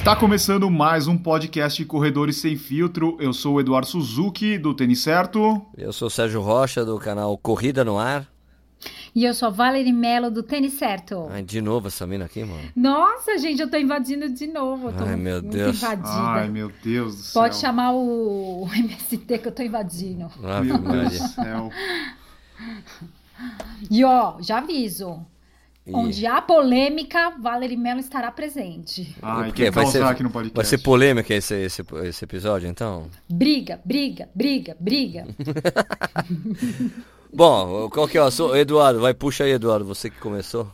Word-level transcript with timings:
Está 0.00 0.16
começando 0.16 0.70
mais 0.70 1.06
um 1.06 1.16
podcast 1.16 1.84
Corredores 1.84 2.36
Sem 2.38 2.56
Filtro. 2.56 3.16
Eu 3.20 3.32
sou 3.34 3.54
o 3.56 3.60
Eduardo 3.60 3.86
Suzuki, 3.86 4.56
do 4.58 4.72
Tênis 4.74 5.02
Certo. 5.02 5.60
Eu 5.76 5.92
sou 5.92 6.08
o 6.08 6.10
Sérgio 6.10 6.40
Rocha, 6.40 6.84
do 6.84 6.98
canal 6.98 7.36
Corrida 7.36 7.84
no 7.84 7.98
Ar. 7.98 8.26
E 9.14 9.24
eu 9.24 9.34
sou 9.34 9.48
a 9.48 9.50
Valerie 9.50 9.92
Mello, 9.92 10.30
do 10.30 10.42
Tênis 10.42 10.72
Certo. 10.72 11.28
Ai, 11.30 11.42
de 11.42 11.60
novo 11.60 11.88
essa 11.88 12.06
mina 12.06 12.24
aqui, 12.24 12.42
mano. 12.42 12.70
Nossa, 12.74 13.36
gente, 13.38 13.60
eu 13.60 13.70
tô 13.70 13.76
invadindo 13.76 14.28
de 14.30 14.46
novo. 14.46 14.88
Eu 14.88 14.92
tô 14.94 15.04
Ai, 15.04 15.16
meu 15.16 15.42
muito 15.42 15.54
Deus. 15.54 15.76
invadida. 15.76 16.08
Ai, 16.08 16.48
meu 16.48 16.72
Deus 16.82 17.16
do 17.16 17.22
céu. 17.22 17.42
Pode 17.42 17.56
chamar 17.56 17.92
o 17.92 18.66
MST 18.74 19.38
que 19.38 19.48
eu 19.48 19.52
tô 19.52 19.62
invadindo. 19.62 20.30
Ave 20.42 20.68
Meu 20.68 20.78
Deus 20.78 21.12
do 21.20 21.28
céu. 21.28 21.70
E 23.90 24.02
ó, 24.02 24.36
já 24.40 24.58
aviso. 24.58 25.20
E- 25.86 25.92
Onde 25.94 26.26
há 26.26 26.42
polêmica, 26.42 27.30
Valerie 27.40 27.76
Mello 27.76 28.00
estará 28.00 28.30
presente. 28.30 29.16
Por 29.18 29.46
quê? 29.46 29.52
quer 29.52 29.70
vai, 29.70 29.84
causar 29.84 29.98
ser, 29.98 30.04
aqui 30.04 30.22
no 30.22 30.30
podcast. 30.30 30.54
vai 30.56 30.64
ser 30.64 30.78
polêmica 30.78 31.34
esse, 31.34 31.54
esse, 31.54 31.82
esse 32.04 32.24
episódio, 32.24 32.68
então? 32.68 33.08
Briga, 33.28 33.80
briga, 33.84 34.28
briga, 34.34 34.76
briga. 34.78 35.26
Bom, 37.32 37.88
qual 37.90 38.08
que 38.08 38.18
é 38.18 38.22
o 38.22 38.24
assunto? 38.24 38.56
Eduardo, 38.56 39.00
vai, 39.00 39.14
puxa 39.14 39.44
aí, 39.44 39.52
Eduardo, 39.52 39.84
você 39.84 40.10
que 40.10 40.18
começou. 40.18 40.70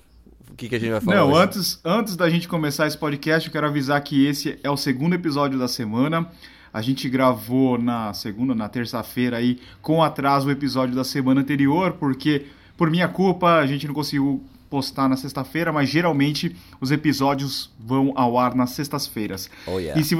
O 0.50 0.54
que, 0.56 0.68
que 0.68 0.74
a 0.74 0.78
gente 0.80 0.90
vai 0.90 1.00
falar 1.00 1.16
Não, 1.18 1.32
hoje? 1.32 1.42
antes, 1.42 1.80
antes 1.84 2.16
da 2.16 2.30
gente 2.30 2.48
começar 2.48 2.86
esse 2.86 2.96
podcast, 2.96 3.46
eu 3.46 3.52
quero 3.52 3.66
avisar 3.66 4.00
que 4.02 4.26
esse 4.26 4.58
é 4.62 4.70
o 4.70 4.76
segundo 4.76 5.14
episódio 5.14 5.58
da 5.58 5.68
semana. 5.68 6.30
A 6.72 6.80
gente 6.80 7.08
gravou 7.08 7.78
na 7.78 8.12
segunda, 8.14 8.54
na 8.54 8.68
terça-feira 8.68 9.36
aí, 9.36 9.60
com 9.82 10.02
atraso 10.02 10.48
o 10.48 10.50
episódio 10.50 10.94
da 10.94 11.04
semana 11.04 11.42
anterior, 11.42 11.92
porque 11.92 12.46
por 12.76 12.90
minha 12.90 13.06
culpa 13.06 13.56
a 13.56 13.66
gente 13.66 13.86
não 13.86 13.94
conseguiu 13.94 14.42
postar 14.70 15.08
na 15.08 15.16
sexta-feira, 15.16 15.72
mas 15.72 15.88
geralmente 15.88 16.54
os 16.80 16.90
episódios 16.90 17.70
vão 17.78 18.12
ao 18.16 18.38
ar 18.38 18.54
nas 18.54 18.70
sextas-feiras. 18.70 19.48
Oh, 19.66 19.78
yeah. 19.78 20.00
E 20.00 20.04
se, 20.04 20.16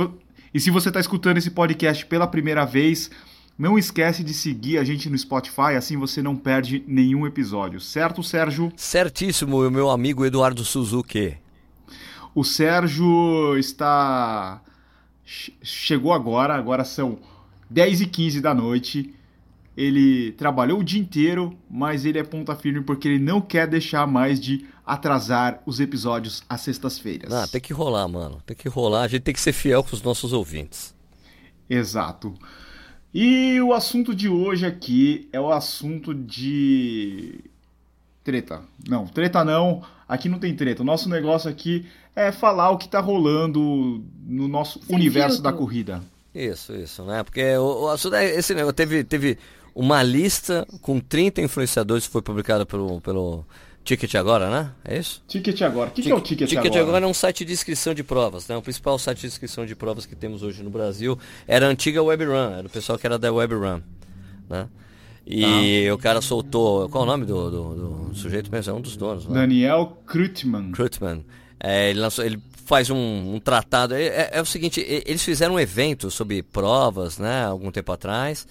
e 0.55 0.61
se 0.61 0.71
você 0.71 0.89
está 0.89 1.01
escutando 1.01 1.37
esse 1.39 1.51
podcast 1.51 2.07
pela 2.07 2.27
primeira 2.27 2.65
vez, 2.65 3.11
não 3.59 3.79
esquece 3.79 4.23
de 4.23 4.33
seguir 4.35 4.79
a 4.79 4.85
gente 4.85 5.09
no 5.11 5.17
Spotify, 5.19 5.75
assim 5.77 5.97
você 5.97 6.23
não 6.23 6.37
perde 6.37 6.85
nenhum 6.87 7.27
episódio, 7.27 7.81
certo, 7.81 8.23
Sérgio? 8.23 8.73
Certíssimo, 8.77 9.71
meu 9.71 9.91
amigo 9.91 10.25
Eduardo 10.27 10.65
Suzuki. 10.65 11.37
O 12.35 12.45
Sérgio 12.45 13.57
está. 13.59 14.61
che- 15.25 15.55
Chegou 15.63 16.13
agora, 16.13 16.55
agora 16.55 16.85
são 16.85 17.19
10 17.71 18.03
e 18.03 18.07
15 18.07 18.41
da 18.43 18.55
noite. 18.55 19.15
Ele 19.77 20.33
trabalhou 20.33 20.81
o 20.81 20.85
dia 20.85 21.01
inteiro, 21.01 21.57
mas 21.71 22.05
ele 22.07 22.19
é 22.19 22.23
ponta 22.25 22.57
firme 22.57 22.81
porque 22.81 23.07
ele 23.09 23.19
não 23.19 23.41
quer 23.41 23.67
deixar 23.67 24.07
mais 24.07 24.41
de 24.41 24.65
atrasar 24.87 25.61
os 25.67 25.81
episódios 25.81 26.43
às 26.49 26.63
sextas-feiras. 26.63 27.33
Ah, 27.33 27.47
tem 27.47 27.61
que 27.61 27.73
rolar, 27.73 28.09
mano. 28.09 28.41
Tem 28.47 28.57
que 28.57 28.69
rolar. 28.69 29.03
A 29.03 29.09
gente 29.09 29.23
tem 29.23 29.35
que 29.35 29.41
ser 29.41 29.53
fiel 29.53 29.83
com 29.85 29.95
os 29.95 30.03
nossos 30.03 30.33
ouvintes. 30.33 30.95
Exato. 31.69 32.35
E 33.13 33.61
o 33.61 33.73
assunto 33.73 34.15
de 34.15 34.29
hoje 34.29 34.65
aqui 34.65 35.29
é 35.33 35.41
o 35.41 35.51
assunto 35.53 36.15
de 36.15 37.41
treta. 38.23 38.63
Não, 38.89 39.07
treta 39.07 39.45
não. 39.45 39.83
Aqui 40.09 40.29
não 40.29 40.39
tem 40.39 40.55
treta. 40.55 40.83
O 40.83 40.87
nosso 40.87 41.09
negócio 41.09 41.51
aqui 41.51 41.87
é 42.15 42.31
falar 42.31 42.71
o 42.71 42.79
que 42.79 42.89
tá 42.89 43.01
rolando 43.01 44.05
no 44.25 44.49
nosso 44.49 44.81
Sem 44.85 44.95
universo 44.97 45.37
filtro. 45.37 45.43
da 45.51 45.53
corrida. 45.53 46.03
Isso, 46.35 46.75
isso, 46.75 47.03
né? 47.05 47.23
Porque 47.23 47.57
o, 47.57 47.85
o 47.85 47.89
assunto 47.89 48.15
é 48.17 48.27
esse 48.27 48.55
negócio. 48.55 48.75
Teve, 48.75 49.03
teve 49.03 49.39
uma 49.77 50.03
lista 50.03 50.67
com 50.81 50.99
30 50.99 51.43
influenciadores 51.43 52.07
que 52.07 52.13
foi 52.13 52.23
publicada 52.23 52.65
pelo, 52.65 52.99
pelo 53.03 53.45
Ticket 53.85 54.15
Agora, 54.15 54.49
né? 54.49 54.73
É 54.83 54.99
isso? 54.99 55.23
Ticket 55.29 55.61
agora. 55.61 55.91
O 55.91 55.93
que, 55.93 56.03
que 56.03 56.11
é 56.11 56.15
o 56.15 56.21
ticket, 56.21 56.49
Ticket 56.49 56.67
agora? 56.67 56.83
agora 56.83 57.05
é 57.05 57.09
um 57.09 57.13
site 57.13 57.45
de 57.45 57.53
inscrição 57.53 57.93
de 57.93 58.03
provas, 58.03 58.49
né? 58.49 58.57
O 58.57 58.63
principal 58.63 58.99
site 58.99 59.21
de 59.21 59.27
inscrição 59.27 59.67
de 59.67 59.77
provas 59.77 60.07
que 60.07 60.17
temos 60.17 60.43
hoje 60.43 60.63
no 60.63 60.71
Brasil 60.71 61.19
era 61.47 61.67
a 61.67 61.69
antiga 61.69 62.03
WebRun, 62.03 62.55
era 62.57 62.67
o 62.67 62.71
pessoal 62.71 62.99
que 62.99 63.07
era 63.07 63.19
da 63.19 63.31
WebRun, 63.31 63.83
né? 64.49 64.67
E 65.27 65.91
o 65.91 65.99
cara 65.99 66.23
soltou, 66.23 66.89
qual 66.89 67.05
é 67.05 67.07
o 67.07 67.11
nome 67.11 67.27
do, 67.27 67.51
do, 67.51 68.09
do 68.09 68.15
sujeito 68.15 68.51
mesmo? 68.51 68.73
É 68.73 68.77
um 68.77 68.81
dos 68.81 68.97
donos, 68.97 69.27
né? 69.27 69.41
Daniel 69.41 69.99
Krutman. 70.07 70.73
Krutman. 70.73 71.25
É, 71.61 71.91
ele, 71.91 72.01
lançou, 72.01 72.25
ele 72.25 72.41
faz 72.65 72.89
um, 72.89 73.35
um 73.35 73.41
tratado. 73.41 73.95
É, 73.95 74.05
é- 74.07 74.31
é 74.35 74.41
o 74.41 74.47
seguinte, 74.47 74.81
eles 74.81 75.23
fizeram 75.23 75.57
um 75.57 75.61
evento 75.61 76.11
sobre 76.11 76.43
provas, 76.43 77.19
né, 77.19 77.45
algum 77.45 77.71
tempo 77.71 77.93
atrás. 77.93 78.47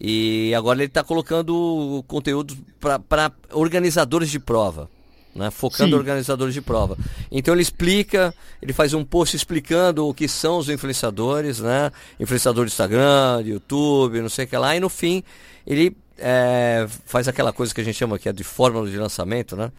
E 0.00 0.52
agora 0.54 0.78
ele 0.78 0.86
está 0.86 1.02
colocando 1.02 2.04
conteúdo 2.06 2.56
para 2.80 3.32
organizadores 3.52 4.30
de 4.30 4.38
prova. 4.38 4.90
Né, 5.34 5.50
focando 5.50 5.90
Sim. 5.90 5.96
organizadores 5.96 6.54
de 6.54 6.62
prova. 6.62 6.96
Então 7.30 7.52
ele 7.52 7.60
explica, 7.60 8.34
ele 8.62 8.72
faz 8.72 8.94
um 8.94 9.04
post 9.04 9.36
explicando 9.36 10.08
o 10.08 10.14
que 10.14 10.26
são 10.26 10.56
os 10.56 10.70
influenciadores, 10.70 11.60
né? 11.60 11.92
Influenciador 12.18 12.64
do 12.64 12.68
Instagram, 12.68 13.42
do 13.42 13.48
YouTube, 13.50 14.22
não 14.22 14.30
sei 14.30 14.46
o 14.46 14.48
que 14.48 14.56
lá, 14.56 14.74
e 14.74 14.80
no 14.80 14.88
fim 14.88 15.22
ele 15.66 15.94
é, 16.16 16.86
faz 17.04 17.28
aquela 17.28 17.52
coisa 17.52 17.74
que 17.74 17.82
a 17.82 17.84
gente 17.84 17.96
chama 17.96 18.18
que 18.18 18.30
é 18.30 18.32
de 18.32 18.42
fórmula 18.42 18.88
de 18.88 18.96
lançamento, 18.96 19.56
né? 19.56 19.70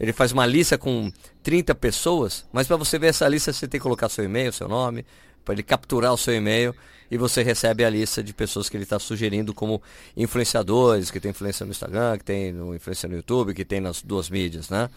Ele 0.00 0.12
faz 0.12 0.32
uma 0.32 0.44
lista 0.44 0.76
com 0.76 1.12
30 1.44 1.76
pessoas, 1.76 2.44
mas 2.52 2.66
para 2.66 2.76
você 2.76 2.98
ver 2.98 3.08
essa 3.08 3.28
lista 3.28 3.52
você 3.52 3.68
tem 3.68 3.78
que 3.78 3.84
colocar 3.84 4.08
seu 4.08 4.24
e-mail, 4.24 4.52
seu 4.52 4.66
nome, 4.66 5.06
para 5.44 5.54
ele 5.54 5.62
capturar 5.62 6.12
o 6.12 6.18
seu 6.18 6.34
e-mail 6.34 6.74
e 7.10 7.16
você 7.16 7.42
recebe 7.42 7.84
a 7.84 7.90
lista 7.90 8.22
de 8.22 8.32
pessoas 8.32 8.68
que 8.68 8.76
ele 8.76 8.84
está 8.84 8.98
sugerindo 8.98 9.52
como 9.52 9.82
influenciadores, 10.16 11.10
que 11.10 11.20
tem 11.20 11.30
influência 11.30 11.64
no 11.64 11.72
Instagram, 11.72 12.18
que 12.18 12.24
tem 12.24 12.52
no, 12.52 12.74
influência 12.74 13.08
no 13.08 13.16
YouTube, 13.16 13.54
que 13.54 13.64
tem 13.64 13.80
nas 13.80 14.02
duas 14.02 14.30
mídias, 14.30 14.70
né? 14.70 14.88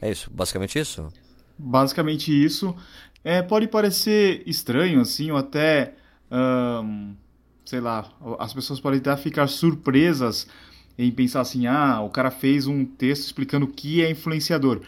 É 0.00 0.10
isso, 0.10 0.30
basicamente 0.30 0.78
isso? 0.78 1.12
Basicamente 1.58 2.32
isso. 2.32 2.74
É, 3.24 3.42
pode 3.42 3.66
parecer 3.66 4.42
estranho, 4.46 5.00
assim, 5.00 5.30
ou 5.30 5.36
até. 5.36 5.94
ahn, 6.30 7.14
sei 7.64 7.80
lá, 7.80 8.10
as 8.38 8.54
pessoas 8.54 8.80
podem 8.80 9.00
até 9.00 9.16
ficar 9.16 9.46
surpresas 9.48 10.46
em 10.96 11.10
pensar 11.10 11.40
assim: 11.40 11.66
ah, 11.66 12.00
o 12.00 12.10
cara 12.10 12.30
fez 12.30 12.66
um 12.66 12.84
texto 12.84 13.24
explicando 13.24 13.66
o 13.66 13.68
que 13.68 14.02
é 14.02 14.10
influenciador. 14.10 14.80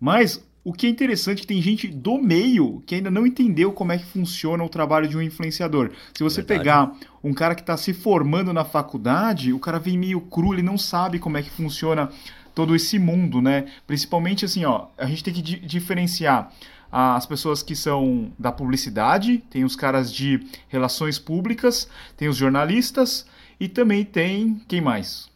Mas 0.00 0.44
o 0.68 0.72
que 0.72 0.86
é 0.86 0.90
interessante 0.90 1.38
é 1.38 1.40
que 1.40 1.46
tem 1.46 1.62
gente 1.62 1.88
do 1.88 2.18
meio 2.18 2.82
que 2.86 2.94
ainda 2.94 3.10
não 3.10 3.26
entendeu 3.26 3.72
como 3.72 3.90
é 3.92 3.96
que 3.98 4.04
funciona 4.04 4.62
o 4.62 4.68
trabalho 4.68 5.08
de 5.08 5.16
um 5.16 5.22
influenciador. 5.22 5.90
Se 6.14 6.22
você 6.22 6.42
Verdade. 6.42 6.58
pegar 6.60 6.92
um 7.24 7.32
cara 7.32 7.54
que 7.54 7.62
está 7.62 7.76
se 7.76 7.94
formando 7.94 8.52
na 8.52 8.64
faculdade, 8.64 9.52
o 9.52 9.58
cara 9.58 9.78
vem 9.78 9.96
meio 9.96 10.20
cru, 10.20 10.52
ele 10.52 10.62
não 10.62 10.76
sabe 10.76 11.18
como 11.18 11.38
é 11.38 11.42
que 11.42 11.50
funciona 11.50 12.10
todo 12.54 12.74
esse 12.76 12.98
mundo, 12.98 13.40
né? 13.40 13.66
Principalmente 13.86 14.44
assim, 14.44 14.64
ó, 14.64 14.88
a 14.98 15.06
gente 15.06 15.24
tem 15.24 15.32
que 15.32 15.40
di- 15.40 15.60
diferenciar 15.60 16.52
as 16.92 17.24
pessoas 17.24 17.62
que 17.62 17.74
são 17.76 18.32
da 18.38 18.50
publicidade, 18.50 19.38
tem 19.50 19.64
os 19.64 19.76
caras 19.76 20.12
de 20.12 20.40
relações 20.68 21.18
públicas, 21.18 21.88
tem 22.16 22.28
os 22.28 22.36
jornalistas 22.36 23.26
e 23.60 23.68
também 23.68 24.04
tem 24.04 24.60
quem 24.68 24.80
mais? 24.80 25.30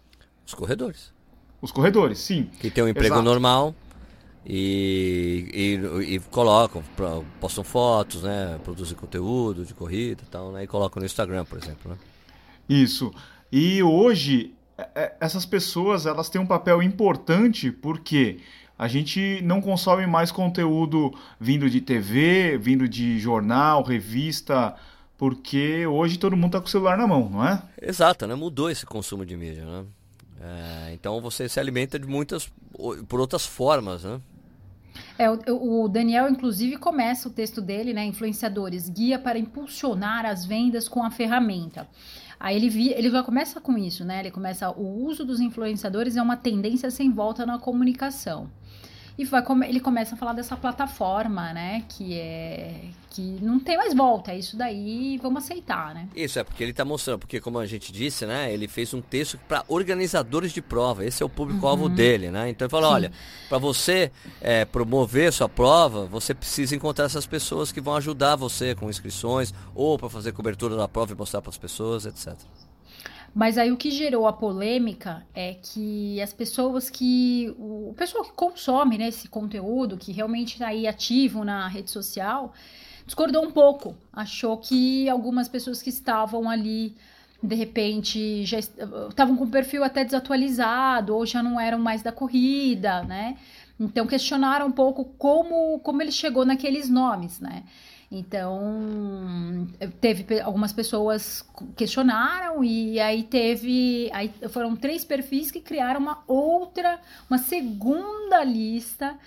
Os 0.46 0.52
corredores. 0.54 1.12
Os 1.60 1.70
corredores, 1.70 2.18
sim. 2.18 2.50
Que 2.60 2.70
tem 2.70 2.82
um 2.82 2.88
emprego 2.88 3.14
Exato. 3.14 3.22
normal 3.22 3.74
e, 4.44 5.78
e, 6.08 6.14
e 6.14 6.20
colocam, 6.20 6.82
postam 7.40 7.62
fotos, 7.62 8.22
né? 8.22 8.58
Produzem 8.64 8.96
conteúdo 8.96 9.64
de 9.64 9.72
corrida 9.74 10.22
e 10.26 10.30
tal, 10.30 10.50
né? 10.52 10.64
E 10.64 10.66
colocam 10.66 11.00
no 11.00 11.06
Instagram, 11.06 11.44
por 11.44 11.58
exemplo, 11.58 11.90
né? 11.92 11.96
Isso. 12.68 13.12
E 13.50 13.82
hoje 13.82 14.54
é- 14.76 14.88
é- 14.94 15.16
essas 15.20 15.46
pessoas 15.46 16.06
elas 16.06 16.28
têm 16.28 16.40
um 16.40 16.46
papel 16.46 16.82
importante 16.82 17.70
porque 17.70 18.40
a 18.78 18.88
gente 18.88 19.40
não 19.44 19.60
consome 19.60 20.06
mais 20.06 20.32
conteúdo 20.32 21.12
vindo 21.38 21.70
de 21.70 21.80
TV, 21.80 22.58
vindo 22.58 22.88
de 22.88 23.18
jornal, 23.20 23.82
revista, 23.82 24.74
porque 25.16 25.86
hoje 25.86 26.18
todo 26.18 26.36
mundo 26.36 26.52
tá 26.52 26.60
com 26.60 26.66
o 26.66 26.70
celular 26.70 26.98
na 26.98 27.06
mão, 27.06 27.30
não 27.30 27.46
é? 27.46 27.62
Exato, 27.80 28.26
né? 28.26 28.34
Mudou 28.34 28.68
esse 28.70 28.84
consumo 28.84 29.24
de 29.24 29.36
mídia, 29.36 29.64
né? 29.64 29.84
É, 30.40 30.92
então 30.94 31.20
você 31.20 31.48
se 31.48 31.60
alimenta 31.60 31.96
de 31.96 32.06
muitas, 32.08 32.50
por 33.08 33.20
outras 33.20 33.46
formas, 33.46 34.02
né? 34.02 34.20
É, 35.18 35.30
o, 35.30 35.84
o 35.84 35.88
Daniel, 35.88 36.28
inclusive, 36.28 36.76
começa 36.76 37.28
o 37.28 37.32
texto 37.32 37.60
dele, 37.60 37.92
né? 37.92 38.04
Influenciadores, 38.04 38.88
guia 38.88 39.18
para 39.18 39.38
impulsionar 39.38 40.26
as 40.26 40.44
vendas 40.44 40.88
com 40.88 41.02
a 41.02 41.10
ferramenta. 41.10 41.86
Aí 42.38 42.56
ele, 42.56 42.92
ele 42.92 43.10
já 43.10 43.22
começa 43.22 43.60
com 43.60 43.78
isso, 43.78 44.04
né? 44.04 44.20
Ele 44.20 44.30
começa 44.30 44.70
o 44.70 45.04
uso 45.04 45.24
dos 45.24 45.38
influenciadores 45.40 46.16
é 46.16 46.22
uma 46.22 46.36
tendência 46.36 46.90
sem 46.90 47.12
volta 47.12 47.46
na 47.46 47.58
comunicação. 47.58 48.50
E 49.22 49.24
vai, 49.24 49.44
ele 49.68 49.78
começa 49.78 50.16
a 50.16 50.18
falar 50.18 50.32
dessa 50.32 50.56
plataforma, 50.56 51.52
né? 51.52 51.84
Que 51.88 52.18
é 52.18 52.80
que 53.08 53.20
não 53.42 53.60
tem 53.60 53.76
mais 53.76 53.94
volta, 53.94 54.32
é 54.32 54.38
isso 54.38 54.56
daí, 54.56 55.18
vamos 55.22 55.44
aceitar, 55.44 55.94
né? 55.94 56.08
Isso, 56.16 56.38
é 56.38 56.44
porque 56.44 56.64
ele 56.64 56.70
está 56.70 56.82
mostrando, 56.82 57.18
porque 57.18 57.40
como 57.40 57.58
a 57.58 57.66
gente 57.66 57.92
disse, 57.92 58.24
né, 58.24 58.50
ele 58.50 58.66
fez 58.66 58.94
um 58.94 59.02
texto 59.02 59.38
para 59.46 59.62
organizadores 59.68 60.50
de 60.50 60.62
prova, 60.62 61.04
esse 61.04 61.22
é 61.22 61.26
o 61.26 61.28
público-alvo 61.28 61.90
dele, 61.90 62.30
né, 62.30 62.48
então 62.48 62.64
ele 62.64 62.70
falou, 62.70 62.88
Sim. 62.88 62.94
olha, 62.94 63.12
para 63.50 63.58
você 63.58 64.10
é, 64.40 64.64
promover 64.64 65.30
sua 65.30 65.46
prova, 65.46 66.06
você 66.06 66.32
precisa 66.32 66.74
encontrar 66.74 67.04
essas 67.04 67.26
pessoas 67.26 67.70
que 67.70 67.82
vão 67.82 67.96
ajudar 67.96 68.34
você 68.34 68.74
com 68.74 68.88
inscrições, 68.88 69.52
ou 69.74 69.98
para 69.98 70.08
fazer 70.08 70.32
cobertura 70.32 70.74
da 70.74 70.88
prova 70.88 71.12
e 71.12 71.14
mostrar 71.14 71.42
para 71.42 71.50
as 71.50 71.58
pessoas, 71.58 72.06
etc. 72.06 72.34
Mas 73.34 73.56
aí 73.56 73.72
o 73.72 73.76
que 73.76 73.90
gerou 73.90 74.26
a 74.26 74.32
polêmica 74.32 75.26
é 75.34 75.54
que 75.54 76.20
as 76.20 76.32
pessoas 76.32 76.90
que. 76.90 77.54
O 77.58 77.94
pessoal 77.96 78.24
que 78.24 78.32
consome 78.32 78.98
né, 78.98 79.08
esse 79.08 79.26
conteúdo, 79.28 79.96
que 79.96 80.12
realmente 80.12 80.54
está 80.54 80.68
aí 80.68 80.86
ativo 80.86 81.42
na 81.42 81.66
rede 81.66 81.90
social, 81.90 82.52
discordou 83.06 83.42
um 83.42 83.50
pouco. 83.50 83.96
Achou 84.12 84.58
que 84.58 85.08
algumas 85.08 85.48
pessoas 85.48 85.80
que 85.80 85.88
estavam 85.88 86.48
ali, 86.48 86.94
de 87.42 87.54
repente, 87.54 88.44
já 88.44 88.58
estavam 88.58 89.34
com 89.34 89.44
o 89.44 89.50
perfil 89.50 89.82
até 89.82 90.04
desatualizado 90.04 91.16
ou 91.16 91.24
já 91.24 91.42
não 91.42 91.58
eram 91.58 91.78
mais 91.78 92.02
da 92.02 92.12
corrida, 92.12 93.02
né? 93.02 93.38
Então 93.80 94.06
questionaram 94.06 94.66
um 94.66 94.72
pouco 94.72 95.06
como, 95.16 95.80
como 95.80 96.02
ele 96.02 96.12
chegou 96.12 96.44
naqueles 96.44 96.90
nomes, 96.90 97.40
né? 97.40 97.64
Então, 98.14 99.66
teve 99.98 100.38
algumas 100.42 100.70
pessoas 100.70 101.42
questionaram 101.74 102.62
e 102.62 103.00
aí 103.00 103.22
teve, 103.22 104.10
aí 104.12 104.30
foram 104.50 104.76
três 104.76 105.02
perfis 105.02 105.50
que 105.50 105.60
criaram 105.60 105.98
uma 105.98 106.22
outra, 106.28 107.00
uma 107.30 107.38
segunda 107.38 108.44
lista 108.44 109.18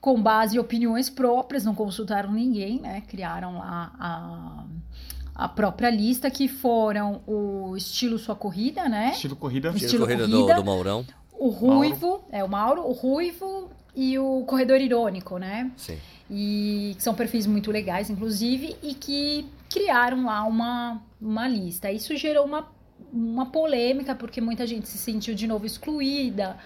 com 0.00 0.20
base 0.20 0.56
em 0.56 0.58
opiniões 0.58 1.08
próprias, 1.08 1.64
não 1.64 1.76
consultaram 1.76 2.32
ninguém, 2.32 2.80
né? 2.80 3.02
Criaram 3.02 3.58
lá 3.58 3.92
a, 4.00 4.64
a 5.36 5.48
própria 5.48 5.88
lista 5.88 6.28
que 6.28 6.48
foram 6.48 7.22
o 7.28 7.76
estilo 7.76 8.18
sua 8.18 8.34
corrida, 8.34 8.88
né? 8.88 9.12
Estilo 9.12 9.36
corrida, 9.36 9.68
estilo, 9.68 9.86
estilo 9.86 10.06
corrida, 10.06 10.28
corrida 10.28 10.54
do, 10.54 10.60
do 10.60 10.64
Maurão. 10.64 11.06
O 11.38 11.50
Ruivo, 11.50 12.08
Mauro. 12.08 12.24
é 12.32 12.42
o 12.42 12.48
Mauro, 12.48 12.80
o 12.82 12.92
Ruivo 12.92 13.70
e 13.94 14.18
o 14.18 14.42
Corredor 14.44 14.80
Irônico, 14.80 15.38
né? 15.38 15.70
Sim 15.76 15.96
e 16.30 16.94
que 16.96 17.02
são 17.02 17.14
perfis 17.14 17.46
muito 17.46 17.70
legais, 17.70 18.10
inclusive, 18.10 18.76
e 18.82 18.94
que 18.94 19.46
criaram 19.70 20.24
lá 20.24 20.44
uma, 20.44 21.02
uma 21.20 21.48
lista. 21.48 21.90
Isso 21.90 22.16
gerou 22.16 22.44
uma, 22.44 22.68
uma 23.12 23.46
polêmica, 23.46 24.14
porque 24.14 24.40
muita 24.40 24.66
gente 24.66 24.88
se 24.88 24.98
sentiu 24.98 25.34
de 25.34 25.46
novo 25.46 25.66
excluída. 25.66 26.56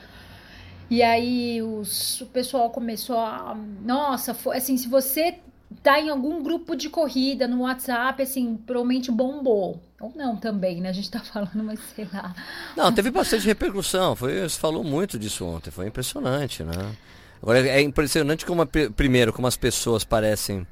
E 0.90 1.02
aí 1.02 1.60
os, 1.62 2.20
o 2.20 2.26
pessoal 2.26 2.70
começou 2.70 3.18
a. 3.18 3.56
Nossa, 3.84 4.32
foi, 4.32 4.56
assim, 4.56 4.76
se 4.76 4.88
você 4.88 5.38
tá 5.82 6.00
em 6.00 6.08
algum 6.08 6.42
grupo 6.42 6.74
de 6.74 6.88
corrida 6.88 7.46
no 7.46 7.62
WhatsApp, 7.62 8.22
assim, 8.22 8.56
provavelmente 8.56 9.10
bombou. 9.10 9.82
Ou 10.00 10.12
não 10.14 10.36
também, 10.36 10.80
né? 10.80 10.88
A 10.88 10.92
gente 10.92 11.10
tá 11.10 11.20
falando, 11.20 11.62
mas 11.62 11.80
sei 11.94 12.08
lá. 12.12 12.34
Não, 12.76 12.92
teve 12.92 13.10
bastante 13.10 13.46
repercussão. 13.46 14.14
Foi, 14.16 14.40
você 14.48 14.58
falou 14.58 14.82
muito 14.82 15.18
disso 15.18 15.44
ontem. 15.44 15.70
Foi 15.70 15.86
impressionante, 15.88 16.62
né? 16.62 16.96
Agora 17.42 17.66
é 17.66 17.80
impressionante 17.80 18.44
como, 18.44 18.66
primeiro, 18.66 19.32
como 19.32 19.46
as 19.46 19.56
pessoas 19.56 20.04
parecem. 20.04 20.66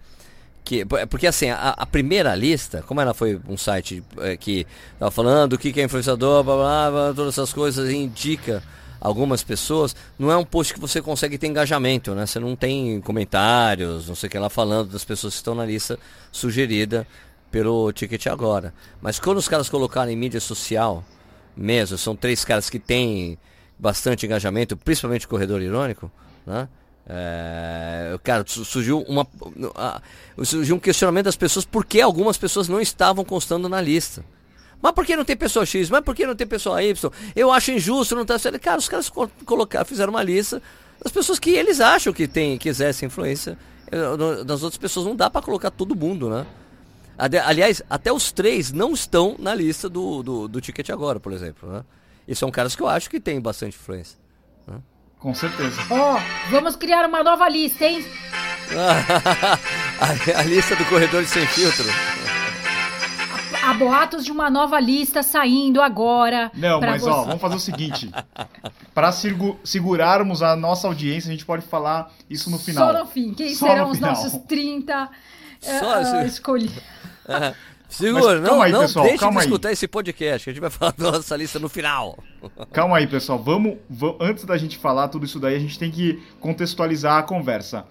Que, 0.65 0.85
porque 0.85 1.29
assim, 1.29 1.49
a, 1.49 1.71
a 1.71 1.87
primeira 1.87 2.35
lista, 2.35 2.83
como 2.83 3.01
ela 3.01 3.15
foi 3.15 3.41
um 3.49 3.57
site 3.57 4.03
é, 4.19 4.37
que 4.37 4.67
estava 4.95 5.13
falando 5.13 5.53
o 5.53 5.59
que, 5.59 5.73
que 5.73 5.81
é 5.81 5.85
influenciador, 5.85 6.43
blá, 6.43 6.57
blá, 6.57 6.91
blá, 6.91 7.15
todas 7.15 7.35
essas 7.35 7.53
coisas, 7.53 7.89
indica 7.91 8.63
algumas 9.01 9.45
pessoas, 9.45 9.95
não 10.19 10.33
é 10.33 10.37
um 10.37 10.45
post 10.45 10.75
que 10.75 10.81
você 10.81 11.01
consegue 11.01 11.39
ter 11.39 11.47
engajamento, 11.47 12.15
né? 12.15 12.27
Você 12.27 12.41
não 12.41 12.57
tem 12.57 13.01
comentários, 13.01 14.09
não 14.09 14.17
sei 14.17 14.27
o 14.27 14.31
que 14.31 14.39
lá 14.39 14.51
falando 14.51 14.91
das 14.91 15.05
pessoas 15.05 15.35
que 15.35 15.39
estão 15.39 15.55
na 15.55 15.65
lista 15.65 15.99
sugerida 16.33 17.07
pelo 17.51 17.93
Ticket 17.93 18.27
Agora. 18.27 18.75
Mas 19.01 19.21
quando 19.21 19.39
os 19.39 19.49
caras 19.49 19.69
colocaram 19.69 20.11
em 20.11 20.17
mídia 20.17 20.41
social, 20.41 21.05
mesmo, 21.57 21.97
são 21.97 22.17
três 22.17 22.45
caras 22.45 22.69
que 22.69 22.79
têm 22.79 23.39
bastante 23.79 24.27
engajamento, 24.27 24.77
principalmente 24.77 25.29
Corredor 25.29 25.63
Irônico, 25.63 26.11
né? 26.47 26.69
É, 27.09 28.19
cara, 28.25 28.45
surgiu, 28.47 29.01
uma, 29.03 29.27
surgiu 30.45 30.75
um 30.75 30.79
questionamento 30.79 31.27
das 31.27 31.37
pessoas 31.37 31.65
por 31.65 31.85
que 31.85 32.01
algumas 32.01 32.37
pessoas 32.37 32.69
não 32.69 32.81
estavam 32.81 33.25
constando 33.25 33.69
na 33.69 33.81
lista. 33.81 34.25
Mas 34.83 34.93
por 34.93 35.07
que 35.07 35.17
não 35.17 35.25
tem 35.25 35.37
pessoa 35.37 35.65
X? 35.65 35.89
Mas 35.89 36.03
por 36.03 36.15
que 36.15 36.27
não 36.27 36.35
tem 36.35 36.47
pessoa 36.47 36.83
Y? 36.83 37.11
Eu 37.35 37.53
acho 37.53 37.71
injusto 37.71 38.15
não. 38.15 38.25
Tá... 38.25 38.37
Cara, 38.61 38.79
os 38.79 38.89
caras 38.89 39.11
colocaram, 39.45 39.85
fizeram 39.87 40.13
uma 40.13 40.23
lista 40.23 40.61
das 41.03 41.13
pessoas 41.13 41.39
que 41.39 41.51
eles 41.51 41.81
acham 41.81 42.13
que 42.13 42.27
tem, 42.27 42.59
que 42.59 42.69
exercem 42.69 43.07
influência. 43.07 43.57
Das 44.45 44.63
outras 44.63 44.79
pessoas 44.79 45.07
não 45.07 45.15
dá 45.15 45.31
para 45.31 45.43
colocar 45.43 45.71
todo 45.71 45.95
mundo, 45.95 46.29
né? 46.29 46.45
Aliás, 47.17 47.83
até 47.89 48.13
os 48.13 48.31
três 48.31 48.73
não 48.73 48.93
estão 48.93 49.37
na 49.39 49.55
lista 49.55 49.89
do, 49.89 50.23
do, 50.23 50.49
do 50.49 50.61
Ticket 50.61 50.91
Agora, 50.91 51.19
por 51.19 51.33
exemplo. 51.33 51.71
Né? 51.71 51.85
E 52.29 52.35
são 52.35 52.51
caras 52.51 52.77
que 52.77 52.83
eu 52.83 52.89
acho 52.89 53.09
que 53.09 53.19
têm 53.19 53.41
bastante 53.41 53.77
influência. 53.77 54.19
Com 55.27 55.35
certeza. 55.35 55.83
Ó, 55.91 56.15
oh, 56.15 56.51
vamos 56.53 56.77
criar 56.77 57.05
uma 57.05 57.21
nova 57.21 57.49
lista, 57.49 57.85
hein? 57.85 58.07
a, 60.01 60.39
a, 60.39 60.43
lista 60.45 60.77
do 60.77 60.85
corredor 60.85 61.25
sem 61.25 61.45
filtro. 61.49 61.85
Há 63.61 63.75
boatos 63.75 64.25
de 64.25 64.31
uma 64.31 64.49
nova 64.49 64.79
lista 64.79 65.25
saindo 65.25 65.83
agora. 65.83 66.49
Não, 66.55 66.81
mas 66.81 67.03
você. 67.03 67.11
ó, 67.11 67.25
vamos 67.25 67.41
fazer 67.41 67.57
o 67.57 67.59
seguinte. 67.59 68.09
Para 68.95 69.11
segurarmos 69.65 70.45
a 70.45 70.55
nossa 70.55 70.87
audiência, 70.87 71.29
a 71.29 71.33
gente 71.33 71.45
pode 71.45 71.67
falar 71.67 72.13
isso 72.31 72.49
no 72.49 72.57
final. 72.61 72.87
Só 72.87 73.01
no 73.01 73.07
fim. 73.07 73.35
Quem 73.35 73.53
Só 73.53 73.67
serão 73.67 73.91
os 73.91 73.99
nossos 73.99 74.33
30 74.47 75.11
Só, 75.61 75.73
uh, 75.73 76.23
uh, 76.23 76.27
escolhidos? 76.27 76.81
Segura, 77.89 78.41
não, 78.41 78.61
aí, 78.61 78.73
não 78.73 78.81
pessoal, 78.81 79.07
deixe 79.07 79.29
de 79.29 79.39
escutar 79.39 79.69
aí. 79.69 79.73
esse 79.73 79.87
podcast, 79.87 80.51
a 80.51 80.53
gente 80.53 80.61
vai 80.61 80.71
falar 80.71 80.93
da 80.99 81.13
nossa 81.13 81.37
lista 81.37 81.59
no 81.59 81.69
final. 81.69 82.19
Calma 82.73 82.99
aí, 82.99 83.07
pessoal. 83.07 83.43
Vamos, 83.43 83.77
vamos, 83.89 84.17
antes 84.21 84.45
da 84.45 84.57
gente 84.57 84.77
falar 84.77 85.09
tudo 85.09 85.25
isso 85.25 85.39
daí, 85.39 85.55
a 85.55 85.59
gente 85.59 85.79
tem 85.79 85.91
que 85.91 86.23
contextualizar 86.41 87.19
a 87.19 87.23
conversa. 87.23 87.87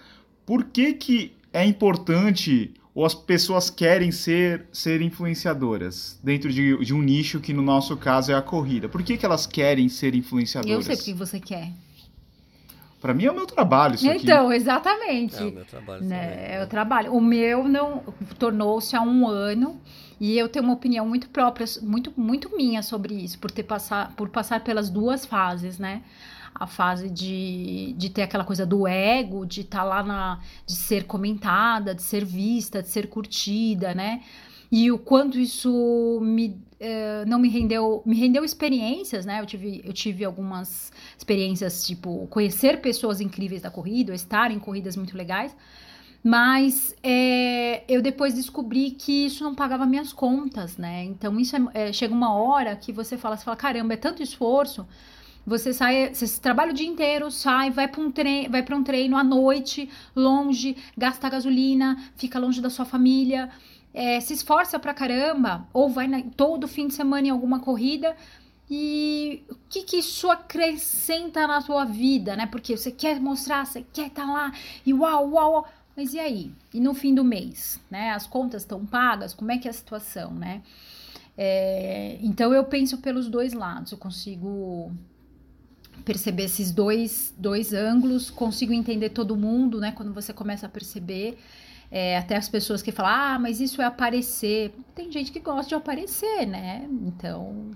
Por 0.46 0.66
que 0.66 0.94
que 0.94 1.34
é 1.54 1.66
importante 1.66 2.74
ou 2.94 3.06
as 3.06 3.14
pessoas 3.14 3.70
querem 3.70 4.12
ser, 4.12 4.68
ser 4.72 5.02
influenciadoras 5.02 6.20
dentro 6.24 6.52
de, 6.52 6.78
de 6.78 6.94
um 6.94 7.02
nicho 7.02 7.40
que 7.42 7.54
no 7.54 7.62
nosso 7.62 7.98
caso 7.98 8.32
é 8.32 8.36
a 8.36 8.42
corrida? 8.42 8.88
Por 8.88 9.04
que 9.04 9.18
que 9.18 9.26
elas 9.26 9.46
querem 9.46 9.90
ser 9.90 10.16
influenciadoras? 10.16 10.78
Eu 10.78 10.82
sei 10.82 10.96
porque 10.96 11.14
você 11.14 11.40
quer. 11.40 11.72
Para 13.06 13.14
mim 13.14 13.26
é 13.26 13.32
o 13.32 13.36
meu 13.36 13.46
trabalho 13.46 13.94
isso 13.94 14.08
Então, 14.08 14.48
aqui. 14.48 14.56
exatamente. 14.56 15.36
É 15.36 15.44
o 15.44 15.52
meu 15.52 15.66
trabalho 15.66 16.04
né? 16.04 16.56
É 16.56 16.64
o 16.64 16.68
trabalho. 16.68 17.14
O 17.14 17.22
meu 17.22 17.68
não 17.68 18.02
tornou-se 18.40 18.96
há 18.96 19.02
um 19.04 19.28
ano 19.28 19.80
e 20.20 20.36
eu 20.36 20.50
tenho 20.50 20.66
uma 20.66 20.74
opinião 20.74 21.08
muito 21.08 21.30
própria, 21.30 21.68
muito 21.84 22.12
muito 22.18 22.58
minha 22.58 22.82
sobre 22.82 23.14
isso, 23.14 23.38
por 23.38 23.52
ter 23.52 23.62
passar 23.62 24.12
por 24.16 24.30
passar 24.30 24.64
pelas 24.64 24.90
duas 24.90 25.24
fases, 25.24 25.78
né? 25.78 26.02
A 26.56 26.66
fase 26.66 27.08
de, 27.08 27.94
de 27.96 28.10
ter 28.10 28.24
aquela 28.24 28.44
coisa 28.44 28.66
do 28.66 28.88
ego, 28.88 29.46
de 29.46 29.62
estar 29.62 29.80
tá 29.80 29.84
lá 29.84 30.02
na 30.02 30.40
de 30.66 30.74
ser 30.74 31.04
comentada, 31.06 31.94
de 31.94 32.02
ser 32.02 32.26
vista, 32.26 32.82
de 32.82 32.90
ser 32.90 33.08
curtida, 33.08 33.94
né? 33.94 34.24
E 34.72 34.92
o 34.92 34.98
quanto 34.98 35.38
isso 35.38 36.20
me 36.24 36.48
uh, 36.82 37.28
não 37.28 37.38
me 37.38 37.50
rendeu, 37.50 38.02
me 38.04 38.16
rendeu 38.16 38.44
experiências, 38.44 39.28
né? 39.28 39.42
Eu 39.42 39.46
tive, 39.46 39.82
eu 39.86 39.94
tive 39.94 40.26
algumas 40.26 40.92
experiências, 41.18 41.86
tipo, 41.86 42.28
conhecer 42.28 42.82
pessoas 42.82 43.22
incríveis 43.22 43.62
da 43.62 43.72
corrida, 43.72 44.14
estar 44.14 44.52
em 44.52 44.60
corridas 44.60 44.96
muito 44.96 45.18
legais. 45.18 45.56
Mas 46.24 46.96
é, 47.04 47.84
eu 47.88 48.02
depois 48.02 48.34
descobri 48.34 48.92
que 48.92 49.28
isso 49.28 49.44
não 49.44 49.54
pagava 49.54 49.86
minhas 49.86 50.12
contas, 50.12 50.76
né? 50.76 51.04
Então 51.04 51.40
isso 51.40 51.56
é, 51.56 51.90
é, 51.90 51.94
chega 51.94 52.14
uma 52.14 52.34
hora 52.34 52.76
que 52.76 52.92
você 52.92 53.16
fala, 53.18 53.38
você 53.38 53.44
fala, 53.44 53.58
caramba, 53.58 53.94
é 53.94 53.98
tanto 53.98 54.24
esforço. 54.24 54.88
Você 55.46 55.72
sai, 55.72 56.12
você 56.12 56.42
trabalha 56.42 56.72
o 56.72 56.74
dia 56.74 56.88
inteiro, 56.88 57.30
sai, 57.30 57.70
vai 57.70 57.88
para 57.88 58.02
um 58.02 58.12
treino, 58.12 58.50
vai 58.50 58.64
para 58.64 58.76
um 58.76 58.84
treino 58.84 59.16
à 59.16 59.24
noite, 59.24 59.88
longe, 60.16 60.76
gasta 60.98 61.30
gasolina, 61.30 62.04
fica 62.16 62.40
longe 62.40 62.60
da 62.60 62.72
sua 62.72 62.86
família 62.86 63.52
é, 63.96 64.20
se 64.20 64.34
esforça 64.34 64.78
pra 64.78 64.94
caramba, 64.94 65.66
ou 65.72 65.90
vai 65.90 66.06
na, 66.06 66.22
todo 66.36 66.68
fim 66.68 66.88
de 66.88 66.94
semana 66.94 67.28
em 67.28 67.32
alguma 67.32 67.62
corrida, 67.62 68.14
e 68.70 69.44
o 69.50 69.56
que, 69.70 69.84
que 69.84 69.98
isso 69.98 70.30
acrescenta 70.30 71.46
na 71.46 71.62
tua 71.62 71.86
vida, 71.86 72.36
né? 72.36 72.48
Porque 72.48 72.76
você 72.76 72.92
quer 72.92 73.20
mostrar, 73.20 73.66
você 73.66 73.86
quer 73.94 74.08
estar 74.08 74.26
tá 74.26 74.32
lá, 74.32 74.52
e 74.86 74.94
uau, 74.94 75.30
uau, 75.32 75.52
uau. 75.54 75.68
Mas 75.96 76.14
e 76.14 76.20
aí? 76.20 76.52
E 76.74 76.80
no 76.80 76.94
fim 76.94 77.14
do 77.16 77.24
mês, 77.24 77.80
né? 77.90 78.12
As 78.12 78.28
contas 78.28 78.64
estão 78.64 78.86
pagas? 78.86 79.34
Como 79.34 79.52
é 79.52 79.58
que 79.58 79.68
é 79.68 79.72
a 79.72 79.74
situação, 79.74 80.34
né? 80.34 80.62
É, 81.38 82.18
então 82.22 82.54
eu 82.54 82.64
penso 82.64 82.98
pelos 83.00 83.28
dois 83.28 83.54
lados, 83.54 83.92
eu 83.92 83.98
consigo 83.98 84.92
perceber 86.04 86.44
esses 86.44 86.72
dois, 86.72 87.34
dois 87.38 87.74
ângulos, 87.74 88.30
consigo 88.30 88.74
entender 88.74 89.10
todo 89.10 89.36
mundo, 89.36 89.80
né? 89.80 89.92
Quando 89.92 90.14
você 90.14 90.34
começa 90.34 90.66
a 90.66 90.70
perceber 90.70 91.38
é, 91.92 92.18
até 92.18 92.36
as 92.36 92.50
pessoas 92.50 92.82
que 92.82 92.92
falam, 92.92 93.12
ah, 93.12 93.40
mas 93.40 93.60
isso 93.60 93.82
é 93.82 93.86
aparecer. 93.86 94.74
Tem 94.94 95.12
gente 95.12 95.32
que 95.32 95.40
gosta 95.40 95.70
de 95.70 95.76
aparecer, 95.76 96.46
né? 96.46 96.88
Então, 96.90 97.72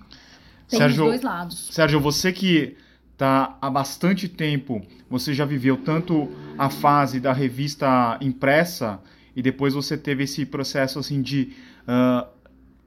tem 0.70 0.80
Sérgio, 0.80 1.04
os 1.04 1.10
dois 1.10 1.22
lados. 1.22 1.70
Sérgio, 1.72 2.00
você 2.00 2.32
que 2.32 2.78
tá 3.18 3.58
há 3.62 3.70
bastante 3.70 4.30
tempo, 4.30 4.82
você 5.10 5.34
já 5.34 5.44
viveu 5.44 5.76
tanto 5.76 6.30
a 6.58 6.70
fase 6.70 7.20
da 7.20 7.34
revista 7.34 8.18
impressa 8.22 9.00
e 9.36 9.42
depois 9.42 9.74
você 9.74 9.98
teve 9.98 10.24
esse 10.24 10.46
processo 10.46 11.00
assim 11.00 11.22
de 11.22 11.54
uh, 11.88 12.28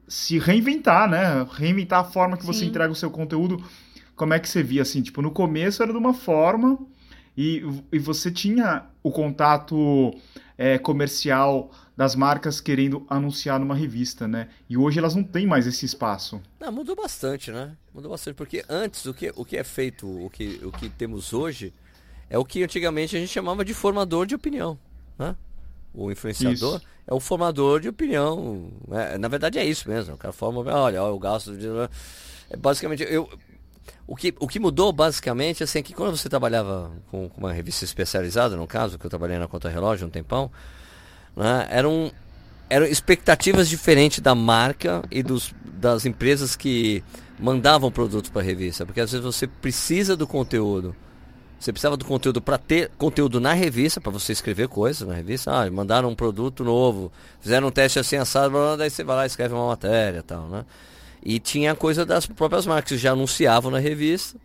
se 0.09 0.39
reinventar, 0.39 1.09
né? 1.09 1.47
Reinventar 1.51 2.01
a 2.01 2.05
forma 2.05 2.37
que 2.37 2.45
Sim. 2.45 2.53
você 2.53 2.65
entrega 2.65 2.93
o 2.93 2.97
seu 2.97 3.11
conteúdo. 3.11 3.62
Como 4.15 4.33
é 4.33 4.39
que 4.39 4.49
você 4.49 4.62
via 4.62 4.83
assim? 4.83 5.03
Tipo, 5.03 5.21
no 5.21 5.31
começo 5.31 5.83
era 5.83 5.93
de 5.93 5.99
uma 5.99 6.15
forma 6.15 6.79
e, 7.37 7.65
e 7.91 7.99
você 7.99 8.31
tinha 8.31 8.85
o 9.03 9.11
contato 9.11 10.15
é, 10.57 10.79
comercial 10.79 11.71
das 11.96 12.14
marcas 12.14 12.61
querendo 12.61 13.04
anunciar 13.08 13.61
numa 13.61 13.75
revista, 13.75 14.26
né? 14.26 14.49
E 14.68 14.76
hoje 14.76 14.99
elas 14.99 15.14
não 15.14 15.22
têm 15.22 15.46
mais 15.46 15.66
esse 15.66 15.84
espaço. 15.84 16.40
Não, 16.58 16.72
mudou 16.72 16.96
bastante, 16.96 17.50
né? 17.50 17.76
Mudou 17.94 18.11
bastante, 18.11 18.34
porque 18.34 18.64
antes 18.68 19.04
o 19.06 19.12
que, 19.12 19.32
o 19.37 19.44
que 19.44 19.56
é 19.56 19.64
feito, 19.64 20.06
o 20.06 20.30
que, 20.30 20.61
o 20.64 20.72
que 20.72 20.88
temos 20.88 21.32
hoje, 21.32 21.72
é 22.30 22.38
o 22.38 22.44
que 22.44 22.62
antigamente 22.62 23.16
a 23.16 23.20
gente 23.20 23.30
chamava 23.30 23.64
de 23.64 23.75
formador 23.75 24.26
de 24.26 24.34
opinião, 24.34 24.78
né? 25.18 25.37
o 25.94 26.11
influenciador 26.11 26.76
isso. 26.76 26.87
é 27.06 27.14
o 27.14 27.20
formador 27.20 27.80
de 27.80 27.88
opinião. 27.88 28.70
É, 28.90 29.18
na 29.18 29.28
verdade 29.28 29.58
é 29.58 29.64
isso 29.64 29.88
mesmo. 29.88 30.14
O 30.14 30.18
cara 30.18 30.32
forma, 30.32 30.61
olha, 30.75 30.96
eu 30.96 31.18
gasto 31.18 31.56
de. 31.56 31.66
É, 32.50 32.56
basicamente, 32.56 33.02
eu, 33.02 33.28
o 34.06 34.16
que, 34.16 34.34
o 34.40 34.49
que 34.49 34.58
mudou 34.58 34.92
basicamente 34.92 35.62
assim, 35.62 35.80
é 35.80 35.82
que 35.82 35.92
quando 35.92 36.16
você 36.16 36.28
trabalhava 36.28 36.90
com, 37.11 37.28
com 37.28 37.38
uma 37.38 37.52
revista 37.52 37.84
especializada, 37.84 38.56
no 38.56 38.66
caso, 38.66 38.99
que 38.99 39.04
eu 39.04 39.11
trabalhei 39.11 39.38
na 39.38 39.49
Conta 39.49 39.68
Relógio 39.68 40.06
um 40.06 40.11
tempão, 40.11 40.50
né, 41.37 41.67
eram, 41.71 42.11
eram 42.69 42.87
expectativas 42.87 43.69
diferentes 43.69 44.21
da 44.21 44.35
marca 44.35 45.03
e 45.11 45.23
dos, 45.23 45.55
das 45.65 46.07
empresas 46.07 46.57
que 46.57 47.03
mandavam 47.39 47.91
produtos 47.91 48.31
para 48.31 48.43
a 48.43 48.45
revista. 48.45 48.87
Porque 48.87 49.01
às 49.01 49.11
vezes 49.11 49.25
você 49.25 49.47
precisa 49.47 50.17
do 50.17 50.27
conteúdo. 50.27 50.95
Você 51.59 51.73
precisava 51.73 51.97
do 51.97 52.05
conteúdo 52.05 52.43
para 52.43 52.59
ter 52.59 52.91
conteúdo 52.99 53.41
na 53.41 53.53
revista, 53.53 54.01
para 54.01 54.11
você 54.11 54.33
escrever 54.33 54.67
coisas 54.67 55.07
na 55.07 55.15
revista. 55.15 55.53
Ah, 55.53 55.71
mandaram 55.71 56.09
um 56.09 56.15
produto 56.15 56.65
novo, 56.65 57.12
fizeram 57.41 57.69
um 57.69 57.71
teste 57.71 58.01
assim 58.01 58.17
assado, 58.17 58.77
daí 58.77 58.91
você 58.91 59.05
vai 59.05 59.15
lá 59.15 59.25
e 59.25 59.27
escreve 59.29 59.55
uma 59.55 59.69
matéria 59.69 60.19
e 60.19 60.23
tal, 60.23 60.49
né? 60.49 60.65
E 61.25 61.39
tinha 61.39 61.73
coisa 61.77 62.05
das 62.05 62.27
próprias 62.27 62.67
marcas 62.67 62.89
que 62.91 62.99
já 62.99 63.12
anunciavam 63.12 63.71
na 63.71 63.79
revista. 63.79 64.37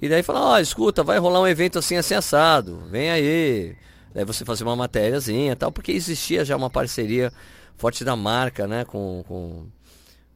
E 0.00 0.06
daí 0.06 0.22
falaram, 0.22 0.48
ó, 0.48 0.54
oh, 0.54 0.58
escuta, 0.58 1.02
vai 1.02 1.18
rolar 1.18 1.40
um 1.40 1.46
evento 1.46 1.78
assim, 1.78 1.96
assim 1.96 2.12
assado, 2.12 2.82
vem 2.90 3.10
aí. 3.10 3.74
Daí 4.14 4.24
você 4.24 4.44
fazia 4.44 4.64
uma 4.64 4.76
matériazinha 4.76 5.56
tal, 5.56 5.72
porque 5.72 5.90
existia 5.90 6.44
já 6.44 6.56
uma 6.56 6.70
parceria 6.70 7.32
forte 7.76 8.04
da 8.04 8.14
marca, 8.14 8.66
né, 8.66 8.84
com, 8.84 9.24
com, 9.26 9.66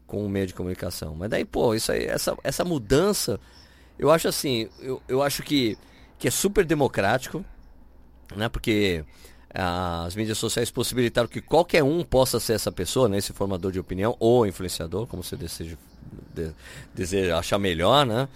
com 0.05 0.27
o 0.27 0.29
meio 0.29 0.49
de 0.49 0.55
comunicação. 0.55 1.15
Mas 1.15 1.31
daí, 1.31 1.45
pô, 1.45 1.75
isso 1.75 1.93
aí, 1.93 2.05
essa, 2.05 2.37
essa 2.43 2.65
mudança, 2.65 3.39
eu 3.97 4.11
acho 4.11 4.27
assim, 4.27 4.69
eu, 4.81 5.01
eu 5.09 5.23
acho 5.23 5.45
que, 5.45 5.79
que 6.19 6.27
é 6.27 6.31
super 6.31 6.65
democrático, 6.65 7.45
né, 8.35 8.49
porque 8.49 9.05
as 9.55 10.15
mídias 10.17 10.37
sociais 10.37 10.71
possibilitaram 10.71 11.29
que 11.29 11.41
qualquer 11.41 11.83
um 11.85 12.05
possa 12.05 12.41
ser 12.41 12.55
essa 12.55 12.73
pessoa, 12.73 13.09
né, 13.09 13.19
esse 13.19 13.33
formador 13.33 13.71
de 13.71 13.79
opinião 13.79 14.17
ou 14.19 14.45
influenciador, 14.45 15.07
como 15.07 15.23
você 15.23 15.37
deseja, 15.37 15.77
de, 16.35 16.51
deseja 16.93 17.39
achar 17.39 17.59
melhor, 17.59 18.05
né? 18.05 18.29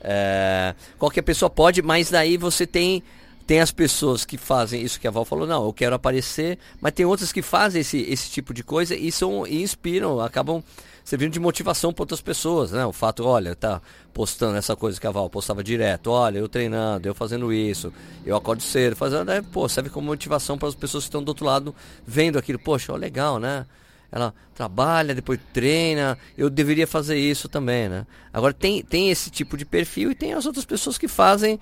É, 0.00 0.74
qualquer 0.98 1.22
pessoa 1.22 1.50
pode, 1.50 1.82
mas 1.82 2.10
daí 2.10 2.36
você 2.36 2.66
tem 2.66 3.02
tem 3.46 3.60
as 3.60 3.70
pessoas 3.70 4.24
que 4.24 4.36
fazem 4.36 4.82
isso 4.82 4.98
que 4.98 5.06
a 5.06 5.10
Val 5.10 5.24
falou, 5.24 5.46
não, 5.46 5.64
eu 5.64 5.72
quero 5.72 5.94
aparecer, 5.94 6.58
mas 6.80 6.92
tem 6.92 7.06
outras 7.06 7.32
que 7.32 7.42
fazem 7.42 7.80
esse, 7.80 7.98
esse 7.98 8.28
tipo 8.28 8.52
de 8.52 8.64
coisa 8.64 8.96
e 8.96 9.12
são 9.12 9.46
e 9.46 9.62
inspiram, 9.62 10.20
acabam 10.20 10.62
servindo 11.04 11.32
de 11.32 11.38
motivação 11.38 11.92
para 11.92 12.02
outras 12.02 12.20
pessoas, 12.20 12.72
né? 12.72 12.84
O 12.84 12.92
fato, 12.92 13.24
olha, 13.24 13.54
tá 13.54 13.80
postando 14.12 14.56
essa 14.56 14.74
coisa 14.74 15.00
que 15.00 15.06
a 15.06 15.10
Val 15.12 15.30
postava 15.30 15.62
direto, 15.62 16.10
olha, 16.10 16.40
eu 16.40 16.48
treinando, 16.48 17.06
eu 17.06 17.14
fazendo 17.14 17.52
isso, 17.52 17.92
eu 18.24 18.34
acordo 18.34 18.60
cedo, 18.60 18.96
fazendo, 18.96 19.26
né? 19.26 19.40
pô, 19.52 19.68
serve 19.68 19.90
como 19.90 20.08
motivação 20.08 20.58
para 20.58 20.68
as 20.68 20.74
pessoas 20.74 21.04
que 21.04 21.08
estão 21.08 21.22
do 21.22 21.28
outro 21.28 21.46
lado 21.46 21.72
vendo 22.04 22.36
aquilo, 22.38 22.58
poxa, 22.58 22.92
ó, 22.92 22.96
legal, 22.96 23.38
né? 23.38 23.64
Ela 24.10 24.34
trabalha, 24.54 25.14
depois 25.14 25.38
treina, 25.52 26.18
eu 26.36 26.50
deveria 26.50 26.86
fazer 26.86 27.16
isso 27.16 27.48
também, 27.48 27.88
né? 27.88 28.04
Agora 28.32 28.52
tem, 28.52 28.82
tem 28.82 29.10
esse 29.10 29.30
tipo 29.30 29.56
de 29.56 29.64
perfil 29.64 30.10
e 30.10 30.14
tem 30.14 30.32
as 30.32 30.46
outras 30.46 30.64
pessoas 30.64 30.98
que 30.98 31.06
fazem 31.06 31.60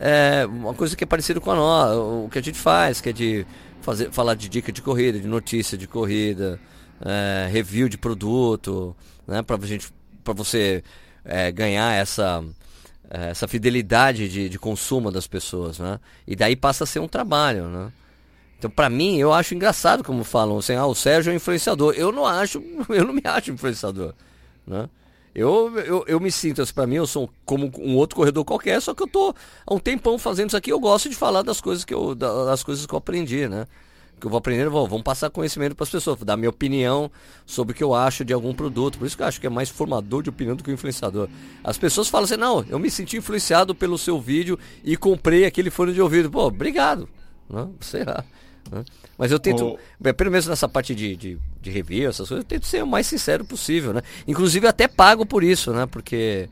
é, 0.00 0.46
uma 0.46 0.74
coisa 0.74 0.96
que 0.96 1.04
é 1.04 1.06
parecida 1.06 1.40
com 1.40 1.50
a 1.50 1.56
nós, 1.56 1.96
o 1.96 2.28
que 2.30 2.38
a 2.38 2.42
gente 2.42 2.58
faz, 2.58 3.00
que 3.00 3.08
é 3.08 3.12
de 3.12 3.46
fazer, 3.80 4.12
falar 4.12 4.34
de 4.34 4.48
dica 4.48 4.70
de 4.70 4.80
corrida, 4.80 5.18
de 5.18 5.26
notícia 5.26 5.76
de 5.76 5.88
corrida, 5.88 6.60
é, 7.04 7.48
review 7.50 7.88
de 7.88 7.98
produto, 7.98 8.96
né, 9.26 9.42
para 9.42 9.58
gente, 9.66 9.88
para 10.22 10.32
você 10.32 10.84
é, 11.24 11.50
ganhar 11.50 11.92
essa 11.94 12.44
é, 13.10 13.30
essa 13.30 13.48
fidelidade 13.48 14.28
de, 14.28 14.48
de 14.48 14.58
consumo 14.58 15.10
das 15.10 15.26
pessoas, 15.26 15.78
né? 15.78 15.98
E 16.26 16.36
daí 16.36 16.54
passa 16.54 16.84
a 16.84 16.86
ser 16.86 17.00
um 17.00 17.08
trabalho, 17.08 17.64
né? 17.68 17.90
Então, 18.58 18.70
para 18.70 18.90
mim, 18.90 19.16
eu 19.16 19.32
acho 19.32 19.54
engraçado 19.54 20.04
como 20.04 20.24
falam 20.24 20.58
assim, 20.58 20.74
ah, 20.74 20.84
o 20.84 20.94
Sérgio 20.94 21.30
é 21.30 21.32
um 21.32 21.36
influenciador. 21.36 21.94
Eu 21.96 22.12
não 22.12 22.26
acho, 22.26 22.62
eu 22.90 23.04
não 23.04 23.14
me 23.14 23.22
acho 23.24 23.50
influenciador, 23.50 24.14
né? 24.66 24.88
Eu, 25.34 25.78
eu, 25.78 26.04
eu 26.06 26.20
me 26.20 26.32
sinto, 26.32 26.62
assim, 26.62 26.72
para 26.72 26.86
mim, 26.86 26.96
eu 26.96 27.06
sou 27.06 27.30
como 27.44 27.70
um 27.78 27.96
outro 27.96 28.16
corredor 28.16 28.44
qualquer, 28.44 28.80
só 28.80 28.94
que 28.94 29.02
eu 29.02 29.06
tô 29.06 29.34
há 29.66 29.74
um 29.74 29.78
tempão 29.78 30.18
fazendo 30.18 30.48
isso 30.48 30.56
aqui, 30.56 30.72
eu 30.72 30.80
gosto 30.80 31.08
de 31.08 31.14
falar 31.14 31.42
das 31.42 31.60
coisas 31.60 31.84
que 31.84 31.94
eu, 31.94 32.14
das 32.14 32.62
coisas 32.62 32.86
que 32.86 32.92
eu 32.92 32.98
aprendi, 32.98 33.48
né? 33.48 33.66
que 34.18 34.26
eu 34.26 34.30
vou 34.30 34.38
aprendendo, 34.38 34.70
vou, 34.70 34.86
vamos 34.86 35.04
passar 35.04 35.30
conhecimento 35.30 35.74
para 35.74 35.84
as 35.84 35.90
pessoas, 35.90 36.18
dar 36.20 36.36
minha 36.36 36.50
opinião 36.50 37.10
sobre 37.46 37.72
o 37.72 37.74
que 37.74 37.82
eu 37.82 37.94
acho 37.94 38.24
de 38.24 38.32
algum 38.32 38.52
produto. 38.52 38.98
Por 38.98 39.06
isso 39.06 39.16
que 39.16 39.22
eu 39.22 39.26
acho 39.26 39.40
que 39.40 39.46
é 39.46 39.50
mais 39.50 39.70
formador 39.70 40.22
de 40.22 40.30
opinião 40.30 40.56
do 40.56 40.64
que 40.64 40.70
influenciador. 40.70 41.28
As 41.62 41.78
pessoas 41.78 42.08
falam 42.08 42.24
assim: 42.24 42.36
não, 42.36 42.64
eu 42.68 42.78
me 42.78 42.90
senti 42.90 43.16
influenciado 43.16 43.74
pelo 43.74 43.96
seu 43.96 44.20
vídeo 44.20 44.58
e 44.84 44.96
comprei 44.96 45.44
aquele 45.44 45.70
fone 45.70 45.92
de 45.92 46.02
ouvido. 46.02 46.30
Pô, 46.30 46.46
obrigado. 46.46 47.08
Não, 47.48 47.74
será? 47.80 48.24
Né? 48.70 48.84
Mas 49.16 49.32
eu 49.32 49.38
tento, 49.38 49.78
oh. 50.00 50.14
pelo 50.14 50.30
menos 50.30 50.46
nessa 50.46 50.68
parte 50.68 50.94
de, 50.94 51.16
de, 51.16 51.38
de 51.60 51.70
review, 51.70 52.08
essas 52.08 52.28
coisas, 52.28 52.44
eu 52.44 52.48
tento 52.48 52.66
ser 52.66 52.82
o 52.82 52.86
mais 52.86 53.06
sincero 53.06 53.44
possível, 53.44 53.92
né? 53.92 54.02
Inclusive 54.26 54.66
até 54.66 54.86
pago 54.86 55.24
por 55.24 55.42
isso, 55.42 55.72
né? 55.72 55.86
Porque 55.86 56.48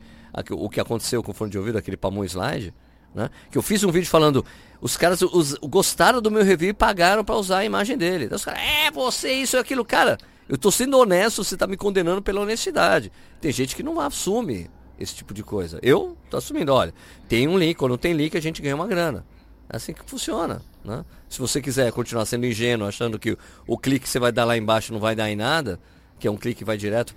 o 0.51 0.69
que 0.69 0.79
aconteceu 0.79 1.23
com 1.23 1.31
o 1.31 1.33
fone 1.33 1.51
de 1.51 1.57
ouvido, 1.57 1.77
aquele 1.77 1.97
Pamon 1.97 2.23
Slide, 2.23 2.73
né? 3.13 3.29
Que 3.51 3.57
eu 3.57 3.61
fiz 3.61 3.83
um 3.83 3.91
vídeo 3.91 4.07
falando, 4.07 4.45
os 4.81 4.97
caras 4.97 5.21
os, 5.21 5.53
gostaram 5.55 6.21
do 6.21 6.29
meu 6.29 6.43
review 6.43 6.69
e 6.69 6.73
pagaram 6.73 7.23
para 7.23 7.35
usar 7.35 7.59
a 7.59 7.65
imagem 7.65 7.97
dele. 7.97 8.25
Então 8.25 8.35
os 8.35 8.45
caras, 8.45 8.61
é, 8.61 8.91
você, 8.91 9.31
isso 9.31 9.55
e 9.55 9.59
aquilo. 9.59 9.85
Cara, 9.85 10.17
eu 10.47 10.57
tô 10.57 10.71
sendo 10.71 10.97
honesto, 10.97 11.43
você 11.43 11.57
tá 11.57 11.67
me 11.67 11.77
condenando 11.77 12.21
pela 12.21 12.41
honestidade. 12.41 13.11
Tem 13.41 13.51
gente 13.51 13.75
que 13.75 13.83
não 13.83 13.99
assume 13.99 14.69
esse 14.99 15.15
tipo 15.15 15.33
de 15.33 15.43
coisa. 15.43 15.79
Eu 15.81 16.17
tô 16.29 16.37
assumindo, 16.37 16.73
olha, 16.73 16.93
tem 17.27 17.47
um 17.47 17.57
link, 17.57 17.75
quando 17.75 17.97
tem 17.97 18.13
link 18.13 18.35
a 18.35 18.41
gente 18.41 18.61
ganha 18.61 18.75
uma 18.75 18.87
grana. 18.87 19.25
É 19.69 19.77
assim 19.77 19.93
que 19.93 20.01
funciona. 20.09 20.61
Né? 20.83 21.03
Se 21.29 21.39
você 21.39 21.61
quiser 21.61 21.91
continuar 21.91 22.25
sendo 22.25 22.45
ingênuo, 22.45 22.87
achando 22.87 23.19
que 23.19 23.37
o, 23.67 23.77
clique 23.77 24.05
que 24.05 24.09
você 24.09 24.19
vai 24.19 24.31
dar 24.31 24.45
lá 24.45 24.57
embaixo 24.57 24.93
não 24.93 24.99
vai 24.99 25.15
dar 25.15 25.29
em 25.29 25.35
nada, 25.35 25.79
que 26.19 26.27
é 26.27 26.31
um 26.31 26.37
clique 26.37 26.59
que 26.59 26.65
vai 26.65 26.77
direto 26.77 27.13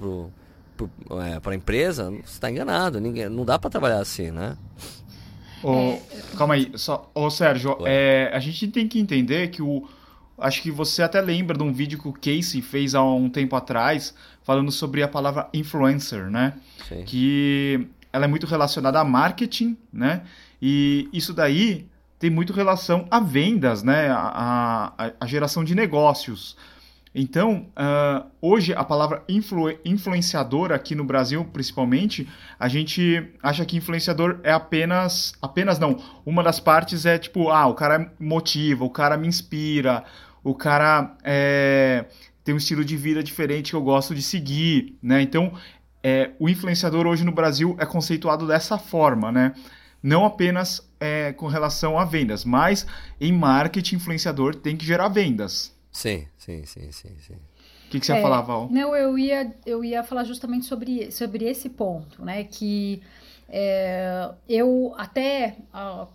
para 1.11 1.27
é, 1.29 1.41
a 1.45 1.55
empresa, 1.55 2.11
você 2.11 2.19
está 2.25 2.51
enganado. 2.51 3.01
Ninguém, 3.01 3.29
não 3.29 3.45
dá 3.45 3.59
para 3.59 3.71
trabalhar 3.71 4.01
assim, 4.01 4.31
né? 4.31 4.57
é... 5.65 6.01
Calma 6.37 6.55
aí, 6.55 6.73
só. 6.75 7.11
Ô, 7.15 7.31
Sérgio, 7.31 7.79
é, 7.87 8.31
a 8.33 8.41
gente 8.41 8.67
tem 8.69 8.89
que 8.89 8.99
entender 8.99 9.49
que 9.49 9.63
o. 9.63 9.89
Acho 10.37 10.63
que 10.63 10.71
você 10.71 11.03
até 11.03 11.21
lembra 11.21 11.55
de 11.55 11.63
um 11.63 11.71
vídeo 11.71 11.99
que 11.99 12.09
o 12.09 12.15
Casey 12.15 12.63
fez 12.63 12.95
há 12.95 13.05
um 13.05 13.29
tempo 13.29 13.55
atrás, 13.55 14.15
falando 14.43 14.73
sobre 14.73 15.03
a 15.03 15.09
palavra 15.09 15.51
influencer, 15.53 16.31
né? 16.31 16.55
Sim. 16.89 17.05
Que 17.05 17.87
ela 18.11 18.25
é 18.25 18.29
muito 18.29 18.47
relacionada 18.47 18.99
a 18.99 19.05
marketing, 19.05 19.77
né? 19.93 20.23
E 20.61 21.11
isso 21.13 21.35
daí 21.35 21.90
tem 22.21 22.31
muito 22.31 22.53
relação 22.53 23.09
a 23.11 23.19
vendas, 23.19 23.83
né? 23.83 24.11
A, 24.11 24.93
a, 24.97 25.13
a 25.19 25.27
geração 25.27 25.65
de 25.65 25.75
negócios. 25.75 26.55
Então, 27.13 27.67
uh, 27.71 28.31
hoje 28.41 28.73
a 28.73 28.85
palavra 28.85 29.25
influ 29.29 29.71
influenciador 29.85 30.71
aqui 30.71 30.95
no 30.95 31.03
Brasil, 31.03 31.45
principalmente, 31.47 32.29
a 32.59 32.69
gente 32.69 33.27
acha 33.43 33.65
que 33.65 33.77
influenciador 33.77 34.39
é 34.45 34.53
apenas, 34.53 35.33
apenas 35.43 35.79
não, 35.79 35.97
uma 36.25 36.43
das 36.43 36.61
partes 36.61 37.07
é 37.07 37.19
tipo, 37.19 37.49
ah, 37.49 37.67
o 37.67 37.75
cara 37.75 38.13
motiva, 38.21 38.85
o 38.85 38.91
cara 38.91 39.17
me 39.17 39.27
inspira, 39.27 40.05
o 40.45 40.55
cara 40.55 41.17
é, 41.25 42.05
tem 42.45 42.55
um 42.55 42.59
estilo 42.59 42.85
de 42.85 42.97
vida 42.97 43.25
diferente 43.25 43.71
que 43.71 43.77
eu 43.77 43.83
gosto 43.83 44.15
de 44.15 44.23
seguir, 44.23 44.97
né? 45.03 45.21
Então, 45.21 45.53
é, 46.03 46.31
o 46.39 46.49
influenciador 46.49 47.07
hoje 47.07 47.25
no 47.25 47.33
Brasil 47.33 47.75
é 47.81 47.87
conceituado 47.87 48.47
dessa 48.47 48.79
forma, 48.79 49.33
né? 49.33 49.53
Não 50.03 50.25
apenas 50.25 50.89
é, 50.99 51.33
com 51.33 51.47
relação 51.47 51.99
a 51.99 52.05
vendas, 52.05 52.45
mas 52.45 52.87
em 53.21 53.33
marketing, 53.33 53.97
influenciador 53.97 54.55
tem 54.55 54.77
que 54.77 54.85
gerar 54.85 55.09
vendas. 55.09 55.75
Sim, 55.93 56.27
sim, 56.39 56.65
sim, 56.65 56.91
sim, 56.93 57.17
sim. 57.21 57.35
O 57.35 57.91
que, 57.91 58.01
que 58.01 58.07
você 58.07 58.13
é, 58.13 58.17
ia 58.17 58.23
falar, 58.23 58.41
Val? 58.43 58.69
Não, 58.71 58.95
eu 58.95 59.19
ia, 59.19 59.53
eu 59.67 59.85
ia 59.85 60.05
falar 60.05 60.25
justamente 60.25 60.67
sobre, 60.67 61.11
sobre 61.11 61.45
esse 61.45 61.69
ponto, 61.69 62.25
né? 62.25 62.45
Que 62.45 63.03
é, 63.49 64.31
eu 64.49 64.95
até, 64.97 65.57
uh, 65.75 66.07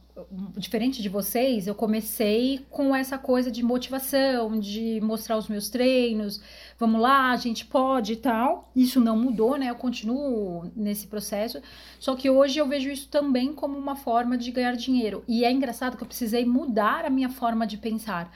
diferente 0.57 1.01
de 1.01 1.09
vocês, 1.09 1.67
eu 1.67 1.75
comecei 1.75 2.65
com 2.69 2.95
essa 2.95 3.17
coisa 3.17 3.51
de 3.51 3.61
motivação, 3.61 4.59
de 4.59 4.99
mostrar 5.01 5.37
os 5.37 5.47
meus 5.47 5.69
treinos, 5.69 6.41
vamos 6.79 7.01
lá, 7.01 7.31
a 7.31 7.37
gente 7.37 7.65
pode 7.65 8.13
e 8.13 8.17
tal. 8.17 8.71
Isso 8.75 8.99
não 8.99 9.17
mudou, 9.17 9.57
né? 9.57 9.69
Eu 9.69 9.75
continuo 9.75 10.71
nesse 10.75 11.07
processo. 11.07 11.61
Só 11.99 12.15
que 12.15 12.29
hoje 12.29 12.59
eu 12.59 12.67
vejo 12.67 12.89
isso 12.89 13.09
também 13.09 13.53
como 13.53 13.77
uma 13.77 13.95
forma 13.95 14.37
de 14.37 14.51
ganhar 14.51 14.75
dinheiro. 14.75 15.23
E 15.27 15.43
é 15.43 15.51
engraçado 15.51 15.97
que 15.97 16.03
eu 16.03 16.07
precisei 16.07 16.45
mudar 16.45 17.05
a 17.05 17.09
minha 17.09 17.29
forma 17.29 17.67
de 17.67 17.77
pensar 17.77 18.31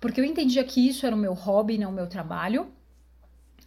porque 0.00 0.20
eu 0.20 0.24
entendia 0.24 0.62
que 0.64 0.86
isso 0.86 1.06
era 1.06 1.14
o 1.14 1.18
meu 1.18 1.32
hobby, 1.32 1.78
não 1.78 1.90
o 1.90 1.94
meu 1.94 2.06
trabalho. 2.06 2.68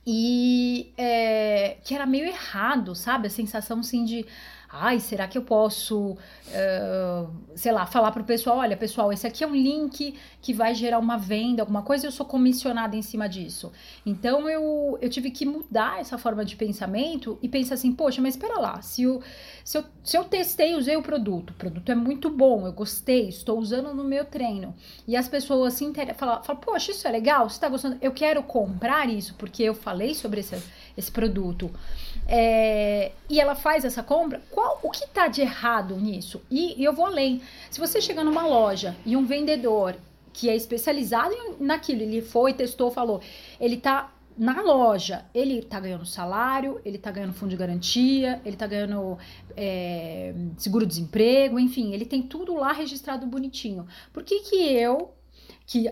E 0.05 0.93
é, 0.97 1.77
que 1.83 1.93
era 1.93 2.05
meio 2.05 2.25
errado, 2.25 2.95
sabe? 2.95 3.27
A 3.27 3.29
sensação 3.29 3.79
assim 3.79 4.05
de 4.05 4.25
ai, 4.71 4.99
será 4.99 5.27
que 5.27 5.37
eu 5.37 5.41
posso, 5.41 6.11
uh, 6.11 7.29
sei 7.55 7.71
lá, 7.71 7.87
falar 7.87 8.11
para 8.11 8.21
o 8.21 8.25
pessoal, 8.25 8.57
olha, 8.57 8.77
pessoal, 8.77 9.11
esse 9.11 9.25
aqui 9.25 9.43
é 9.43 9.47
um 9.47 9.55
link 9.55 10.13
que 10.41 10.53
vai 10.53 10.75
gerar 10.75 10.99
uma 10.99 11.17
venda, 11.17 11.63
alguma 11.63 11.81
coisa, 11.81 12.05
eu 12.05 12.11
sou 12.11 12.25
comissionada 12.25 12.95
em 12.95 13.01
cima 13.01 13.27
disso. 13.27 13.71
Então 14.05 14.47
eu, 14.47 14.97
eu 15.01 15.09
tive 15.09 15.31
que 15.31 15.43
mudar 15.43 15.99
essa 15.99 16.19
forma 16.19 16.45
de 16.45 16.55
pensamento 16.55 17.39
e 17.41 17.49
pensar 17.49 17.73
assim, 17.73 17.91
poxa, 17.91 18.21
mas 18.21 18.35
espera 18.35 18.59
lá, 18.59 18.79
se 18.81 19.03
eu, 19.03 19.23
se 19.63 19.77
eu, 19.77 19.83
se 20.03 20.15
eu 20.15 20.23
testei, 20.23 20.75
usei 20.75 20.95
o 20.95 21.01
produto, 21.01 21.49
o 21.49 21.55
produto 21.55 21.91
é 21.91 21.95
muito 21.95 22.29
bom, 22.29 22.67
eu 22.67 22.71
gostei, 22.71 23.27
estou 23.27 23.57
usando 23.57 23.91
no 23.93 24.03
meu 24.03 24.23
treino, 24.23 24.75
e 25.07 25.17
as 25.17 25.27
pessoas 25.27 25.73
se 25.73 25.83
interessam, 25.83 26.19
falam, 26.19 26.43
falam, 26.43 26.61
poxa, 26.61 26.91
isso 26.91 27.07
é 27.07 27.11
legal, 27.11 27.49
você 27.49 27.55
está 27.55 27.67
gostando, 27.67 27.97
eu 28.01 28.11
quero 28.11 28.43
comprar 28.43 29.09
isso, 29.09 29.33
porque 29.35 29.63
eu 29.63 29.73
falei 29.73 30.13
sobre 30.13 30.41
esse, 30.41 30.61
esse 30.95 31.11
produto 31.11 31.71
é, 32.27 33.11
e 33.29 33.39
ela 33.39 33.55
faz 33.55 33.83
essa 33.85 34.03
compra, 34.03 34.41
qual 34.51 34.79
o 34.83 34.89
que 34.89 35.05
está 35.05 35.27
de 35.27 35.41
errado 35.41 35.95
nisso? 35.95 36.41
E, 36.49 36.79
e, 36.79 36.83
eu 36.83 36.93
vou 36.93 37.05
além. 37.05 37.41
Se 37.69 37.79
você 37.79 37.99
chega 38.01 38.23
numa 38.23 38.45
loja 38.45 38.95
e 39.05 39.15
um 39.15 39.25
vendedor 39.25 39.95
que 40.31 40.49
é 40.49 40.55
especializado 40.55 41.33
naquilo, 41.59 42.01
ele 42.01 42.21
foi, 42.21 42.53
testou, 42.53 42.91
falou, 42.91 43.21
ele 43.59 43.75
está 43.75 44.11
na 44.37 44.61
loja, 44.61 45.25
ele 45.33 45.59
está 45.59 45.81
ganhando 45.81 46.05
salário, 46.05 46.79
ele 46.85 46.95
está 46.95 47.11
ganhando 47.11 47.33
fundo 47.33 47.49
de 47.49 47.57
garantia, 47.57 48.39
ele 48.45 48.55
está 48.55 48.65
ganhando 48.65 49.17
é, 49.57 50.33
seguro-desemprego, 50.57 51.59
enfim, 51.59 51.93
ele 51.93 52.05
tem 52.05 52.21
tudo 52.21 52.53
lá 52.55 52.71
registrado 52.71 53.27
bonitinho. 53.27 53.85
Por 54.13 54.23
que, 54.23 54.39
que 54.39 54.55
eu 54.55 55.13
que 55.69 55.85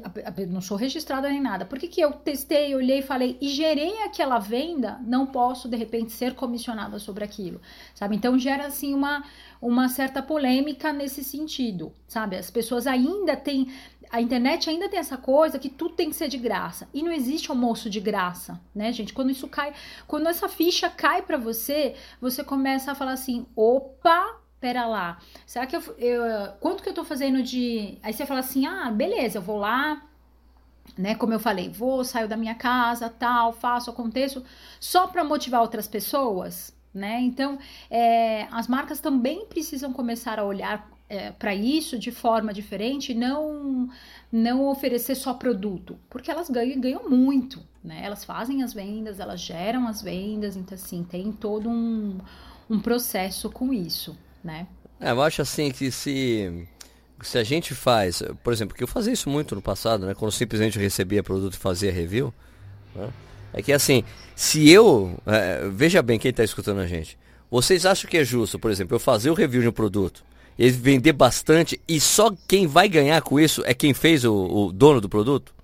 não 0.50 0.60
sou 0.60 0.76
registrada 0.76 1.30
nem 1.30 1.40
nada. 1.40 1.64
Por 1.64 1.78
que, 1.78 1.88
que 1.88 2.02
eu 2.02 2.12
testei, 2.12 2.74
olhei, 2.74 3.04
falei 3.04 3.38
e 3.40 3.48
gerei 3.48 4.02
aquela 4.02 4.40
venda, 4.40 5.00
não 5.06 5.28
posso 5.28 5.70
de 5.70 5.78
repente 5.78 6.12
ser 6.12 6.34
comissionada 6.34 6.98
sobre 6.98 7.24
aquilo, 7.24 7.62
sabe? 7.94 8.16
Então 8.16 8.40
gera 8.40 8.66
assim 8.66 8.96
uma, 8.96 9.24
uma 9.62 9.88
certa 9.88 10.20
polêmica 10.20 10.92
nesse 10.92 11.24
sentido, 11.24 11.94
sabe? 12.08 12.38
As 12.38 12.50
pessoas 12.50 12.88
ainda 12.88 13.38
têm 13.38 13.72
a 14.10 14.20
internet 14.20 14.68
ainda 14.68 14.90
tem 14.90 14.98
essa 14.98 15.18
coisa 15.18 15.60
que 15.60 15.70
tudo 15.70 15.94
tem 15.94 16.10
que 16.10 16.16
ser 16.16 16.28
de 16.28 16.40
graça. 16.40 16.90
E 16.92 17.04
não 17.04 17.12
existe 17.12 17.52
almoço 17.52 17.88
de 17.88 18.00
graça, 18.00 18.60
né, 18.74 18.92
gente? 18.92 19.14
Quando 19.14 19.30
isso 19.30 19.48
cai, 19.48 19.74
quando 20.08 20.28
essa 20.28 20.50
ficha 20.50 20.90
cai 20.90 21.22
para 21.22 21.38
você, 21.38 21.94
você 22.20 22.44
começa 22.44 22.94
a 22.94 22.96
falar 22.96 23.12
assim: 23.12 23.46
opa, 23.56 24.40
pera 24.60 24.86
lá, 24.86 25.20
será 25.46 25.68
que 25.68 25.76
eu, 25.76 25.82
eu, 25.98 26.52
quanto 26.60 26.82
que 26.82 26.90
eu 26.90 26.94
tô 26.94 27.04
fazendo 27.04 27.44
de, 27.44 27.98
aí 28.02 28.12
você 28.12 28.26
fala 28.26 28.40
assim, 28.40 28.66
ah, 28.66 28.90
beleza, 28.92 29.38
eu 29.38 29.42
vou 29.42 29.58
lá, 29.58 30.02
né, 30.98 31.16
como 31.16 31.34
eu 31.34 31.40
falei, 31.40 31.70
vou, 31.70 32.04
saio 32.04 32.28
da 32.28 32.36
minha 32.36 32.56
casa, 32.56 33.10
tal, 33.10 33.54
faço, 33.54 33.90
aconteço, 33.90 34.44
só 34.80 35.08
para 35.08 35.24
motivar 35.24 35.62
outras 35.62 35.88
pessoas, 35.88 36.76
né, 36.94 37.22
então, 37.22 37.60
é, 37.90 38.48
as 38.52 38.68
marcas 38.68 39.00
também 39.00 39.46
precisam 39.46 39.94
começar 39.94 40.40
a 40.40 40.44
olhar 40.44 40.90
é, 41.10 41.32
para 41.32 41.56
isso 41.56 41.98
de 41.98 42.12
forma 42.12 42.54
diferente, 42.54 43.14
não 43.14 43.90
não 44.30 44.68
oferecer 44.68 45.16
só 45.16 45.34
produto, 45.34 45.98
porque 46.10 46.30
elas 46.30 46.50
ganham, 46.50 46.82
ganham 46.82 47.10
muito, 47.10 47.64
né? 47.82 48.02
Elas 48.04 48.26
fazem 48.26 48.62
as 48.62 48.74
vendas, 48.74 49.22
elas 49.22 49.40
geram 49.40 49.88
as 49.88 50.02
vendas, 50.02 50.58
então 50.58 50.76
assim 50.76 51.06
tem 51.06 51.32
todo 51.32 51.70
um, 51.70 52.18
um 52.70 52.78
processo 52.78 53.50
com 53.50 53.74
isso 53.74 54.18
né? 54.48 54.66
É, 55.00 55.12
eu 55.12 55.22
acho 55.22 55.42
assim 55.42 55.70
que 55.70 55.92
se 55.92 56.68
se 57.22 57.38
a 57.38 57.44
gente 57.44 57.74
faz, 57.74 58.22
por 58.44 58.54
exemplo, 58.54 58.76
que 58.76 58.84
eu 58.84 58.88
fazia 58.88 59.12
isso 59.12 59.30
muito 59.30 59.56
no 59.56 59.62
passado, 59.62 60.06
né? 60.06 60.14
Quando 60.14 60.32
simplesmente 60.32 60.78
recebia 60.78 61.24
produto 61.24 61.56
e 61.56 61.58
fazia 61.58 61.92
review, 61.92 62.32
né? 62.96 63.10
é 63.54 63.62
que 63.62 63.74
assim, 63.74 64.04
se 64.36 64.70
eu, 64.70 65.20
é, 65.26 65.68
veja 65.68 66.02
bem 66.02 66.20
quem 66.20 66.30
está 66.30 66.44
escutando 66.44 66.80
a 66.80 66.86
gente, 66.86 67.18
vocês 67.50 67.88
acham 67.88 68.10
que 68.10 68.18
é 68.18 68.24
justo, 68.24 68.60
por 68.60 68.70
exemplo, 68.70 68.96
eu 68.96 69.00
fazer 69.00 69.32
o 69.32 69.34
review 69.34 69.64
de 69.64 69.68
um 69.68 69.72
produto, 69.72 70.24
ele 70.60 70.72
vender 70.72 71.14
bastante 71.14 71.82
e 71.88 72.00
só 72.00 72.32
quem 72.48 72.68
vai 72.68 72.88
ganhar 72.88 73.22
com 73.24 73.40
isso 73.40 73.64
é 73.66 73.74
quem 73.74 73.96
fez 73.96 74.24
o, 74.24 74.34
o 74.34 74.72
dono 74.72 75.02
do 75.02 75.10
produto? 75.10 75.56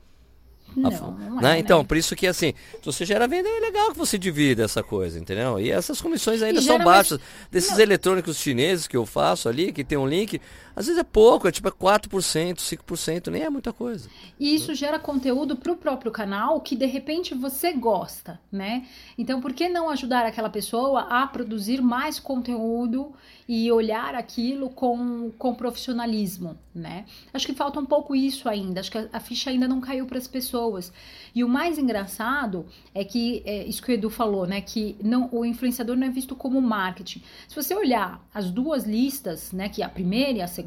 Não, 0.75 1.12
não 1.12 1.42
né? 1.42 1.58
é, 1.58 1.60
Então, 1.60 1.80
né? 1.80 1.86
por 1.86 1.98
isso 1.98 2.15
que 2.15 2.27
assim, 2.27 2.53
se 2.80 2.86
você 2.86 3.06
gera 3.06 3.27
venda, 3.27 3.48
é 3.50 3.60
legal 3.60 3.92
que 3.92 3.98
você 3.98 4.18
divida 4.18 4.63
essa 4.63 4.82
coisa, 4.84 5.20
entendeu? 5.20 5.60
E 5.60 5.72
essas 5.72 6.01
comissões 6.01 6.42
ainda 6.42 6.62
são 6.62 6.84
baixas. 6.84 7.20
Mais... 7.20 7.32
Desses 7.51 7.72
não. 7.72 7.82
eletrônicos 7.82 8.38
chineses 8.38 8.88
que 8.88 8.97
eu 8.97 9.06
faço 9.06 9.50
ali, 9.50 9.71
que 9.71 9.84
tem 9.84 9.97
um 9.97 10.08
link, 10.08 10.39
às 10.75 10.88
vezes 10.88 10.99
é 10.99 11.03
pouco, 11.03 11.47
é 11.47 11.51
tipo 11.51 11.69
4%, 11.69 12.57
5%, 12.57 13.27
nem 13.27 13.43
é 13.43 13.49
muita 13.49 13.71
coisa. 13.71 14.09
E 14.39 14.55
isso 14.55 14.73
gera 14.73 14.97
conteúdo 14.99 15.55
para 15.55 15.71
o 15.71 15.77
próprio 15.77 16.12
canal 16.12 16.59
que 16.62 16.75
de 16.75 16.86
repente 16.86 17.33
você 17.33 17.73
gosta, 17.73 18.39
né? 18.51 18.88
Então, 19.17 19.41
por 19.41 19.53
que 19.53 19.69
não 19.69 19.89
ajudar 19.89 20.25
aquela 20.25 20.49
pessoa 20.49 21.01
a 21.01 21.27
produzir 21.27 21.81
mais 21.81 22.19
conteúdo 22.19 23.13
e 23.47 23.71
olhar 23.71 24.15
aquilo 24.15 24.69
com, 24.69 25.31
com 25.38 25.53
profissionalismo, 25.53 26.57
né? 26.73 27.05
Acho 27.33 27.45
que 27.45 27.53
falta 27.53 27.79
um 27.79 27.86
pouco 27.86 28.15
isso 28.15 28.47
ainda, 28.47 28.79
acho 28.79 28.91
que 28.91 28.97
a, 29.12 29.19
ficha 29.19 29.49
ainda 29.49 29.67
não 29.67 29.81
caiu 29.81 30.05
para 30.05 30.17
as 30.17 30.27
pessoas. 30.27 30.91
E 31.36 31.43
o 31.43 31.49
mais 31.49 31.77
engraçado 31.77 32.65
é 32.93 33.03
que, 33.03 33.43
é, 33.45 33.65
isso 33.65 33.81
que 33.81 33.91
o 33.91 33.93
Edu 33.93 34.09
falou, 34.09 34.47
né? 34.47 34.62
Que 34.62 34.95
não, 35.03 35.29
o 35.31 35.43
influenciador 35.43 35.95
não 35.95 36.07
é 36.07 36.09
visto 36.09 36.36
como 36.36 36.62
marketing. 36.62 37.21
Se 37.47 37.55
você 37.55 37.75
olhar 37.75 38.25
as 38.33 38.49
duas 38.49 38.86
listas, 38.86 39.51
né? 39.51 39.67
Que 39.67 39.81
é 39.81 39.86
a 39.86 39.89
primeira 39.89 40.39
e 40.39 40.41
a 40.41 40.47
segunda, 40.47 40.62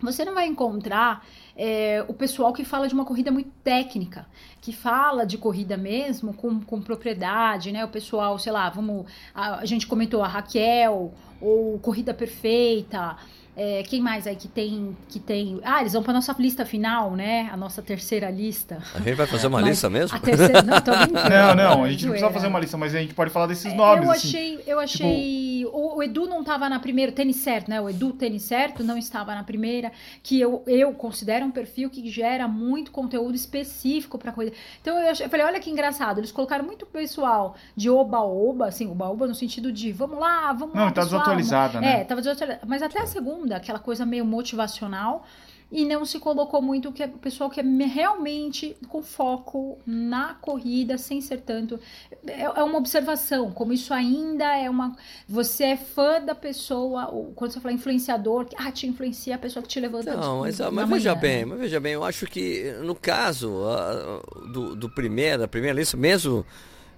você 0.00 0.24
não 0.24 0.34
vai 0.34 0.46
encontrar 0.46 1.26
é, 1.56 2.04
o 2.06 2.14
pessoal 2.14 2.52
que 2.52 2.64
fala 2.64 2.86
de 2.86 2.94
uma 2.94 3.04
corrida 3.04 3.32
muito 3.32 3.50
técnica, 3.64 4.26
que 4.60 4.72
fala 4.72 5.26
de 5.26 5.36
corrida 5.36 5.76
mesmo 5.76 6.32
com, 6.32 6.60
com 6.60 6.80
propriedade, 6.80 7.72
né? 7.72 7.84
O 7.84 7.88
pessoal, 7.88 8.38
sei 8.38 8.52
lá, 8.52 8.70
vamos. 8.70 9.06
A, 9.34 9.56
a 9.56 9.64
gente 9.64 9.86
comentou 9.86 10.22
a 10.22 10.28
Raquel, 10.28 11.12
ou 11.40 11.78
Corrida 11.80 12.14
Perfeita. 12.14 13.16
É, 13.60 13.82
quem 13.82 14.00
mais 14.00 14.24
aí 14.24 14.36
que 14.36 14.46
tem, 14.46 14.96
que 15.08 15.18
tem. 15.18 15.60
Ah, 15.64 15.80
eles 15.80 15.92
vão 15.92 16.00
para 16.00 16.12
nossa 16.12 16.32
lista 16.38 16.64
final, 16.64 17.16
né? 17.16 17.50
A 17.52 17.56
nossa 17.56 17.82
terceira 17.82 18.30
lista. 18.30 18.78
A 18.94 19.00
gente 19.00 19.16
vai 19.16 19.26
fazer 19.26 19.48
uma 19.48 19.58
mas 19.60 19.70
lista 19.70 19.90
mesmo? 19.90 20.16
A 20.16 20.20
terceira, 20.20 20.62
não, 20.62 20.80
tô 20.80 20.92
Não, 21.28 21.54
não, 21.56 21.84
a 21.84 21.90
gente 21.90 22.04
não 22.04 22.12
precisa 22.12 22.32
fazer 22.32 22.46
uma 22.46 22.60
lista, 22.60 22.76
mas 22.76 22.94
a 22.94 23.00
gente 23.00 23.14
pode 23.14 23.32
falar 23.32 23.48
desses 23.48 23.74
nomes. 23.74 24.04
Eu 24.04 24.12
assim. 24.12 24.28
achei, 24.28 24.62
eu 24.64 24.78
achei. 24.78 25.58
Tipo... 25.64 25.76
O, 25.76 25.96
o, 25.96 26.02
Edu 26.04 26.28
não 26.28 26.42
estava 26.42 26.68
na 26.68 26.78
primeira, 26.78 27.10
tênis 27.10 27.34
certo, 27.38 27.68
né? 27.68 27.80
O 27.80 27.90
Edu 27.90 28.12
Tênis 28.12 28.44
Certo 28.44 28.84
não 28.84 28.96
estava 28.96 29.34
na 29.34 29.42
primeira, 29.42 29.90
que 30.22 30.40
eu, 30.40 30.62
eu 30.64 30.92
considero 30.92 31.44
um 31.44 31.50
perfil 31.50 31.90
que 31.90 32.08
gera 32.08 32.46
muito 32.46 32.92
conteúdo 32.92 33.34
específico 33.34 34.18
para 34.18 34.30
coisa. 34.30 34.52
Então 34.80 34.96
eu, 35.00 35.10
achei, 35.10 35.26
eu 35.26 35.30
falei, 35.30 35.44
olha 35.44 35.58
que 35.58 35.68
engraçado, 35.68 36.18
eles 36.18 36.30
colocaram 36.30 36.64
muito 36.64 36.86
pessoal 36.86 37.56
de 37.74 37.90
oba-oba, 37.90 38.68
assim, 38.68 38.88
oba-oba 38.88 39.26
no 39.26 39.34
sentido 39.34 39.72
de 39.72 39.90
vamos 39.90 40.20
lá, 40.20 40.52
vamos 40.52 40.76
não, 40.76 40.82
lá. 40.82 40.86
Não, 40.86 40.92
tá 40.92 41.02
desatualizada, 41.02 41.80
né? 41.80 42.02
É, 42.02 42.04
tava 42.04 42.20
desatualizada. 42.20 42.64
Mas 42.64 42.82
até 42.82 43.00
a 43.00 43.06
segunda 43.06 43.47
aquela 43.56 43.78
coisa 43.78 44.04
meio 44.04 44.24
motivacional, 44.24 45.24
e 45.70 45.84
não 45.84 46.04
se 46.04 46.18
colocou 46.18 46.62
muito 46.62 46.90
que 46.90 47.02
é 47.02 47.06
o 47.06 47.18
pessoal 47.18 47.50
que 47.50 47.60
é 47.60 47.62
realmente 47.62 48.74
com 48.88 49.02
foco 49.02 49.78
na 49.86 50.34
corrida, 50.34 50.96
sem 50.96 51.20
ser 51.20 51.42
tanto. 51.42 51.78
É, 52.26 52.44
é, 52.44 52.62
uma 52.62 52.78
observação, 52.78 53.50
como 53.50 53.72
isso 53.74 53.92
ainda 53.92 54.56
é 54.56 54.70
uma. 54.70 54.96
Você 55.28 55.64
é 55.64 55.76
fã 55.76 56.22
da 56.22 56.34
pessoa, 56.34 57.10
ou 57.10 57.32
quando 57.34 57.52
você 57.52 57.60
fala 57.60 57.74
influenciador, 57.74 58.46
que 58.46 58.56
ah, 58.58 58.72
te 58.72 58.86
influencia 58.86 59.34
a 59.34 59.38
pessoa 59.38 59.62
que 59.62 59.68
te 59.68 59.78
levanta 59.78 60.16
Não, 60.16 60.40
mas, 60.40 60.58
mas 60.58 60.72
manhã, 60.72 60.86
veja 60.86 61.14
né? 61.14 61.20
bem, 61.20 61.44
mas 61.44 61.58
veja 61.58 61.80
bem, 61.80 61.92
eu 61.92 62.04
acho 62.04 62.26
que 62.26 62.74
no 62.82 62.94
caso 62.94 63.50
uh, 63.50 64.48
do, 64.50 64.74
do 64.74 64.88
primeiro, 64.88 65.40
da 65.40 65.48
primeira 65.48 65.78
lista, 65.78 65.98
mesmo 65.98 66.46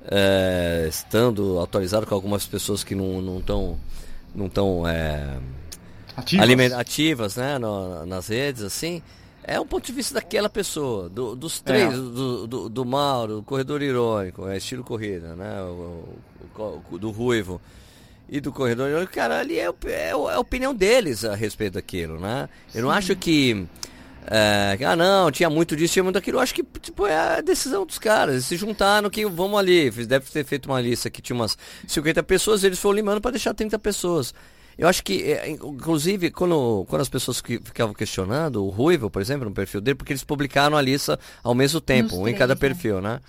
é, 0.02 0.86
estando 0.88 1.60
atualizado 1.60 2.06
com 2.06 2.14
algumas 2.14 2.46
pessoas 2.46 2.84
que 2.84 2.94
não 2.94 3.38
estão. 3.38 3.78
Não 4.32 4.46
estão. 4.46 4.86
É, 4.86 5.38
ativas, 6.16 6.72
ativas 6.72 7.36
né, 7.36 7.58
no, 7.58 8.06
nas 8.06 8.28
redes, 8.28 8.62
assim, 8.62 9.02
é 9.42 9.58
um 9.58 9.66
ponto 9.66 9.86
de 9.86 9.92
vista 9.92 10.14
daquela 10.14 10.48
pessoa, 10.48 11.08
do, 11.08 11.34
dos 11.34 11.60
três, 11.60 11.92
é. 11.92 11.96
do, 11.96 12.46
do, 12.46 12.68
do, 12.68 12.84
Mauro, 12.84 13.38
o 13.38 13.42
corredor 13.42 13.82
irônico, 13.82 14.46
é 14.48 14.56
estilo 14.56 14.84
corrida, 14.84 15.34
né, 15.34 15.62
o, 15.62 16.04
o, 16.58 16.82
o, 16.90 16.98
do 16.98 17.10
Ruivo 17.10 17.60
e 18.28 18.40
do 18.40 18.52
corredor 18.52 18.88
irônico, 18.88 19.12
cara, 19.12 19.40
ali 19.40 19.58
é, 19.58 19.66
é, 19.86 19.92
é, 19.92 20.10
a 20.10 20.38
opinião 20.38 20.74
deles 20.74 21.24
a 21.24 21.34
respeito 21.34 21.74
daquilo, 21.74 22.18
né? 22.20 22.48
Eu 22.74 22.82
não 22.82 22.90
acho 22.90 23.16
que 23.16 23.66
é, 24.26 24.78
ah, 24.84 24.94
não, 24.94 25.30
tinha 25.30 25.48
muito 25.48 25.74
disso, 25.74 25.94
tinha 25.94 26.02
muito 26.02 26.14
daquilo. 26.14 26.38
Eu 26.38 26.42
acho 26.42 26.54
que 26.54 26.62
tipo, 26.80 27.06
é 27.06 27.38
a 27.38 27.40
decisão 27.40 27.84
dos 27.86 27.98
caras. 27.98 28.34
Eles 28.34 28.46
se 28.46 28.56
juntaram 28.56 29.10
que 29.10 29.26
vamos 29.26 29.58
ali. 29.58 29.90
Deve 29.90 30.30
ter 30.30 30.44
feito 30.44 30.66
uma 30.66 30.80
lista 30.80 31.10
que 31.10 31.22
tinha 31.22 31.34
umas 31.34 31.56
50 31.86 32.22
pessoas, 32.22 32.62
eles 32.62 32.78
foram 32.78 32.96
limando 32.96 33.20
para 33.20 33.32
deixar 33.32 33.54
30 33.54 33.78
pessoas. 33.78 34.34
Eu 34.80 34.88
acho 34.88 35.04
que, 35.04 35.24
é, 35.24 35.50
inclusive, 35.50 36.30
quando, 36.30 36.86
quando 36.88 37.02
as 37.02 37.08
pessoas 37.08 37.42
que 37.42 37.60
ficavam 37.62 37.92
questionando, 37.92 38.64
o 38.64 38.70
Ruivo, 38.70 39.10
por 39.10 39.20
exemplo, 39.20 39.46
no 39.46 39.54
perfil 39.54 39.78
dele, 39.78 39.94
porque 39.94 40.10
eles 40.10 40.24
publicaram 40.24 40.74
a 40.74 40.80
lista 40.80 41.20
ao 41.42 41.54
mesmo 41.54 41.82
tempo, 41.82 42.16
um 42.16 42.26
em 42.26 42.34
cada 42.34 42.54
né? 42.54 42.60
perfil, 42.60 42.98
né? 42.98 43.20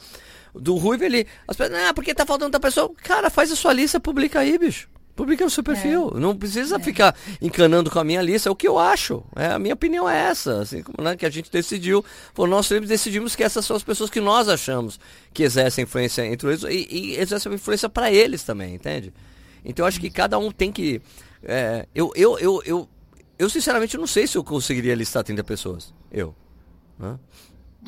Do 0.55 0.77
Ruivo, 0.77 1.03
ele. 1.03 1.27
As 1.45 1.57
pessoas, 1.57 1.77
ah, 1.83 1.93
porque 1.93 2.15
tá 2.15 2.25
faltando 2.25 2.45
outra 2.45 2.59
pessoa. 2.61 2.89
Cara, 3.03 3.29
faz 3.29 3.51
a 3.51 3.57
sua 3.57 3.73
lista, 3.73 3.99
publica 3.99 4.39
aí, 4.39 4.57
bicho. 4.57 4.87
Publica 5.13 5.43
no 5.43 5.49
seu 5.49 5.61
perfil. 5.61 6.13
É. 6.15 6.19
Não 6.21 6.35
precisa 6.37 6.77
é. 6.77 6.79
ficar 6.79 7.13
encanando 7.41 7.91
com 7.91 7.99
a 7.99 8.03
minha 8.03 8.21
lista. 8.21 8.47
É 8.47 8.51
o 8.51 8.55
que 8.55 8.67
eu 8.67 8.79
acho. 8.79 9.21
É, 9.35 9.47
a 9.47 9.59
minha 9.59 9.73
opinião 9.73 10.09
é 10.09 10.17
essa. 10.17 10.61
Assim 10.61 10.81
como 10.81 11.03
né, 11.03 11.17
que 11.17 11.25
a 11.25 11.29
gente 11.29 11.51
decidiu. 11.51 12.03
Por 12.33 12.47
nós 12.47 12.69
decidimos 12.69 13.35
que 13.35 13.43
essas 13.43 13.65
são 13.65 13.75
as 13.75 13.83
pessoas 13.83 14.09
que 14.09 14.21
nós 14.21 14.47
achamos 14.47 14.99
que 15.33 15.43
exercem 15.43 15.83
influência 15.83 16.25
entre 16.25 16.47
eles 16.47 16.63
e, 16.63 16.87
e 16.89 17.17
exercem 17.17 17.53
influência 17.53 17.89
para 17.89 18.09
eles 18.09 18.43
também, 18.43 18.73
entende? 18.73 19.13
Então 19.63 19.83
eu 19.83 19.87
acho 19.87 19.99
que 19.99 20.09
cada 20.09 20.37
um 20.37 20.49
tem 20.49 20.71
que. 20.71 21.01
É, 21.43 21.88
eu, 21.93 22.12
eu, 22.15 22.38
eu, 22.39 22.62
eu, 22.65 22.89
eu, 23.38 23.49
sinceramente, 23.49 23.97
não 23.97 24.08
sei 24.08 24.27
se 24.27 24.38
eu 24.38 24.43
conseguiria 24.43 24.95
listar 24.95 25.23
30 25.23 25.43
pessoas. 25.43 25.93
Eu. 26.12 26.36
né? 26.99 27.17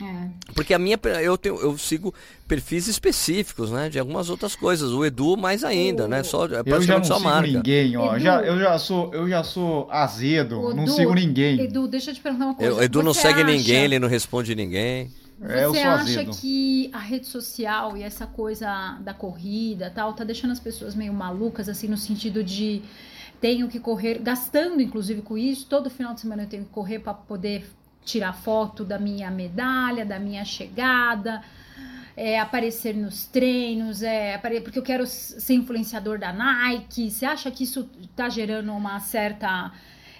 É. 0.01 0.29
Porque 0.55 0.73
a 0.73 0.79
minha. 0.79 0.99
Eu, 1.21 1.37
tenho, 1.37 1.55
eu 1.61 1.77
sigo 1.77 2.11
perfis 2.47 2.87
específicos, 2.87 3.69
né? 3.69 3.89
De 3.89 3.99
algumas 3.99 4.27
outras 4.27 4.55
coisas. 4.55 4.89
O 4.91 5.05
Edu 5.05 5.37
mais 5.37 5.63
ainda, 5.63 6.05
O- 6.05 6.07
né? 6.07 6.23
Só, 6.23 6.45
é 6.45 6.47
Eu 6.47 6.49
já 6.49 6.57
não 6.57 6.63
praticamente 6.63 7.07
só 7.07 7.17
sigo 7.17 7.29
marca. 7.29 7.47
ninguém, 7.51 7.95
ó. 7.95 8.15
Edu. 8.15 8.23
Já, 8.23 8.41
eu, 8.41 8.59
já 8.59 8.79
sou, 8.79 9.13
eu 9.13 9.29
já 9.29 9.43
sou 9.43 9.87
azedo, 9.91 10.59
O 10.59 10.73
não 10.73 10.83
Edu- 10.85 10.93
sigo 10.93 11.13
ninguém. 11.13 11.59
Edu, 11.61 11.87
deixa 11.87 12.09
eu 12.09 12.15
te 12.15 12.21
perguntar 12.21 12.45
uma 12.45 12.51
Eu- 12.53 12.55
coisa. 12.55 12.73
O 12.73 12.81
Edu 12.83 13.03
não 13.03 13.13
Você 13.13 13.21
segue 13.21 13.41
acha- 13.43 13.51
ninguém, 13.51 13.83
ele 13.83 13.99
não 13.99 14.07
responde 14.07 14.55
ninguém. 14.55 15.11
É, 15.43 15.65
eu 15.65 15.73
Você 15.73 15.81
sou 15.81 15.89
acha 15.91 16.01
azedo. 16.01 16.31
que 16.37 16.89
a 16.91 16.99
rede 16.99 17.27
social 17.27 17.95
e 17.95 18.01
essa 18.01 18.25
coisa 18.25 18.97
da 19.01 19.13
corrida 19.13 19.91
tal 19.93 20.13
tá 20.13 20.23
deixando 20.23 20.51
as 20.51 20.59
pessoas 20.59 20.95
meio 20.95 21.13
malucas, 21.13 21.69
assim, 21.69 21.87
no 21.87 21.97
sentido 21.97 22.43
de 22.43 22.81
tenho 23.43 23.67
que 23.67 23.77
correr, 23.77 24.19
gastando 24.19 24.81
inclusive 24.81 25.21
com 25.21 25.37
isso, 25.37 25.65
todo 25.65 25.89
final 25.89 26.13
de 26.13 26.21
semana 26.21 26.43
eu 26.43 26.47
tenho 26.47 26.63
que 26.63 26.69
correr 26.69 26.99
para 26.99 27.13
poder 27.13 27.69
tirar 28.05 28.31
foto 28.31 28.85
da 28.85 28.97
minha 28.97 29.29
medalha, 29.29 30.05
da 30.05 30.17
minha 30.17 30.45
chegada, 30.45 31.41
é, 32.15 32.39
aparecer 32.39 32.95
nos 32.95 33.25
treinos, 33.25 34.01
é, 34.01 34.37
porque 34.37 34.79
eu 34.79 34.81
quero 34.81 35.05
ser 35.05 35.55
influenciador 35.55 36.17
da 36.17 36.31
Nike. 36.31 37.11
Você 37.11 37.25
acha 37.25 37.51
que 37.51 37.65
isso 37.65 37.89
tá 38.15 38.29
gerando 38.29 38.71
uma 38.71 38.97
certa 39.01 39.73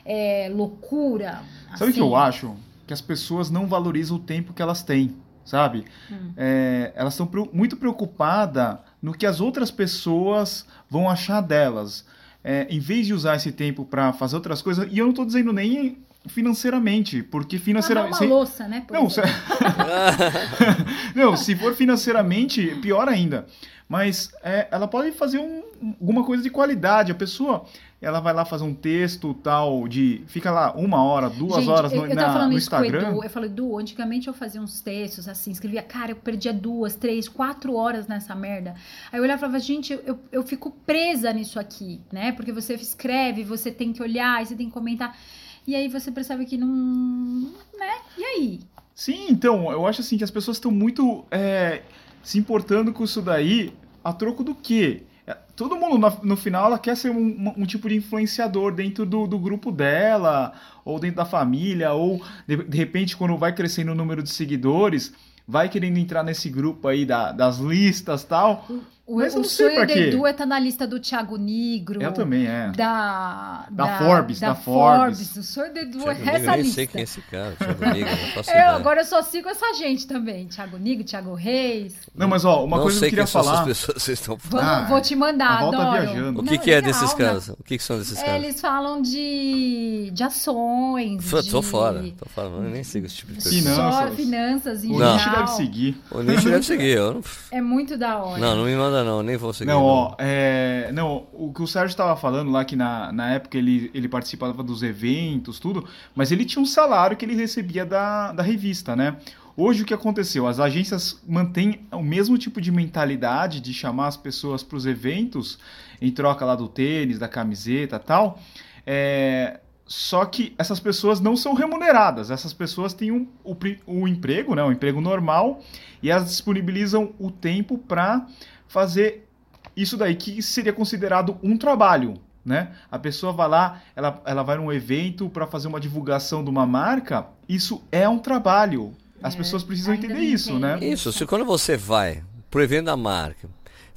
é, 0.04 0.52
loucura? 0.54 1.44
Sabe 1.78 1.92
o 1.92 1.94
que 1.94 2.02
eu 2.02 2.18
assim? 2.18 2.28
acho? 2.28 2.56
Que 2.86 2.94
as 2.94 3.00
pessoas 3.00 3.50
não 3.50 3.68
valorizam 3.68 4.18
o 4.18 4.20
tempo 4.20 4.52
que 4.52 4.62
elas 4.62 4.84
têm, 4.84 5.16
sabe? 5.46 5.86
Hum. 6.12 6.34
É, 6.36 6.92
elas 6.94 7.14
estão 7.14 7.30
muito 7.54 7.78
preocupadas 7.78 8.80
no 9.02 9.14
que 9.14 9.26
as 9.26 9.40
outras 9.40 9.72
pessoas 9.72 10.68
vão 10.90 11.10
achar 11.10 11.40
delas. 11.40 12.06
É, 12.43 12.67
em 12.69 12.79
vez 12.79 13.08
de 13.08 13.13
usar 13.13 13.36
esse 13.36 13.51
tempo 13.51 13.86
para 13.86 14.12
fazer 14.12 14.36
outras 14.36 14.62
coisas, 14.62 14.88
e 14.91 14.97
eu 14.97 15.06
não 15.06 15.12
estou 15.12 15.25
dizendo 15.25 15.53
nem 15.53 15.97
financeiramente, 16.28 17.22
porque 17.24 17.58
financeiramente. 17.58 18.24
uma 18.24 18.36
louça, 18.36 18.68
né? 18.68 18.86
Não, 18.92 19.10
se... 19.10 19.22
não, 21.16 21.36
se 21.36 21.56
for 21.56 21.74
financeiramente, 21.74 22.76
pior 22.82 23.08
ainda. 23.08 23.46
Mas 23.88 24.32
é, 24.42 24.68
ela 24.72 24.88
pode 24.88 25.12
fazer 25.12 25.38
um- 25.40 25.62
alguma 26.00 26.24
coisa 26.24 26.42
de 26.42 26.50
qualidade. 26.50 27.12
A 27.12 27.16
pessoa, 27.16 27.66
ela 28.02 28.20
vai 28.20 28.34
lá 28.34 28.44
fazer 28.44 28.64
um 28.64 28.74
texto 28.74 29.34
tal 29.36 29.88
de, 29.88 30.24
fica 30.26 30.50
lá 30.50 30.74
uma 30.74 31.04
hora, 31.04 31.30
duas 31.30 31.60
Gente, 31.60 31.70
horas 31.70 31.92
no, 31.92 32.06
eu 32.06 32.16
na- 32.16 32.22
tava 32.22 32.34
falando 32.34 32.52
no 32.52 32.58
isso 32.58 32.70
com 32.70 32.78
o 32.78 32.80
Instagram. 32.80 33.10
Edu. 33.10 33.24
Eu 33.24 33.30
falei, 33.30 33.50
Edu, 33.50 33.78
antigamente 33.78 34.28
eu 34.28 34.34
fazia 34.34 34.62
uns 34.62 34.82
textos 34.82 35.28
assim, 35.28 35.52
escrevia, 35.52 35.84
cara, 35.84 36.12
eu 36.12 36.16
perdia 36.16 36.54
duas, 36.54 36.96
três, 36.96 37.28
quatro 37.28 37.76
horas 37.76 38.08
nessa 38.08 38.34
merda. 38.34 38.74
Aí 39.12 39.20
eu 39.20 39.24
olhava 39.24 39.38
e 39.38 39.42
falava, 39.42 39.60
gente, 39.60 39.94
eu, 40.06 40.20
eu, 40.32 40.44
fico 40.44 40.72
presa 40.86 41.32
nisso 41.32 41.60
aqui, 41.60 42.02
né? 42.12 42.32
Porque 42.32 42.52
você 42.52 42.74
escreve, 42.74 43.44
você 43.44 43.70
tem 43.70 43.94
que 43.94 44.02
olhar, 44.02 44.44
você 44.46 44.56
tem 44.56 44.68
que 44.68 44.74
comentar. 44.74 45.16
E 45.65 45.76
aí 45.76 45.88
você 45.88 46.12
percebe 46.12 46.45
que 46.45 46.58
não. 46.58 47.52
né? 47.78 47.93
E 48.17 48.23
aí? 48.23 48.60
Sim, 48.93 49.28
então, 49.30 49.71
eu 49.71 49.88
acho 49.88 50.02
assim 50.02 50.17
que 50.17 50.23
as 50.23 50.32
pessoas 50.32 50.58
estão 50.58 50.71
muito 50.71 51.26
é, 51.32 51.82
se 52.21 52.38
importando 52.38 52.93
com 52.93 53.04
isso 53.04 53.21
daí 53.21 53.73
a 54.04 54.13
troco 54.13 54.43
do 54.43 54.54
quê? 54.54 55.04
É, 55.26 55.34
Todo 55.56 55.76
mundo, 55.76 55.97
no, 55.97 56.23
no 56.23 56.38
final, 56.38 56.65
ela 56.65 56.78
quer 56.78 56.95
ser 56.97 57.10
um, 57.10 57.17
um- 57.17 57.54
um 57.63 57.65
tipo 57.65 57.88
de 57.89 57.95
influenciador 57.95 58.73
dentro 58.73 59.06
do, 59.06 59.26
do 59.26 59.39
grupo 59.39 59.71
dela, 59.71 60.54
ou 60.86 60.99
dentro 60.99 61.17
da 61.17 61.26
família, 61.26 61.93
ou 61.93 62.21
de, 62.47 62.58
de 62.58 62.78
repente, 62.78 63.15
quando 63.17 63.38
vai 63.38 63.54
crescendo 63.56 63.93
o 63.93 63.95
número 63.95 64.21
de 64.21 64.30
seguidores, 64.30 65.13
vai 65.47 65.69
querendo 65.69 65.97
entrar 65.97 66.23
nesse 66.23 66.49
grupo 66.49 66.88
aí 66.88 67.06
da- 67.06 67.32
das 67.32 67.58
listas 67.58 68.23
tal. 68.23 68.67
O, 69.06 69.18
Mas 69.18 69.34
eu 69.34 69.39
o 69.39 69.44
não 69.44 69.50
sei 69.50 69.76
sonho. 69.76 69.92
Edu 69.92 70.26
é 70.26 70.32
estar 70.32 70.46
na 70.46 70.58
lista 70.58 70.88
do 70.88 70.98
Thiago 70.98 71.38
Negro. 71.38 72.02
Eu 72.02 72.13
também, 72.13 72.48
é. 72.48 72.72
Da, 72.72 73.68
Da 73.70 73.98
Forbes, 73.98 74.39
da 74.39 74.56
Forbes. 74.56 75.36
O 75.36 75.44
sonho 75.44 75.74
do 75.74 75.80
Edu 75.80 76.00
Thiago 76.00 76.12
é 76.12 76.13
Nigro, 76.24 76.36
essa 76.38 76.52
nem 76.52 76.62
lista. 76.62 76.74
sei 76.76 76.88
quem 76.88 77.02
é 77.02 77.04
esse 77.04 77.22
cara. 77.24 77.52
Thiago 77.58 77.86
Nigro, 77.86 78.10
não 78.12 78.18
Eu, 78.38 78.42
ideia. 78.44 78.70
agora 78.72 79.02
eu 79.02 79.06
só 79.06 79.22
sigo 79.22 79.50
essa 79.50 79.74
gente 79.74 80.08
também. 80.08 80.48
Thiago 80.48 80.78
Nigro, 80.78 81.04
Thiago 81.04 81.34
Reis. 81.34 81.94
Não, 82.16 82.30
mas 82.30 82.46
ó, 82.46 82.63
uma 82.63 82.78
não 82.78 82.84
coisa 82.84 82.96
que 82.96 83.00
sei 83.02 83.08
eu 83.08 83.10
queria 83.12 83.24
quem 83.26 83.32
são 83.32 83.44
falar. 83.44 83.54
essas 83.56 83.66
pessoas 83.68 83.98
que 83.98 84.04
vocês 84.04 84.20
estão 84.20 84.38
falando. 84.39 84.68
Ah, 84.70 84.86
vou 84.88 85.02
te 85.02 85.16
mandar, 85.18 85.48
a 85.50 85.68
adoro. 85.68 85.92
viajando. 85.92 86.39
O 86.39 86.44
que, 86.46 86.52
Não, 86.56 86.58
que 86.60 86.72
é 86.72 86.76
legal, 86.76 86.92
desses 86.94 87.18
né? 87.18 87.26
caras? 87.26 87.50
O 87.50 87.63
que, 87.66 87.78
que 87.78 87.84
são 87.84 87.98
desses 88.00 88.18
caras? 88.22 88.36
Eles 88.42 88.62
falam 88.62 89.02
de, 89.02 90.12
de 90.13 90.24
ações. 90.24 91.30
Tô, 91.30 91.42
de... 91.42 91.50
tô 91.52 91.62
fora, 91.62 92.02
tô 92.18 92.26
fora. 92.30 92.48
Eu 92.48 92.62
nem 92.62 92.84
sigo 92.86 93.06
esse 93.06 93.16
tipo 93.18 93.34
de 93.34 93.44
pessoa. 93.44 93.62
não. 93.63 93.76
Só 93.76 93.92
Finanças. 93.92 94.16
finanças 94.16 94.84
em 94.86 94.94
O 94.96 94.98
Não. 95.00 95.08
Nietzsche 95.10 95.24
geral. 95.30 95.46
deve 95.46 95.56
seguir. 95.58 96.02
O 96.10 96.22
nicho 96.22 96.50
deve 96.50 96.63
seguir. 96.63 96.96
Eu 96.98 97.13
não... 97.16 97.22
É 97.52 97.62
muito 97.62 97.98
da 97.98 98.18
hora. 98.18 98.39
não, 98.39 98.56
não 98.56 98.63
me 98.66 98.76
manda 98.76 99.03
não, 99.04 99.24
nem 99.24 99.38
vou 99.38 99.54
seguir. 99.54 99.70
Não, 99.72 99.84
ó, 99.84 100.16
é, 100.18 100.92
não, 100.94 101.28
o 101.34 101.52
que 101.54 101.62
o 101.62 101.68
Sérgio 101.68 101.92
estava 101.92 102.16
falando 102.16 102.52
lá, 102.52 102.63
que 102.63 102.76
na, 102.76 103.12
na 103.12 103.32
época 103.32 103.58
ele, 103.58 103.89
ele 103.94 104.08
participava 104.08 104.62
dos 104.63 104.84
eventos, 104.84 105.60
tudo, 105.60 105.88
mas 106.16 106.32
ele 106.32 106.46
tinha 106.46 106.62
um 106.62 106.66
salário 106.66 107.16
que 107.16 107.26
ele 107.26 107.36
recebia 107.36 107.86
da, 107.86 108.32
da 108.32 108.44
revista, 108.44 108.96
né? 108.96 109.18
Hoje 109.56 109.84
o 109.84 109.86
que 109.86 109.94
aconteceu? 109.94 110.48
As 110.48 110.60
agências 110.60 111.22
mantêm 111.28 111.82
o 111.92 112.02
mesmo 112.02 112.38
tipo 112.38 112.60
de 112.60 112.72
mentalidade 112.72 113.60
de 113.60 113.72
chamar 113.72 114.08
as 114.08 114.18
pessoas 114.18 114.63
para 114.63 114.78
os 114.78 114.86
eventos, 114.86 115.60
em 116.02 116.12
troca 116.12 116.44
lá 116.44 116.56
do 116.56 116.68
tênis, 116.68 117.20
da 117.20 117.28
camiseta 117.28 118.00
tal. 118.00 118.39
É, 118.86 119.60
só 119.86 120.26
que 120.26 120.56
essas 120.58 120.80
pessoas 120.80 121.20
não 121.20 121.38
são 121.38 121.54
remuneradas. 121.54 122.32
Essas 122.32 122.52
pessoas 122.52 122.94
têm 122.94 123.12
um, 123.12 123.28
o, 123.44 123.56
o 123.86 124.08
emprego, 124.08 124.56
né? 124.56 124.63
O 124.63 124.72
emprego 124.72 125.00
normal, 125.00 125.62
e 126.02 126.10
elas 126.10 126.26
disponibilizam 126.26 127.13
o 127.20 127.30
tempo 127.30 127.78
para 127.78 128.26
fazer 128.74 129.28
isso 129.76 129.96
daí 129.96 130.16
que 130.16 130.42
seria 130.42 130.74
considerado 130.74 131.38
um 131.44 131.56
trabalho, 131.58 132.16
né? 132.44 132.72
A 132.92 132.98
pessoa 132.98 133.32
vai 133.32 133.48
lá, 133.48 133.82
ela, 133.96 134.22
ela 134.26 134.44
vai 134.44 134.58
num 134.58 134.72
evento 134.74 135.30
para 135.30 135.46
fazer 135.46 135.68
uma 135.68 135.80
divulgação 135.80 136.44
de 136.44 136.50
uma 136.50 136.66
marca, 136.66 137.28
isso 137.48 137.84
é 137.92 138.10
um 138.10 138.18
trabalho. 138.18 138.94
As 139.22 139.36
É, 139.36 139.38
pessoas 139.38 139.64
precisam 139.64 139.94
entender 139.94 140.20
isso, 140.20 140.58
né? 140.60 140.80
Isso, 140.82 141.14
se 141.14 141.26
quando 141.26 141.46
você 141.46 141.78
vai 141.78 142.24
pro 142.50 142.62
evento 142.64 142.86
da 142.86 142.98
marca, 142.98 143.48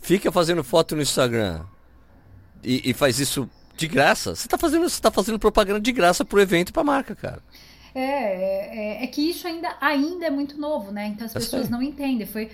fica 0.01 0.31
fazendo 0.31 0.63
foto 0.63 0.95
no 0.95 1.03
Instagram 1.03 1.63
e, 2.63 2.91
e 2.91 2.95
faz 2.95 3.19
isso 3.19 3.49
de 3.77 3.89
graça, 3.89 4.35
você 4.35 4.47
tá 4.47 4.57
fazendo, 4.57 4.89
você 4.89 5.01
tá 5.01 5.11
fazendo 5.11 5.39
propaganda 5.39 5.81
de 5.81 5.93
graça 5.93 6.25
pro 6.25 6.41
evento 6.41 6.69
e 6.69 6.73
pra 6.73 6.85
marca, 6.85 7.15
cara. 7.17 7.43
É, 7.99 8.99
é, 9.01 9.05
é 9.05 9.07
que 9.07 9.23
isso 9.23 9.49
ainda, 9.49 9.75
ainda 9.81 10.27
é 10.27 10.31
muito 10.31 10.61
novo, 10.61 10.93
né? 10.93 11.07
Então 11.07 11.25
as 11.27 11.35
Eu 11.35 11.41
pessoas 11.41 11.63
sei. 11.63 11.71
não 11.71 11.83
entendem. 11.83 12.27
Foi, 12.27 12.51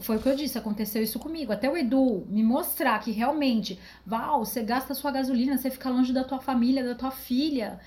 foi 0.00 0.16
o 0.16 0.18
que 0.20 0.28
eu 0.28 0.34
disse, 0.34 0.58
aconteceu 0.58 1.00
isso 1.00 1.16
comigo. 1.20 1.52
Até 1.52 1.70
o 1.70 1.76
Edu 1.76 2.26
me 2.28 2.42
mostrar 2.42 2.98
que 2.98 3.12
realmente, 3.12 3.78
Val, 4.04 4.44
você 4.44 4.64
gasta 4.64 4.92
sua 4.92 5.12
gasolina, 5.12 5.56
você 5.56 5.70
fica 5.70 5.88
longe 5.88 6.12
da 6.12 6.24
tua 6.24 6.40
família, 6.40 6.82
da 6.82 6.96
tua 6.96 7.12
filha. 7.12 7.78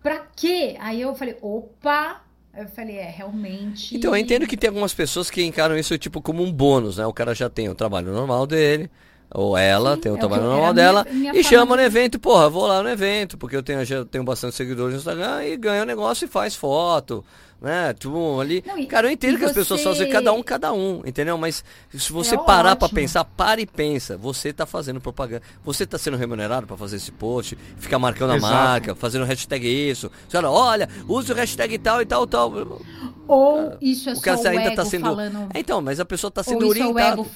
Pra 0.00 0.20
quê? 0.36 0.76
Aí 0.78 1.00
eu 1.00 1.12
falei, 1.16 1.36
opa! 1.42 2.22
Eu 2.56 2.68
falei, 2.68 2.96
é, 2.96 3.08
realmente. 3.10 3.96
Então 3.96 4.14
eu 4.14 4.16
entendo 4.20 4.46
que 4.46 4.56
tem 4.56 4.68
algumas 4.68 4.94
pessoas 4.94 5.28
que 5.30 5.42
encaram 5.42 5.76
isso 5.76 5.98
tipo 5.98 6.20
como 6.22 6.44
um 6.44 6.52
bônus, 6.52 6.98
né? 6.98 7.06
O 7.06 7.12
cara 7.12 7.34
já 7.34 7.50
tem 7.50 7.68
o 7.68 7.74
trabalho 7.74 8.12
normal 8.12 8.46
dele, 8.46 8.88
ou 9.34 9.56
ela 9.56 9.94
Sim, 9.94 10.00
tem 10.02 10.12
o 10.12 10.14
é 10.14 10.16
o 10.16 10.20
trabalho 10.20 10.42
que- 10.42 10.48
normal 10.48 10.74
dela, 10.74 11.06
minha- 11.10 11.32
minha 11.32 11.40
e 11.40 11.44
chama 11.44 11.76
no 11.76 11.82
evento, 11.82 12.18
porra, 12.18 12.48
vou 12.48 12.66
lá 12.66 12.82
no 12.82 12.88
evento, 12.88 13.36
porque 13.38 13.56
eu 13.56 13.62
tenho, 13.62 13.84
já 13.84 14.04
tenho 14.04 14.24
bastante 14.24 14.54
seguidores 14.56 14.92
no 14.94 14.98
Instagram 14.98 15.44
e 15.44 15.56
ganha 15.56 15.82
o 15.82 15.86
negócio 15.86 16.24
e 16.24 16.28
faz 16.28 16.54
foto. 16.54 17.24
Né, 17.60 17.92
tu 17.96 18.40
ali. 18.40 18.60
Não, 18.66 18.76
e- 18.76 18.86
cara, 18.86 19.06
eu 19.06 19.12
entendo 19.12 19.38
que 19.38 19.44
as 19.44 19.52
pessoas 19.52 19.80
fazem 19.84 20.10
cada 20.10 20.32
um, 20.32 20.42
cada 20.42 20.72
um, 20.72 21.00
entendeu? 21.06 21.38
Mas 21.38 21.64
se 21.96 22.12
você 22.12 22.34
É 22.34 22.38
parar 22.38 22.74
pra 22.74 22.86
ótimo. 22.86 22.98
pensar, 23.00 23.24
para 23.24 23.60
e 23.60 23.66
pensa. 23.66 24.16
Você 24.16 24.52
tá 24.52 24.66
fazendo 24.66 25.00
propaganda. 25.00 25.42
Você 25.64 25.86
tá 25.86 25.96
sendo 25.96 26.16
remunerado 26.16 26.66
pra 26.66 26.76
fazer 26.76 26.96
esse 26.96 27.12
post, 27.12 27.56
ficar 27.78 28.00
marcando 28.00 28.34
Exato. 28.34 28.52
a 28.52 28.58
marca, 28.58 28.94
fazendo 28.96 29.24
hashtag 29.24 29.64
isso. 29.64 30.10
Você 30.28 30.38
fala, 30.38 30.50
olha, 30.50 30.88
use 31.06 31.30
o 31.30 31.36
hashtag 31.36 31.78
tal 31.78 32.02
e 32.02 32.04
tal, 32.04 32.26
tal. 32.26 32.52
Ou 33.28 33.76
isso 33.80 34.08
é 34.08 34.12
o 34.12 34.16
só 34.16 34.22
cara 34.22 34.40
o 34.40 34.48
ainda 34.48 34.62
ego 34.64 34.74
tá 34.76 34.84
sendo. 34.84 35.02
falando. 35.04 35.48
É, 35.54 35.60
Então, 35.60 35.80
mas 35.80 36.00
a 36.00 36.04
pessoa 36.04 36.32
tá 36.32 36.40
Ou 36.40 36.44
sendo 36.44 36.64
é 36.64 36.68
orientada. 36.68 37.12
ego 37.12 37.26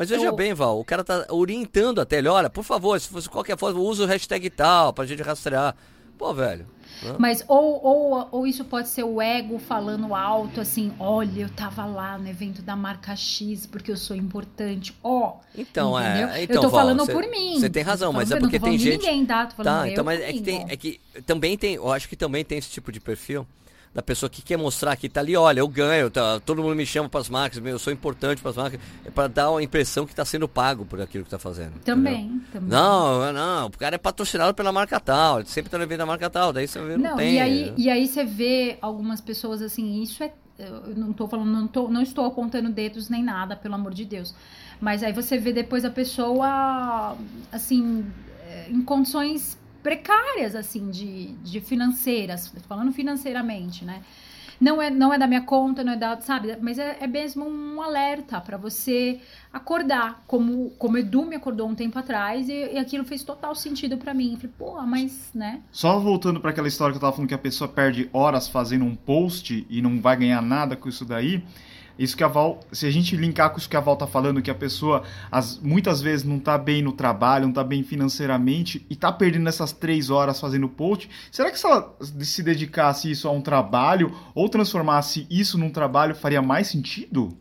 Mas 0.00 0.08
veja 0.08 0.24
Eu- 0.24 0.34
bem, 0.34 0.54
Val, 0.54 0.80
o 0.80 0.84
cara 0.84 1.04
tá 1.04 1.26
orientando 1.28 2.00
até 2.00 2.16
ele, 2.16 2.28
olha, 2.28 2.48
por 2.48 2.64
favor, 2.64 2.98
se 2.98 3.06
fosse 3.06 3.28
qualquer 3.28 3.58
foto, 3.58 3.78
usa 3.78 4.04
o 4.04 4.06
hashtag 4.06 4.48
tal 4.48 4.94
pra 4.94 5.04
gente 5.04 5.20
rastrear. 5.22 5.76
Pô, 6.16 6.32
velho. 6.32 6.66
né? 7.02 7.16
Mas 7.18 7.44
ou, 7.46 7.84
ou, 7.84 8.28
ou 8.32 8.46
isso 8.46 8.64
pode 8.64 8.88
ser 8.88 9.04
o 9.04 9.20
ego 9.20 9.58
falando 9.58 10.14
alto, 10.14 10.58
assim, 10.58 10.90
olha, 10.98 11.42
eu 11.42 11.50
tava 11.50 11.84
lá 11.84 12.16
no 12.16 12.26
evento 12.26 12.62
da 12.62 12.74
marca 12.74 13.14
X 13.14 13.66
porque 13.66 13.90
eu 13.92 13.96
sou 13.98 14.16
importante. 14.16 14.96
Ó, 15.04 15.34
Então, 15.54 16.00
entendeu? 16.00 16.28
é. 16.28 16.44
Então, 16.44 16.56
eu 16.56 16.62
tô 16.62 16.68
Val, 16.70 16.80
falando 16.80 17.04
cê- 17.04 17.12
por 17.12 17.28
mim. 17.28 17.60
Você 17.60 17.68
tem 17.68 17.82
razão, 17.82 18.10
mas 18.10 18.30
é 18.30 18.38
porque 18.40 18.58
tem 18.58 18.78
gente. 18.78 19.02
ninguém, 19.02 19.26
tá? 19.26 19.44
Tô 19.48 19.56
falando 19.56 19.80
Tá, 19.82 19.88
então, 19.90 20.02
mas 20.02 20.18
é 20.22 20.32
que 20.32 20.40
tem. 20.40 20.64
É 20.66 20.76
que 20.78 20.98
também 21.26 21.58
tem. 21.58 21.74
Eu 21.74 21.92
acho 21.92 22.08
que 22.08 22.16
também 22.16 22.42
tem 22.42 22.56
esse 22.56 22.70
tipo 22.70 22.90
de 22.90 23.00
perfil. 23.00 23.46
Da 23.92 24.00
pessoa 24.02 24.30
que 24.30 24.40
quer 24.40 24.56
mostrar 24.56 24.94
que 24.94 25.08
tá 25.08 25.18
ali, 25.18 25.36
olha, 25.36 25.58
eu 25.58 25.66
ganho, 25.66 26.08
tá, 26.10 26.38
todo 26.38 26.62
mundo 26.62 26.76
me 26.76 26.86
chama 26.86 27.08
pras 27.08 27.28
marcas, 27.28 27.60
eu 27.64 27.78
sou 27.78 27.92
importante 27.92 28.40
pras 28.40 28.56
marcas, 28.56 28.80
é 29.04 29.10
pra 29.10 29.26
dar 29.26 29.48
a 29.52 29.60
impressão 29.60 30.06
que 30.06 30.14
tá 30.14 30.24
sendo 30.24 30.46
pago 30.48 30.84
por 30.86 31.00
aquilo 31.00 31.24
que 31.24 31.30
tá 31.30 31.40
fazendo. 31.40 31.72
Também, 31.80 32.40
também. 32.52 32.68
Não, 32.68 33.32
não, 33.32 33.66
o 33.66 33.70
cara 33.72 33.96
é 33.96 33.98
patrocinado 33.98 34.54
pela 34.54 34.70
marca 34.70 35.00
tal, 35.00 35.40
ele 35.40 35.48
sempre 35.48 35.68
tá 35.72 35.76
no 35.76 35.82
evento 35.82 35.98
da 35.98 36.06
marca 36.06 36.30
tal, 36.30 36.52
daí 36.52 36.68
você 36.68 36.80
vê, 36.80 36.96
não, 36.96 37.10
Não, 37.10 37.16
tem. 37.16 37.34
e, 37.34 37.40
aí, 37.40 37.74
e 37.76 37.90
aí 37.90 38.06
você 38.06 38.24
vê 38.24 38.78
algumas 38.80 39.20
pessoas 39.20 39.60
assim, 39.60 40.00
isso 40.00 40.22
é. 40.22 40.32
Eu 40.56 40.94
não 40.94 41.12
tô 41.12 41.26
falando, 41.26 41.50
não, 41.50 41.66
tô, 41.66 41.88
não 41.88 42.02
estou 42.02 42.26
apontando 42.26 42.68
dedos 42.70 43.08
nem 43.08 43.24
nada, 43.24 43.56
pelo 43.56 43.74
amor 43.74 43.92
de 43.94 44.04
Deus. 44.04 44.34
Mas 44.78 45.02
aí 45.02 45.10
você 45.12 45.36
vê 45.38 45.52
depois 45.54 45.84
a 45.86 45.90
pessoa, 45.90 47.16
assim, 47.50 48.04
em 48.68 48.82
condições 48.82 49.58
precárias, 49.82 50.54
assim, 50.54 50.90
de, 50.90 51.32
de 51.42 51.60
financeiras, 51.60 52.52
falando 52.68 52.92
financeiramente, 52.92 53.84
né? 53.84 54.02
Não 54.60 54.80
é, 54.80 54.90
não 54.90 55.12
é 55.12 55.16
da 55.16 55.26
minha 55.26 55.40
conta, 55.40 55.82
não 55.82 55.94
é 55.94 55.96
da, 55.96 56.20
sabe? 56.20 56.54
Mas 56.60 56.78
é, 56.78 56.98
é 57.00 57.06
mesmo 57.06 57.48
um 57.48 57.80
alerta 57.80 58.38
para 58.42 58.58
você 58.58 59.18
acordar, 59.50 60.22
como, 60.26 60.68
como 60.78 60.98
Edu 60.98 61.24
me 61.24 61.34
acordou 61.34 61.66
um 61.66 61.74
tempo 61.74 61.98
atrás 61.98 62.46
e, 62.46 62.74
e 62.74 62.78
aquilo 62.78 63.02
fez 63.02 63.22
total 63.22 63.54
sentido 63.54 63.96
para 63.96 64.12
mim. 64.12 64.36
falei, 64.36 64.52
pô, 64.58 64.82
mas, 64.82 65.30
né? 65.34 65.62
Só 65.72 65.98
voltando 65.98 66.40
para 66.40 66.50
aquela 66.50 66.68
história 66.68 66.92
que 66.92 66.98
eu 66.98 67.00
tava 67.00 67.12
falando 67.14 67.28
que 67.28 67.34
a 67.34 67.38
pessoa 67.38 67.68
perde 67.68 68.10
horas 68.12 68.48
fazendo 68.48 68.84
um 68.84 68.94
post 68.94 69.66
e 69.68 69.80
não 69.80 69.98
vai 69.98 70.16
ganhar 70.18 70.42
nada 70.42 70.76
com 70.76 70.90
isso 70.90 71.06
daí. 71.06 71.42
Isso 72.00 72.16
que 72.16 72.24
a 72.24 72.28
Val, 72.28 72.60
se 72.72 72.86
a 72.86 72.90
gente 72.90 73.14
linkar 73.14 73.50
com 73.50 73.58
isso 73.58 73.68
que 73.68 73.76
a 73.76 73.80
Val 73.80 73.94
tá 73.94 74.06
falando, 74.06 74.40
que 74.40 74.50
a 74.50 74.54
pessoa 74.54 75.02
as, 75.30 75.58
muitas 75.58 76.00
vezes 76.00 76.24
não 76.24 76.38
tá 76.38 76.56
bem 76.56 76.80
no 76.80 76.92
trabalho, 76.92 77.44
não 77.44 77.52
tá 77.52 77.62
bem 77.62 77.82
financeiramente 77.82 78.86
e 78.88 78.96
tá 78.96 79.12
perdendo 79.12 79.50
essas 79.50 79.70
três 79.70 80.08
horas 80.08 80.40
fazendo 80.40 80.66
post, 80.66 81.10
será 81.30 81.50
que 81.50 81.60
se 81.60 81.66
ela 81.66 81.94
se 82.00 82.42
dedicasse 82.42 83.10
isso 83.10 83.28
a 83.28 83.30
um 83.30 83.42
trabalho 83.42 84.16
ou 84.34 84.48
transformasse 84.48 85.26
isso 85.28 85.58
num 85.58 85.68
trabalho 85.68 86.14
faria 86.14 86.40
mais 86.40 86.68
sentido? 86.68 87.36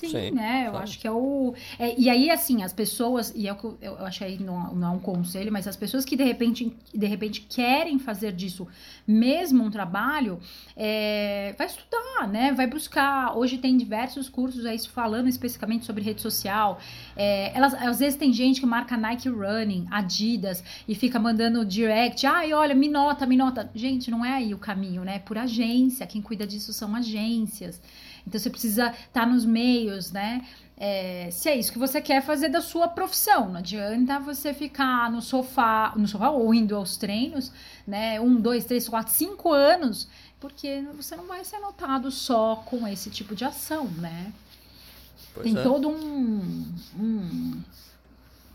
Sim, 0.00 0.08
Sim, 0.08 0.30
né? 0.30 0.62
Eu 0.66 0.70
claro. 0.70 0.84
acho 0.84 0.98
que 0.98 1.06
é 1.06 1.10
o. 1.10 1.54
É, 1.78 1.94
e 1.98 2.08
aí, 2.08 2.30
assim, 2.30 2.62
as 2.62 2.72
pessoas, 2.72 3.32
e 3.36 3.46
é 3.46 3.52
o 3.52 3.56
que 3.56 3.64
eu, 3.64 3.78
eu 3.82 4.06
acho 4.06 4.24
aí 4.24 4.38
não, 4.42 4.74
não 4.74 4.88
é 4.88 4.90
um 4.92 4.98
conselho, 4.98 5.52
mas 5.52 5.68
as 5.68 5.76
pessoas 5.76 6.04
que 6.04 6.16
de 6.16 6.24
repente, 6.24 6.74
de 6.94 7.06
repente 7.06 7.42
querem 7.42 7.98
fazer 7.98 8.32
disso 8.32 8.66
mesmo 9.06 9.62
um 9.64 9.70
trabalho, 9.70 10.40
é, 10.76 11.54
vai 11.58 11.66
estudar, 11.66 12.28
né? 12.28 12.52
Vai 12.52 12.66
buscar. 12.66 13.36
Hoje 13.36 13.58
tem 13.58 13.76
diversos 13.76 14.28
cursos 14.28 14.64
aí 14.64 14.78
falando 14.88 15.28
especificamente 15.28 15.84
sobre 15.84 16.02
rede 16.02 16.22
social. 16.22 16.80
É, 17.14 17.54
elas, 17.54 17.74
às 17.74 17.98
vezes 17.98 18.18
tem 18.18 18.32
gente 18.32 18.60
que 18.60 18.66
marca 18.66 18.96
Nike 18.96 19.28
Running, 19.28 19.86
Adidas, 19.90 20.64
e 20.88 20.94
fica 20.94 21.18
mandando 21.18 21.64
direct. 21.64 22.26
Ai, 22.26 22.54
olha, 22.54 22.74
me 22.74 22.88
nota, 22.88 23.26
me 23.26 23.36
nota. 23.36 23.70
Gente, 23.74 24.10
não 24.10 24.24
é 24.24 24.32
aí 24.32 24.54
o 24.54 24.58
caminho, 24.58 25.04
né? 25.04 25.16
É 25.16 25.18
por 25.18 25.36
agência. 25.36 26.06
Quem 26.06 26.22
cuida 26.22 26.46
disso 26.46 26.72
são 26.72 26.94
agências. 26.94 27.80
Então 28.30 28.40
você 28.40 28.48
precisa 28.48 28.90
estar 28.90 29.08
tá 29.12 29.26
nos 29.26 29.44
meios, 29.44 30.12
né? 30.12 30.46
É, 30.76 31.28
se 31.32 31.48
é 31.48 31.58
isso 31.58 31.72
que 31.72 31.78
você 31.78 32.00
quer 32.00 32.22
fazer 32.22 32.48
da 32.48 32.62
sua 32.62 32.88
profissão, 32.88 33.50
não 33.50 33.58
adianta 33.58 34.18
você 34.20 34.54
ficar 34.54 35.10
no 35.10 35.20
sofá, 35.20 35.92
no 35.96 36.06
sofá 36.06 36.30
ou 36.30 36.54
indo 36.54 36.76
aos 36.76 36.96
treinos, 36.96 37.52
né? 37.86 38.20
Um, 38.20 38.40
dois, 38.40 38.64
três, 38.64 38.88
quatro, 38.88 39.12
cinco 39.12 39.52
anos, 39.52 40.08
porque 40.38 40.82
você 40.96 41.16
não 41.16 41.26
vai 41.26 41.44
ser 41.44 41.58
notado 41.58 42.10
só 42.10 42.62
com 42.64 42.86
esse 42.86 43.10
tipo 43.10 43.34
de 43.34 43.44
ação, 43.44 43.86
né? 43.98 44.32
Pois 45.34 45.44
Tem 45.44 45.58
é. 45.58 45.62
todo 45.62 45.88
um, 45.88 46.64
um, 46.98 47.60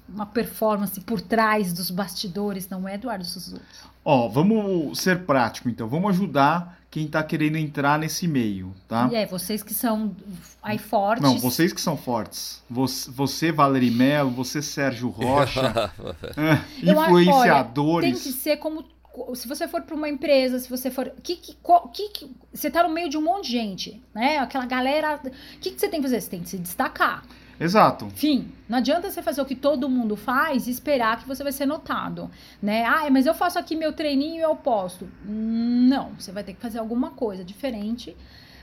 uma 0.07 0.25
performance 0.25 0.99
por 1.01 1.19
trás 1.19 1.73
dos 1.73 1.91
bastidores, 1.91 2.69
não 2.69 2.87
é, 2.87 2.95
Eduardo 2.95 3.25
Suzuki? 3.25 3.61
Ó, 4.03 4.29
vamos 4.29 4.99
ser 4.99 5.25
prático, 5.25 5.67
então. 5.67 5.87
Vamos 5.87 6.11
ajudar 6.11 6.79
quem 6.95 7.07
está 7.07 7.21
querendo 7.21 7.57
entrar 7.57 7.99
nesse 7.99 8.25
meio, 8.25 8.73
tá? 8.87 9.09
E 9.11 9.15
é, 9.15 9.25
vocês 9.25 9.61
que 9.61 9.73
são 9.73 10.15
aí 10.63 10.77
fortes. 10.77 11.21
Não, 11.21 11.37
vocês 11.37 11.73
que 11.73 11.81
são 11.81 11.97
fortes. 11.97 12.63
Você, 12.69 13.11
você 13.11 13.51
Valerie 13.51 13.91
Mello, 13.91 14.31
você, 14.31 14.61
Sérgio 14.61 15.09
Rocha, 15.09 15.91
é, 16.39 16.89
influenciadores. 16.89 18.07
Olha, 18.07 18.13
tem 18.13 18.13
que 18.13 18.31
ser 18.31 18.55
como 18.55 18.85
se 19.33 19.45
você 19.45 19.67
for 19.67 19.81
para 19.81 19.93
uma 19.93 20.07
empresa, 20.07 20.57
se 20.57 20.69
você 20.69 20.89
for. 20.89 21.11
Que, 21.21 21.35
que, 21.35 21.57
que, 21.91 22.09
que, 22.11 22.31
você 22.53 22.69
está 22.69 22.81
no 22.81 22.93
meio 22.93 23.09
de 23.09 23.17
um 23.17 23.21
monte 23.21 23.47
de 23.47 23.51
gente, 23.51 24.01
né? 24.13 24.37
Aquela 24.37 24.65
galera. 24.65 25.19
O 25.21 25.59
que, 25.59 25.71
que 25.71 25.81
você 25.81 25.89
tem 25.89 25.99
que 25.99 26.07
fazer? 26.07 26.21
Você 26.21 26.29
tem 26.29 26.43
que 26.43 26.49
se 26.49 26.57
destacar. 26.57 27.25
Exato. 27.59 28.09
Fim. 28.15 28.51
Não 28.67 28.79
adianta 28.79 29.09
você 29.09 29.21
fazer 29.21 29.41
o 29.41 29.45
que 29.45 29.55
todo 29.55 29.87
mundo 29.87 30.15
faz 30.15 30.67
e 30.67 30.71
esperar 30.71 31.19
que 31.19 31.27
você 31.27 31.43
vai 31.43 31.51
ser 31.51 31.65
notado, 31.65 32.29
né? 32.61 32.83
Ah, 32.83 33.09
mas 33.11 33.25
eu 33.25 33.33
faço 33.33 33.59
aqui 33.59 33.75
meu 33.75 33.93
treininho 33.93 34.37
e 34.37 34.41
eu 34.41 34.55
posto. 34.55 35.07
Não, 35.23 36.11
você 36.17 36.31
vai 36.31 36.43
ter 36.43 36.53
que 36.53 36.61
fazer 36.61 36.79
alguma 36.79 37.11
coisa 37.11 37.43
diferente 37.43 38.15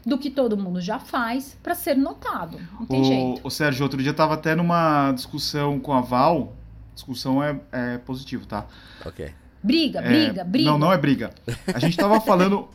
do 0.05 0.19
que 0.19 0.29
todo 0.29 0.57
mundo 0.57 0.81
já 0.81 0.99
faz 0.99 1.57
para 1.63 1.75
ser 1.75 1.97
notado. 1.97 2.59
Não 2.79 2.87
tem 2.87 3.01
o, 3.01 3.05
jeito. 3.05 3.41
O 3.45 3.51
Sérgio, 3.51 3.85
outro 3.85 4.03
dia 4.03 4.11
eu 4.11 4.17
tava 4.17 4.35
até 4.35 4.55
numa 4.55 5.13
discussão 5.13 5.79
com 5.79 5.93
a 5.93 6.01
Val. 6.01 6.53
Discussão 6.95 7.43
é, 7.43 7.59
é 7.71 7.99
positivo, 7.99 8.45
tá? 8.45 8.67
Ok. 9.07 9.33
Briga, 9.63 10.01
é, 10.01 10.09
briga, 10.09 10.45
briga. 10.45 10.71
Não, 10.71 10.79
não 10.79 10.93
é 10.93 10.99
briga. 10.99 11.31
A 11.73 11.79
gente 11.79 11.97
tava 11.97 12.19
falando. 12.21 12.69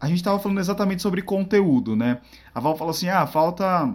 A 0.00 0.08
gente 0.08 0.24
tava 0.24 0.38
falando 0.38 0.58
exatamente 0.58 1.02
sobre 1.02 1.20
conteúdo, 1.20 1.94
né? 1.94 2.18
A 2.54 2.60
Val 2.60 2.76
falou 2.76 2.90
assim: 2.90 3.08
ah, 3.08 3.26
falta 3.26 3.94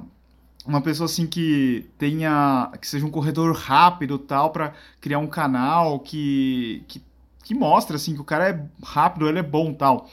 uma 0.65 0.81
pessoa 0.81 1.05
assim 1.05 1.27
que 1.27 1.85
tenha 1.97 2.71
que 2.79 2.87
seja 2.87 3.05
um 3.05 3.11
corredor 3.11 3.55
rápido 3.55 4.17
tal 4.17 4.49
para 4.49 4.73
criar 4.99 5.19
um 5.19 5.27
canal 5.27 5.99
que, 5.99 6.83
que 6.87 7.01
que 7.43 7.53
mostra 7.53 7.95
assim 7.95 8.15
que 8.15 8.21
o 8.21 8.23
cara 8.23 8.49
é 8.49 8.65
rápido 8.83 9.29
ele 9.29 9.39
é 9.39 9.43
bom 9.43 9.71
tal 9.71 10.09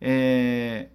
é... 0.00 0.88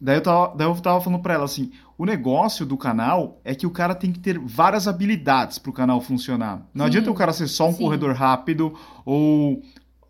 daí 0.00 0.16
eu 0.16 0.22
tava 0.22 0.54
daí 0.56 0.66
eu 0.66 0.74
tava 0.76 1.00
falando 1.00 1.22
para 1.22 1.34
ela 1.34 1.44
assim 1.44 1.70
o 1.96 2.04
negócio 2.04 2.66
do 2.66 2.76
canal 2.76 3.40
é 3.44 3.54
que 3.54 3.66
o 3.66 3.70
cara 3.70 3.94
tem 3.94 4.10
que 4.10 4.18
ter 4.18 4.38
várias 4.38 4.88
habilidades 4.88 5.58
para 5.58 5.70
o 5.70 5.72
canal 5.72 6.00
funcionar 6.00 6.66
não 6.74 6.86
Sim. 6.86 6.88
adianta 6.88 7.10
o 7.10 7.14
cara 7.14 7.32
ser 7.32 7.46
só 7.46 7.68
um 7.68 7.72
Sim. 7.72 7.84
corredor 7.84 8.14
rápido 8.14 8.76
ou 9.04 9.62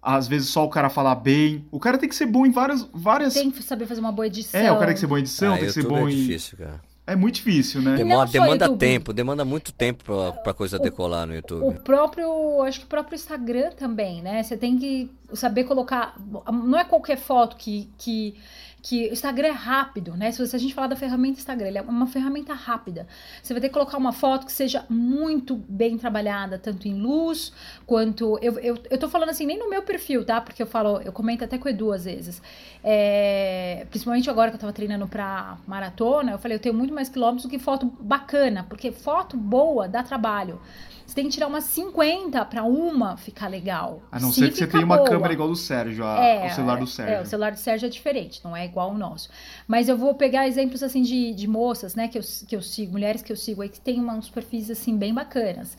às 0.02 0.26
vezes 0.26 0.48
só 0.48 0.64
o 0.64 0.70
cara 0.70 0.88
falar 0.88 1.14
bem. 1.14 1.66
O 1.70 1.78
cara 1.78 1.98
tem 1.98 2.08
que 2.08 2.14
ser 2.14 2.24
bom 2.24 2.46
em 2.46 2.50
várias. 2.50 2.88
várias... 2.90 3.34
Tem 3.34 3.50
que 3.50 3.62
saber 3.62 3.84
fazer 3.84 4.00
uma 4.00 4.10
boa 4.10 4.26
edição. 4.26 4.58
É, 4.58 4.72
o 4.72 4.76
cara 4.76 4.86
tem 4.86 4.94
que 4.94 5.00
ser 5.00 5.06
bom 5.06 5.18
em 5.18 5.20
edição, 5.20 5.52
ah, 5.52 5.58
tem 5.58 5.66
que 5.66 5.72
ser 5.74 5.86
bom 5.86 6.08
é 6.08 6.12
em. 6.12 6.16
Difícil, 6.16 6.56
cara. 6.56 6.80
É 7.10 7.16
muito 7.16 7.34
difícil, 7.36 7.82
né? 7.82 7.96
Demora, 7.96 8.28
demanda 8.28 8.76
tempo, 8.76 9.12
demanda 9.12 9.44
muito 9.44 9.72
tempo 9.72 10.04
pra, 10.04 10.32
pra 10.32 10.54
coisa 10.54 10.76
o, 10.76 10.80
decolar 10.80 11.26
no 11.26 11.34
YouTube. 11.34 11.64
O 11.64 11.72
próprio, 11.80 12.62
acho 12.62 12.78
que 12.78 12.84
o 12.84 12.88
próprio 12.88 13.16
Instagram 13.16 13.70
também, 13.72 14.22
né? 14.22 14.42
Você 14.42 14.56
tem 14.56 14.78
que 14.78 15.10
saber 15.34 15.64
colocar. 15.64 16.14
Não 16.52 16.78
é 16.78 16.84
qualquer 16.84 17.18
foto 17.18 17.56
que, 17.56 17.90
que 17.98 18.36
que 18.82 19.08
o 19.08 19.12
Instagram 19.12 19.48
é 19.48 19.52
rápido, 19.52 20.16
né? 20.16 20.32
Se 20.32 20.42
a 20.42 20.58
gente 20.58 20.72
falar 20.72 20.86
da 20.86 20.96
ferramenta 20.96 21.38
Instagram, 21.38 21.68
ele 21.68 21.78
é 21.78 21.82
uma 21.82 22.06
ferramenta 22.06 22.54
rápida. 22.54 23.06
Você 23.42 23.52
vai 23.52 23.60
ter 23.60 23.68
que 23.68 23.74
colocar 23.74 23.98
uma 23.98 24.12
foto 24.12 24.46
que 24.46 24.52
seja 24.52 24.84
muito 24.88 25.54
bem 25.68 25.98
trabalhada, 25.98 26.58
tanto 26.58 26.88
em 26.88 26.94
luz 26.94 27.52
quanto. 27.86 28.38
Eu, 28.40 28.58
eu, 28.58 28.78
eu 28.90 28.98
tô 28.98 29.08
falando 29.08 29.28
assim, 29.28 29.44
nem 29.44 29.58
no 29.58 29.68
meu 29.68 29.82
perfil, 29.82 30.24
tá? 30.24 30.40
Porque 30.40 30.62
eu 30.62 30.66
falo, 30.66 31.00
eu 31.02 31.12
comento 31.12 31.44
até 31.44 31.58
com 31.58 31.66
o 31.66 31.70
Edu 31.70 31.92
às 31.92 32.04
vezes. 32.04 32.40
É, 32.82 33.86
principalmente 33.90 34.30
agora 34.30 34.50
que 34.50 34.56
eu 34.56 34.60
tava 34.60 34.72
treinando 34.72 35.06
pra 35.06 35.58
maratona, 35.66 36.32
eu 36.32 36.38
falei, 36.38 36.56
eu 36.56 36.60
tenho 36.60 36.74
muito 36.74 36.94
mais 36.94 36.99
quilômetros 37.08 37.44
do 37.44 37.48
que 37.48 37.58
foto 37.58 37.86
bacana, 38.00 38.64
porque 38.68 38.92
foto 38.92 39.36
boa 39.36 39.88
dá 39.88 40.02
trabalho. 40.02 40.60
Você 41.06 41.14
tem 41.16 41.24
que 41.24 41.32
tirar 41.32 41.48
umas 41.48 41.64
50 41.64 42.44
para 42.44 42.62
uma 42.62 43.16
ficar 43.16 43.48
legal. 43.48 44.00
A 44.12 44.20
não 44.20 44.30
ser 44.32 44.48
que 44.50 44.58
você 44.58 44.66
tenha 44.66 44.84
uma 44.84 45.02
câmera 45.02 45.32
igual 45.32 45.48
do 45.48 45.56
Sérgio, 45.56 46.04
a, 46.04 46.24
é, 46.24 46.46
o 46.46 46.54
celular 46.54 46.78
do 46.78 46.86
Sérgio. 46.86 47.14
É, 47.14 47.20
o 47.20 47.26
celular 47.26 47.50
do 47.50 47.58
Sérgio 47.58 47.86
é 47.86 47.88
diferente, 47.88 48.40
não 48.44 48.56
é 48.56 48.64
igual 48.64 48.90
ao 48.90 48.96
nosso. 48.96 49.28
Mas 49.66 49.88
eu 49.88 49.96
vou 49.96 50.14
pegar 50.14 50.46
exemplos 50.46 50.84
assim 50.84 51.02
de, 51.02 51.34
de 51.34 51.48
moças, 51.48 51.96
né, 51.96 52.06
que 52.06 52.16
eu, 52.16 52.22
que 52.46 52.54
eu 52.54 52.62
sigo, 52.62 52.92
mulheres 52.92 53.22
que 53.22 53.32
eu 53.32 53.36
sigo 53.36 53.60
aí 53.60 53.68
que 53.68 53.80
tem 53.80 54.00
uns 54.00 54.30
perfis 54.30 54.70
assim 54.70 54.96
bem 54.96 55.12
bacanas 55.12 55.76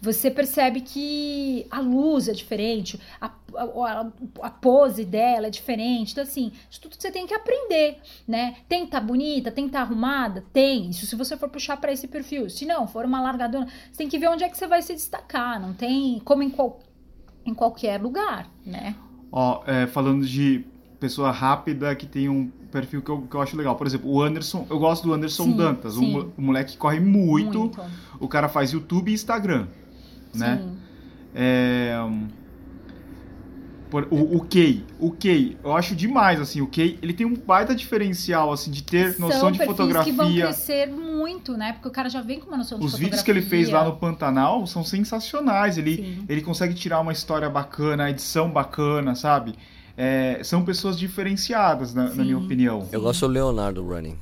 você 0.00 0.30
percebe 0.30 0.80
que 0.80 1.66
a 1.70 1.80
luz 1.80 2.28
é 2.28 2.32
diferente, 2.32 3.00
a, 3.20 3.30
a, 3.56 4.06
a, 4.42 4.50
pose 4.50 5.04
dela 5.04 5.46
é 5.46 5.50
diferente. 5.50 6.12
Então, 6.12 6.24
assim, 6.24 6.52
isso 6.70 6.80
tudo 6.80 6.96
você 6.98 7.10
tem 7.10 7.26
que 7.26 7.34
aprender, 7.34 7.98
né? 8.26 8.56
Tem 8.68 8.84
que 8.84 8.90
tá 8.90 9.00
bonita, 9.00 9.50
tem 9.50 9.64
que 9.64 9.70
estar 9.70 9.80
tá 9.80 9.84
arrumada? 9.84 10.44
Tem. 10.52 10.90
Isso 10.90 11.06
se 11.06 11.16
você 11.16 11.36
for 11.36 11.48
puxar 11.48 11.76
para 11.76 11.92
esse 11.92 12.06
perfil. 12.06 12.48
Se 12.48 12.64
não, 12.64 12.86
for 12.86 13.04
uma 13.04 13.20
largadona, 13.20 13.66
você 13.90 13.98
tem 13.98 14.08
que 14.08 14.18
ver 14.18 14.28
onde 14.28 14.44
é 14.44 14.48
que 14.48 14.56
você 14.56 14.66
vai 14.66 14.82
se 14.82 14.94
destacar. 14.94 15.60
Não 15.60 15.72
tem 15.72 16.20
como 16.24 16.42
em, 16.42 16.50
qual, 16.50 16.80
em 17.44 17.54
qualquer 17.54 18.00
lugar, 18.00 18.48
né? 18.64 18.94
Ó, 19.30 19.62
é, 19.66 19.86
falando 19.86 20.26
de 20.26 20.64
pessoa 21.00 21.30
rápida 21.30 21.94
que 21.94 22.06
tem 22.06 22.28
um 22.28 22.50
perfil 22.70 23.02
que 23.02 23.10
eu, 23.10 23.22
que 23.22 23.34
eu 23.34 23.40
acho 23.40 23.56
legal. 23.56 23.76
Por 23.76 23.86
exemplo, 23.86 24.10
o 24.10 24.22
Anderson, 24.22 24.66
eu 24.70 24.78
gosto 24.78 25.04
do 25.04 25.12
Anderson 25.12 25.44
sim, 25.44 25.56
Dantas, 25.56 25.94
sim. 25.94 26.32
O 26.36 26.40
moleque 26.40 26.76
corre 26.76 26.98
muito, 26.98 27.58
muito, 27.58 27.80
o 28.18 28.26
cara 28.26 28.48
faz 28.48 28.72
YouTube 28.72 29.10
e 29.10 29.14
Instagram 29.14 29.66
né? 30.38 30.62
É, 31.34 31.96
por, 33.94 34.08
o, 34.10 34.38
o 34.38 34.44
Key, 34.44 34.84
o 34.98 35.12
Key, 35.12 35.56
eu 35.62 35.72
acho 35.72 35.94
demais, 35.94 36.40
assim, 36.40 36.60
o 36.60 36.66
Key, 36.66 36.98
ele 37.00 37.12
tem 37.12 37.24
um 37.24 37.34
baita 37.34 37.74
diferencial, 37.76 38.52
assim, 38.52 38.68
de 38.68 38.82
ter 38.82 39.14
São 39.14 39.28
noção 39.28 39.52
de 39.52 39.64
fotografia. 39.64 40.12
que 40.12 40.16
vão 40.16 40.34
crescer 40.34 40.88
muito, 40.88 41.56
né? 41.56 41.74
Porque 41.74 41.86
o 41.86 41.90
cara 41.92 42.08
já 42.08 42.20
vem 42.20 42.40
com 42.40 42.48
uma 42.48 42.56
noção 42.56 42.76
de 42.76 42.84
Os 42.84 42.90
fotografia. 42.90 42.96
Os 42.96 42.98
vídeos 42.98 43.22
que 43.22 43.30
ele 43.30 43.42
fez 43.42 43.70
lá 43.70 43.84
no 43.84 43.96
Pantanal 43.96 44.66
são 44.66 44.82
sensacionais, 44.82 45.78
ele, 45.78 46.24
ele 46.28 46.42
consegue 46.42 46.74
tirar 46.74 46.98
uma 46.98 47.12
história 47.12 47.48
bacana, 47.48 48.06
a 48.06 48.10
edição 48.10 48.50
bacana, 48.50 49.14
sabe? 49.14 49.54
É, 49.96 50.40
são 50.42 50.64
pessoas 50.64 50.98
diferenciadas, 50.98 51.94
na, 51.94 52.12
na 52.12 52.24
minha 52.24 52.36
opinião. 52.36 52.88
Eu 52.90 53.00
gosto 53.00 53.28
do 53.28 53.32
Leonardo 53.32 53.86
Running. 53.86 54.18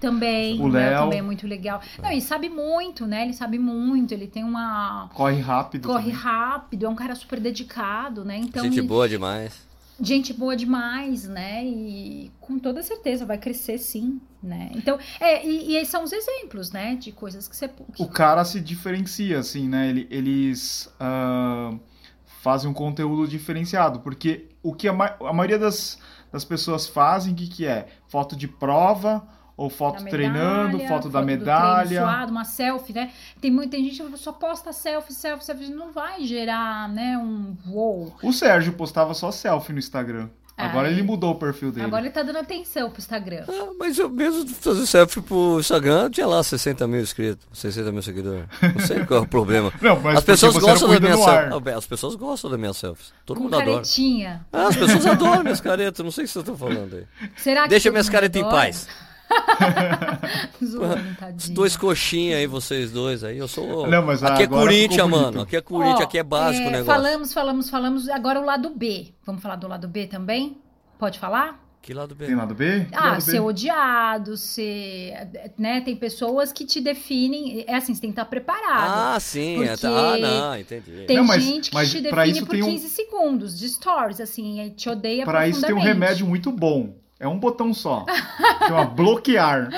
Também, 0.00 0.60
o 0.60 0.68
Léo 0.68 1.04
também 1.04 1.18
é 1.18 1.22
muito 1.22 1.46
legal. 1.46 1.80
Não, 2.02 2.10
ele 2.10 2.20
sabe 2.20 2.48
muito, 2.48 3.06
né? 3.06 3.22
Ele 3.22 3.32
sabe 3.32 3.58
muito, 3.58 4.12
ele 4.12 4.26
tem 4.26 4.44
uma 4.44 5.08
corre 5.14 5.40
rápido. 5.40 5.86
Corre 5.86 6.10
também. 6.10 6.16
rápido, 6.16 6.86
é 6.86 6.88
um 6.88 6.94
cara 6.94 7.14
super 7.14 7.40
dedicado, 7.40 8.24
né? 8.24 8.36
Então 8.36 8.62
gente 8.64 8.78
ele... 8.78 8.86
boa 8.86 9.08
demais. 9.08 9.66
Gente 9.98 10.34
boa 10.34 10.54
demais, 10.54 11.24
né? 11.24 11.64
E 11.64 12.30
com 12.38 12.58
toda 12.58 12.82
certeza 12.82 13.24
vai 13.24 13.38
crescer 13.38 13.78
sim, 13.78 14.20
né? 14.42 14.70
Então, 14.74 14.98
é, 15.18 15.46
e, 15.46 15.70
e 15.70 15.76
esses 15.76 15.88
são 15.88 16.04
os 16.04 16.12
exemplos, 16.12 16.70
né? 16.70 16.96
De 16.96 17.12
coisas 17.12 17.48
que 17.48 17.56
você. 17.56 17.70
O 17.98 18.06
cara 18.06 18.44
se 18.44 18.60
diferencia, 18.60 19.38
assim, 19.38 19.68
né? 19.68 19.88
Ele, 19.88 20.06
eles. 20.10 20.92
Uh 21.00 21.80
fazem 22.46 22.70
um 22.70 22.72
conteúdo 22.72 23.26
diferenciado, 23.26 23.98
porque 23.98 24.50
o 24.62 24.72
que 24.72 24.86
a, 24.86 24.92
ma 24.92 25.16
a 25.18 25.32
maioria 25.32 25.58
das, 25.58 25.98
das 26.30 26.44
pessoas 26.44 26.86
fazem, 26.86 27.32
o 27.32 27.36
que, 27.36 27.48
que 27.48 27.66
é? 27.66 27.88
Foto 28.06 28.36
de 28.36 28.46
prova 28.46 29.26
ou 29.56 29.70
foto 29.70 30.04
Da 30.04 30.10
treinando, 30.10 30.76
medalha, 30.78 30.88
foto 30.88 31.08
da 31.08 31.22
medalha. 31.22 32.00
suado, 32.02 32.30
uma 32.30 32.44
selfie, 32.44 32.92
né? 32.92 33.10
Tem 33.40 33.50
muita 33.50 33.76
gente 33.78 34.02
que 34.02 34.16
só 34.18 34.32
posta 34.32 34.72
selfie, 34.72 35.14
selfie, 35.14 35.44
selfie, 35.46 35.68
não 35.70 35.92
vai 35.92 36.24
gerar, 36.24 36.88
né, 36.88 37.16
um 37.18 37.56
wow. 37.66 38.14
O 38.22 38.32
Sérgio 38.32 38.72
postava 38.74 39.14
só 39.14 39.30
selfie 39.30 39.72
no 39.72 39.78
Instagram. 39.78 40.28
Agora 40.58 40.88
Ai. 40.88 40.94
ele 40.94 41.02
mudou 41.02 41.32
o 41.32 41.34
perfil 41.34 41.70
dele. 41.70 41.84
Agora 41.84 42.00
ele 42.06 42.10
tá 42.10 42.22
dando 42.22 42.38
atenção 42.38 42.88
pro 42.88 42.98
Instagram. 42.98 43.44
Ah, 43.46 43.72
mas 43.78 43.98
eu 43.98 44.08
mesmo 44.08 44.48
fazer 44.48 44.86
selfie 44.86 45.20
pro 45.20 45.60
Instagram, 45.60 46.08
tinha 46.10 46.26
lá 46.26 46.42
60 46.42 46.86
mil 46.88 47.00
inscritos, 47.02 47.46
60 47.52 47.92
mil 47.92 48.00
seguidores. 48.00 48.46
Não 48.74 48.86
sei 48.86 49.04
qual 49.04 49.20
é 49.20 49.22
o 49.22 49.28
problema. 49.28 49.70
Não, 49.82 50.00
mas 50.00 50.16
As 50.16 50.24
pessoas 50.24 50.56
gostam 50.56 50.88
da 50.88 50.98
minha 50.98 51.14
selfie. 51.18 51.70
As 51.76 51.86
pessoas 51.86 52.14
gostam 52.14 52.50
da 52.50 52.56
minha 52.56 52.72
selfie. 52.72 53.04
Todo 53.26 53.36
Com 53.36 53.42
mundo 53.44 53.54
adora. 53.56 53.70
caretinha. 53.72 54.46
Ah, 54.50 54.68
as 54.68 54.76
pessoas 54.76 55.04
adoram 55.04 55.42
minhas 55.42 55.60
caretas, 55.60 56.02
não 56.02 56.10
sei 56.10 56.24
o 56.24 56.26
que 56.26 56.32
vocês 56.32 56.42
estão 56.42 56.56
falando 56.56 56.94
aí. 56.96 57.04
Será 57.36 57.64
que 57.64 57.68
Deixa 57.68 57.90
minhas 57.90 58.08
caretas 58.08 58.40
em 58.40 58.44
adora? 58.44 58.62
paz. 58.62 58.88
Zoando, 60.64 61.14
tadinho. 61.18 61.54
dois 61.54 61.76
coxinhas 61.76 62.38
aí, 62.38 62.46
vocês 62.46 62.90
dois 62.90 63.24
aí. 63.24 63.38
Eu 63.38 63.48
sou. 63.48 63.86
Não, 63.86 64.04
mas 64.04 64.22
aqui 64.22 64.44
é 64.44 64.46
Corinthians, 64.46 65.08
mano. 65.08 65.42
Aqui 65.42 65.56
é 65.56 65.60
Corinthians, 65.60 66.00
Ó, 66.00 66.04
aqui 66.04 66.18
é 66.18 66.22
básico 66.22 66.64
é, 66.64 66.68
o 66.68 66.70
negócio. 66.70 66.86
Falamos, 66.86 67.32
falamos, 67.32 67.70
falamos. 67.70 68.08
Agora 68.08 68.40
o 68.40 68.44
lado 68.44 68.70
B. 68.70 69.14
Vamos 69.24 69.42
falar 69.42 69.56
do 69.56 69.68
lado 69.68 69.88
B 69.88 70.06
também? 70.06 70.58
Pode 70.98 71.18
falar? 71.18 71.64
Que 71.82 71.94
lado 71.94 72.16
Tem 72.16 72.26
bem. 72.28 72.36
lado 72.36 72.52
B? 72.52 72.84
Que 72.86 72.94
Ah, 72.96 73.10
lado 73.10 73.14
B? 73.24 73.30
ser 73.30 73.38
odiado, 73.40 74.36
ser. 74.36 75.12
Né? 75.56 75.80
Tem 75.82 75.94
pessoas 75.94 76.52
que 76.52 76.64
te 76.64 76.80
definem. 76.80 77.64
É 77.66 77.76
assim, 77.76 77.94
você 77.94 78.00
tem 78.00 78.10
que 78.10 78.14
estar 78.14 78.24
preparado. 78.24 79.14
Ah, 79.14 79.20
sim. 79.20 79.62
é, 79.62 79.76
tá- 79.76 79.88
Ah, 79.88 80.18
não, 80.18 80.58
entendi. 80.58 81.04
tem 81.06 81.16
Não, 81.16 81.24
mas- 81.24 81.44
gente 81.44 81.70
que 81.70 81.86
te 81.86 82.00
define 82.00 82.30
isso 82.32 82.44
por 82.46 82.50
tem 82.52 82.62
um- 82.64 82.66
15 82.72 82.88
segundos 82.88 83.56
de 83.56 83.68
stories, 83.68 84.20
assim, 84.20 84.60
e 84.62 84.70
te 84.70 84.88
odeia 84.88 85.24
Pra 85.24 85.46
isso 85.46 85.64
tem 85.64 85.74
um 85.74 85.78
remédio 85.80 86.26
muito 86.26 86.50
bom. 86.50 86.96
É 87.18 87.26
um 87.26 87.38
botão 87.38 87.72
só. 87.72 88.04
Chama 88.66 88.84
bloquear. 88.86 89.70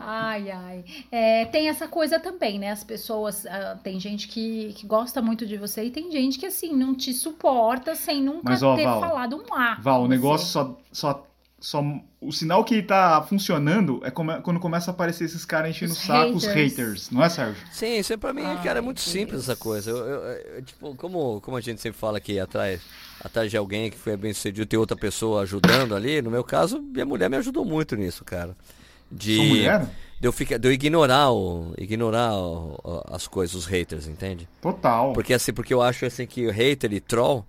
Ai, 0.00 0.50
ai. 0.50 0.84
É, 1.10 1.44
tem 1.46 1.68
essa 1.68 1.88
coisa 1.88 2.20
também, 2.20 2.58
né? 2.58 2.70
As 2.70 2.84
pessoas. 2.84 3.46
ah, 3.46 3.78
tem 3.82 3.98
gente 3.98 4.28
que, 4.28 4.72
que 4.74 4.86
gosta 4.86 5.20
muito 5.22 5.46
de 5.46 5.56
você 5.56 5.84
e 5.84 5.90
tem 5.90 6.10
gente 6.10 6.38
que, 6.38 6.46
assim, 6.46 6.72
não 6.74 6.94
te 6.94 7.12
suporta 7.12 7.94
sem 7.94 8.22
nunca 8.22 8.50
Mas, 8.50 8.62
ó, 8.62 8.76
ter 8.76 8.84
Val, 8.84 9.00
falado 9.00 9.36
um 9.36 9.54
A. 9.54 9.74
Val, 9.80 10.02
o 10.02 10.08
negócio 10.08 10.46
só, 10.46 10.76
só, 10.92 11.26
só. 11.60 11.82
O 12.20 12.32
sinal 12.32 12.64
que 12.64 12.82
tá 12.82 13.22
funcionando 13.28 14.00
é 14.04 14.10
come- 14.10 14.40
quando 14.42 14.58
começa 14.60 14.90
a 14.90 14.94
aparecer 14.94 15.24
esses 15.24 15.44
caras 15.44 15.70
enchendo 15.70 15.92
o 15.92 15.96
saco, 15.96 16.32
os 16.34 16.44
haters. 16.44 16.70
haters, 16.76 17.10
não 17.10 17.22
é, 17.22 17.28
Sérgio? 17.28 17.62
Sim, 17.72 17.96
isso 17.98 18.12
é 18.12 18.16
pra 18.16 18.32
mim, 18.32 18.42
Ai, 18.44 18.62
cara, 18.62 18.78
é 18.78 18.82
muito 18.82 18.98
Deus. 18.98 19.08
simples 19.10 19.40
essa 19.42 19.54
coisa. 19.56 19.90
Eu, 19.90 19.96
eu- 19.98 20.22
eu- 20.22 20.62
tipo, 20.62 20.94
como, 20.96 21.40
como 21.40 21.56
a 21.56 21.60
gente 21.60 21.80
sempre 21.80 21.98
fala 21.98 22.18
aqui 22.18 22.38
atrás, 22.40 22.80
atrás 23.24 23.50
de 23.50 23.56
alguém 23.56 23.90
que 23.90 23.96
foi 23.98 24.16
bem 24.16 24.32
sucedido, 24.32 24.66
tem 24.66 24.78
outra 24.78 24.96
pessoa 24.96 25.42
ajudando 25.42 25.94
ali. 25.94 26.20
No 26.22 26.30
meu 26.30 26.42
caso, 26.44 26.80
minha 26.80 27.06
mulher 27.06 27.28
me 27.30 27.36
ajudou 27.36 27.64
muito 27.64 27.94
nisso, 27.96 28.24
cara. 28.24 28.56
De, 29.10 29.36
Sua 29.36 29.44
mulher? 29.46 29.86
de 30.20 30.26
eu, 30.28 30.32
ficar, 30.32 30.58
de 30.58 30.68
eu 30.68 30.72
ignorar, 30.72 31.30
o, 31.32 31.72
ignorar 31.78 32.34
o- 32.36 32.78
as 33.10 33.26
coisas, 33.26 33.54
os 33.56 33.64
haters, 33.66 34.06
entende? 34.06 34.46
Total. 34.60 35.12
Porque 35.14 35.32
assim, 35.32 35.52
porque 35.52 35.72
eu 35.72 35.80
acho 35.80 36.04
assim 36.04 36.26
que 36.26 36.50
hater 36.50 36.92
e 36.92 37.00
troll, 37.00 37.44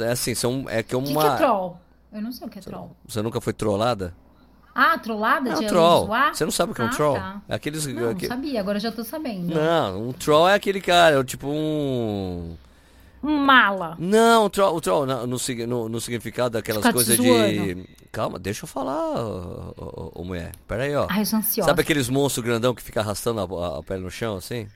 é 0.00 0.10
assim, 0.12 0.34
são, 0.34 0.64
é 0.68 0.82
que 0.82 0.96
O 0.96 1.02
que, 1.02 1.10
uma... 1.12 1.20
que 1.22 1.28
é 1.28 1.36
troll? 1.46 1.80
Eu 2.12 2.22
não 2.22 2.32
sei 2.32 2.46
o 2.46 2.50
que 2.50 2.58
é 2.58 2.62
troll. 2.62 2.96
Você 3.06 3.20
nunca 3.22 3.40
foi 3.40 3.52
trollada? 3.52 4.14
Ah, 4.74 4.98
trollada 4.98 5.50
É 5.50 5.54
de 5.54 5.64
um 5.64 5.68
troll. 5.68 6.06
zoar? 6.06 6.34
Você 6.34 6.44
não 6.44 6.52
sabe 6.52 6.72
o 6.72 6.74
que 6.74 6.80
é 6.82 6.84
um 6.84 6.88
Ah, 6.88 6.92
troll? 6.94 7.14
tá. 7.16 7.42
É 7.48 7.54
aqueles... 7.54 7.86
Não, 7.86 8.02
não 8.02 8.10
aque- 8.10 8.26
sabia, 8.26 8.60
agora 8.60 8.78
já 8.78 8.92
tô 8.92 9.02
sabendo. 9.04 9.54
Não, 9.54 10.08
um 10.08 10.12
troll 10.12 10.48
é 10.48 10.54
aquele 10.54 10.80
cara, 10.80 11.18
é 11.18 11.24
tipo 11.24 11.46
um... 11.48 12.56
Um 13.22 13.36
mala. 13.38 13.96
Não, 13.98 14.44
o 14.44 14.50
troll, 14.50 14.76
o 14.76 14.80
troll 14.80 15.06
no, 15.06 15.26
no, 15.26 15.88
no- 15.88 16.00
significado 16.00 16.50
daquelas 16.50 16.82
Ficar 16.82 16.92
coisas 16.92 17.16
de. 17.16 17.88
Calma, 18.12 18.38
deixa 18.38 18.64
eu 18.64 18.68
falar, 18.68 19.16
ô, 19.16 19.74
ô- 19.76 20.12
ô, 20.20 20.24
mulher. 20.24 20.52
Pera 20.68 20.84
aí, 20.84 20.94
ó. 20.94 21.06
Ai, 21.10 21.22
eu 21.22 21.26
sou 21.26 21.38
ansiosa. 21.38 21.68
Sabe 21.70 21.80
aqueles 21.80 22.08
monstros 22.08 22.44
grandão 22.44 22.74
que 22.74 22.82
fica 22.82 23.00
arrastando 23.00 23.40
a, 23.40 23.66
a, 23.66 23.78
a 23.78 23.82
pele 23.82 24.02
no 24.04 24.10
chão, 24.10 24.36
assim? 24.36 24.68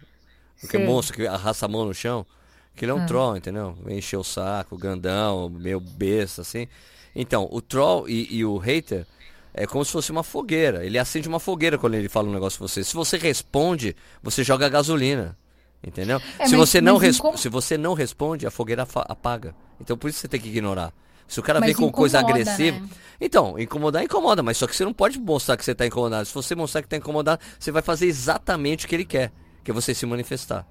Porque 0.61 0.79
Sei. 0.79 0.87
monstro 0.87 1.15
que 1.17 1.27
arrasta 1.29 1.67
a 1.67 1.69
mão 1.69 1.85
no 1.85 1.95
chão. 1.95 2.27
Aquele 2.75 2.91
é 2.91 2.95
um 2.95 3.03
Ah. 3.03 3.07
troll, 3.07 3.37
entendeu? 3.37 3.77
Vem 3.85 3.99
encher 3.99 4.17
o 4.17 4.25
saco, 4.25 4.77
grandão, 4.77 5.49
meio 5.51 5.79
besta, 5.79 6.41
assim. 6.41 6.67
Então, 7.15 7.49
o 7.51 7.61
troll 7.61 8.09
e, 8.09 8.29
e 8.37 8.45
o 8.45 8.57
hater 8.59 9.07
é 9.53 9.67
como 9.67 9.85
se 9.85 9.91
fosse 9.93 10.11
uma 10.13 10.23
fogueira. 10.23 10.85
Ele 10.85 10.99
acende 10.99 11.29
uma 11.29 11.41
fogueira 11.41 11.77
quando 11.79 11.95
ele 11.95 12.09
fala 12.09 12.29
um 12.29 12.33
negócio 12.33 12.59
pra 12.59 12.69
você. 12.69 12.85
Se 12.85 12.95
você 12.95 13.17
responde, 13.17 13.97
você 14.23 14.45
joga 14.45 14.69
gasolina. 14.69 15.37
Entendeu? 15.83 16.21
É, 16.39 16.47
se, 16.47 16.57
mas- 16.57 16.69
você 16.69 16.81
não 16.81 17.03
incom- 17.03 17.37
se 17.37 17.49
você 17.49 17.79
não 17.79 17.95
responde, 17.95 18.47
a 18.47 18.51
fogueira 18.51 18.87
apaga. 18.95 19.55
Então 19.81 19.97
por 19.97 20.09
isso 20.11 20.19
você 20.21 20.29
tem 20.29 20.39
que 20.39 20.49
ignorar. 20.49 20.93
Se 21.27 21.41
o 21.41 21.43
cara 21.43 21.59
Mas 21.61 21.69
vem 21.69 21.77
com 21.77 21.91
coisa 21.93 22.19
incomoda, 22.19 22.41
agressiva. 22.41 22.81
né? 22.81 22.89
Então, 23.21 23.59
incomodar, 23.59 24.03
incomoda, 24.03 24.43
mas 24.43 24.57
só 24.59 24.67
que 24.67 24.75
você 24.77 24.85
não 24.85 24.93
pode 24.93 25.19
mostrar 25.19 25.57
que 25.57 25.65
você 25.65 25.75
tá 25.75 25.87
incomodado. 25.87 26.27
Se 26.27 26.35
você 26.35 26.55
mostrar 26.55 26.83
que 26.83 26.89
tá 26.89 26.97
incomodado, 26.97 27.41
você 27.59 27.71
vai 27.71 27.83
fazer 27.83 28.07
exatamente 28.07 28.85
o 28.85 28.89
que 28.89 28.95
ele 28.97 29.05
quer, 29.05 29.33
que 29.65 29.71
é 29.71 29.75
você 29.75 29.95
se 29.95 30.05
manifestar. 30.05 30.67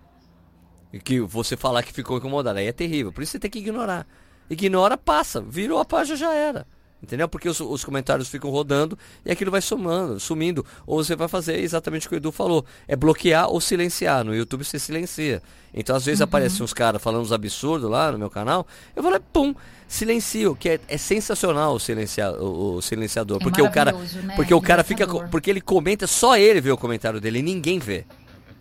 E 0.92 1.00
que 1.00 1.20
você 1.22 1.56
falar 1.56 1.82
que 1.82 1.94
ficou 1.94 2.18
incomodado. 2.18 2.60
Aí 2.60 2.68
é 2.68 2.72
terrível. 2.74 3.12
Por 3.14 3.24
isso 3.24 3.32
você 3.32 3.40
tem 3.40 3.50
que 3.50 3.60
ignorar. 3.60 4.06
Ignora, 4.50 4.98
passa. 4.98 5.42
Virou 5.42 5.80
a 5.80 5.86
página, 5.86 6.16
já 6.18 6.34
era. 6.34 6.66
Entendeu? 7.02 7.30
Porque 7.30 7.48
os, 7.48 7.62
os 7.62 7.86
comentários 7.86 8.28
ficam 8.28 8.50
rodando 8.50 9.00
e 9.26 9.32
aquilo 9.32 9.50
vai 9.50 9.62
somando, 9.62 10.20
sumindo. 10.20 10.66
Ou 10.86 11.02
você 11.02 11.16
vai 11.16 11.30
fazer 11.30 11.58
exatamente 11.60 12.06
o 12.08 12.10
que 12.10 12.16
o 12.16 12.18
Edu 12.18 12.30
falou: 12.30 12.66
é 12.90 12.96
bloquear 12.96 13.50
ou 13.50 13.62
silenciar. 13.62 14.26
No 14.26 14.36
YouTube 14.36 14.66
você 14.66 14.78
silencia. 14.78 15.42
Então, 15.74 15.96
às 15.96 16.02
Uhum. 16.02 16.06
vezes, 16.08 16.22
aparecem 16.22 16.62
uns 16.62 16.74
caras 16.74 17.02
falando 17.02 17.22
uns 17.22 17.32
absurdos 17.32 17.90
lá 17.90 18.12
no 18.12 18.18
meu 18.20 18.30
canal. 18.30 18.68
Eu 18.94 19.02
vou 19.02 19.10
lá, 19.14 19.20
pum, 19.32 19.56
silencio. 19.88 20.56
Que 20.56 20.70
é, 20.72 20.80
é 20.90 20.98
sensacional 20.98 21.74
o, 21.74 21.80
silenciar, 21.80 22.34
o, 22.34 22.76
o 22.76 22.82
silenciador. 22.82 23.38
É 23.40 23.44
porque 23.44 23.62
o 23.62 23.72
cara. 23.72 23.94
né? 23.94 24.36
Porque 24.36 24.54
o 24.54 24.62
cara 24.62 24.84
fica. 24.84 25.08
Porque 25.30 25.50
ele 25.50 25.62
comenta, 25.62 26.06
só 26.06 26.36
ele 26.38 26.60
vê 26.60 26.70
o 26.72 26.78
comentário 26.78 27.22
dele, 27.22 27.42
ninguém 27.42 27.80
vê. 27.80 28.06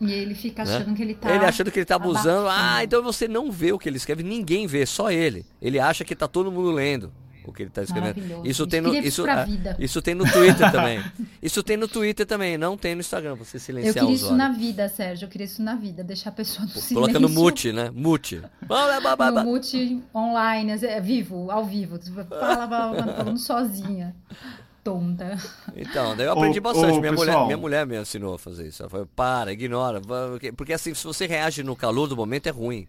E 0.01 0.13
ele 0.13 0.35
fica 0.35 0.65
né? 0.65 0.77
achando 0.77 0.95
que 0.95 1.03
ele 1.03 1.15
tá. 1.15 1.35
Ele 1.35 1.45
achando 1.45 1.71
que 1.71 1.79
ele 1.79 1.87
tá 1.87 1.97
abusando. 1.97 2.47
abafando. 2.47 2.77
Ah, 2.77 2.85
então 2.85 3.03
você 3.03 3.27
não 3.27 3.51
vê 3.51 3.73
o 3.73 3.79
que 3.79 3.89
ele 3.89 3.97
escreve, 3.97 4.23
ninguém 4.23 4.67
vê, 4.67 4.87
só 4.87 5.11
ele. 5.11 5.45
Ele 5.61 5.79
acha 5.79 6.05
que 6.05 6.15
tá 6.15 6.29
todo 6.29 6.53
mundo 6.53 6.71
lendo 6.71 7.13
o 7.49 7.53
que 7.53 7.63
ele 7.63 7.71
tá 7.71 7.83
escrevendo. 7.83 8.47
Isso 8.47 8.67
tem 8.67 8.81
no 8.81 8.91
queria 8.91 9.09
isso, 9.09 9.25
ah, 9.29 9.47
isso 9.79 10.03
tem 10.03 10.15
no 10.15 10.31
Twitter 10.31 10.71
também. 10.73 11.03
Isso 11.43 11.63
tem 11.63 11.77
no 11.77 11.89
Twitter 11.89 12.27
também, 12.27 12.59
não 12.59 12.77
tem 12.77 12.95
no 12.95 13.01
Instagram, 13.01 13.35
você 13.35 13.57
Eu 13.57 13.61
silenciar 13.61 13.95
queria 13.95 14.09
o 14.09 14.13
isso 14.13 14.35
na 14.35 14.51
vida, 14.51 14.89
Sérgio. 14.89 15.25
Eu 15.25 15.31
queria 15.31 15.47
isso 15.47 15.63
na 15.63 15.75
vida. 15.75 16.05
Deixar 16.05 16.31
a 16.31 16.33
pessoa 16.33 16.65
no 16.65 16.71
silêncio. 16.71 16.95
Coloca 16.95 17.19
no 17.19 17.29
mute, 17.29 17.73
né? 17.73 17.91
Mute. 17.93 18.43
No 19.39 19.45
mute 19.45 20.03
online, 20.15 20.73
é 20.85 21.01
vivo, 21.01 21.51
ao 21.51 21.65
vivo. 21.65 21.99
Tu 21.99 22.13
Fala, 22.13 22.29
fala, 22.29 22.69
fala, 22.69 23.15
falando 23.15 23.39
sozinha. 23.39 24.15
Tonta. 24.89 25.37
Então, 25.77 26.17
daí 26.17 26.27
eu 26.27 26.33
aprendi 26.33 26.59
Ô, 26.59 26.63
bastante. 26.63 26.97
ô, 26.97 27.01
minha, 27.01 27.11
pessoal. 27.13 27.27
mulher, 27.27 27.47
minha 27.47 27.57
mulher 27.59 27.87
me 27.87 28.01
ensinou 28.01 28.35
a 28.35 28.39
fazer 28.39 28.67
isso. 28.69 28.83
Ela 28.83 28.89
falou, 28.91 29.07
para, 29.15 29.53
ignora. 29.53 30.01
porque- 30.57 30.73
assim, 30.73 30.95
se 30.95 31.05
você 31.05 31.27
reage 31.27 31.63
no 31.63 31.77
calor 31.77 32.07
do 32.09 32.17
momento 32.17 32.47
é 32.47 32.51
ruim. 32.51 32.89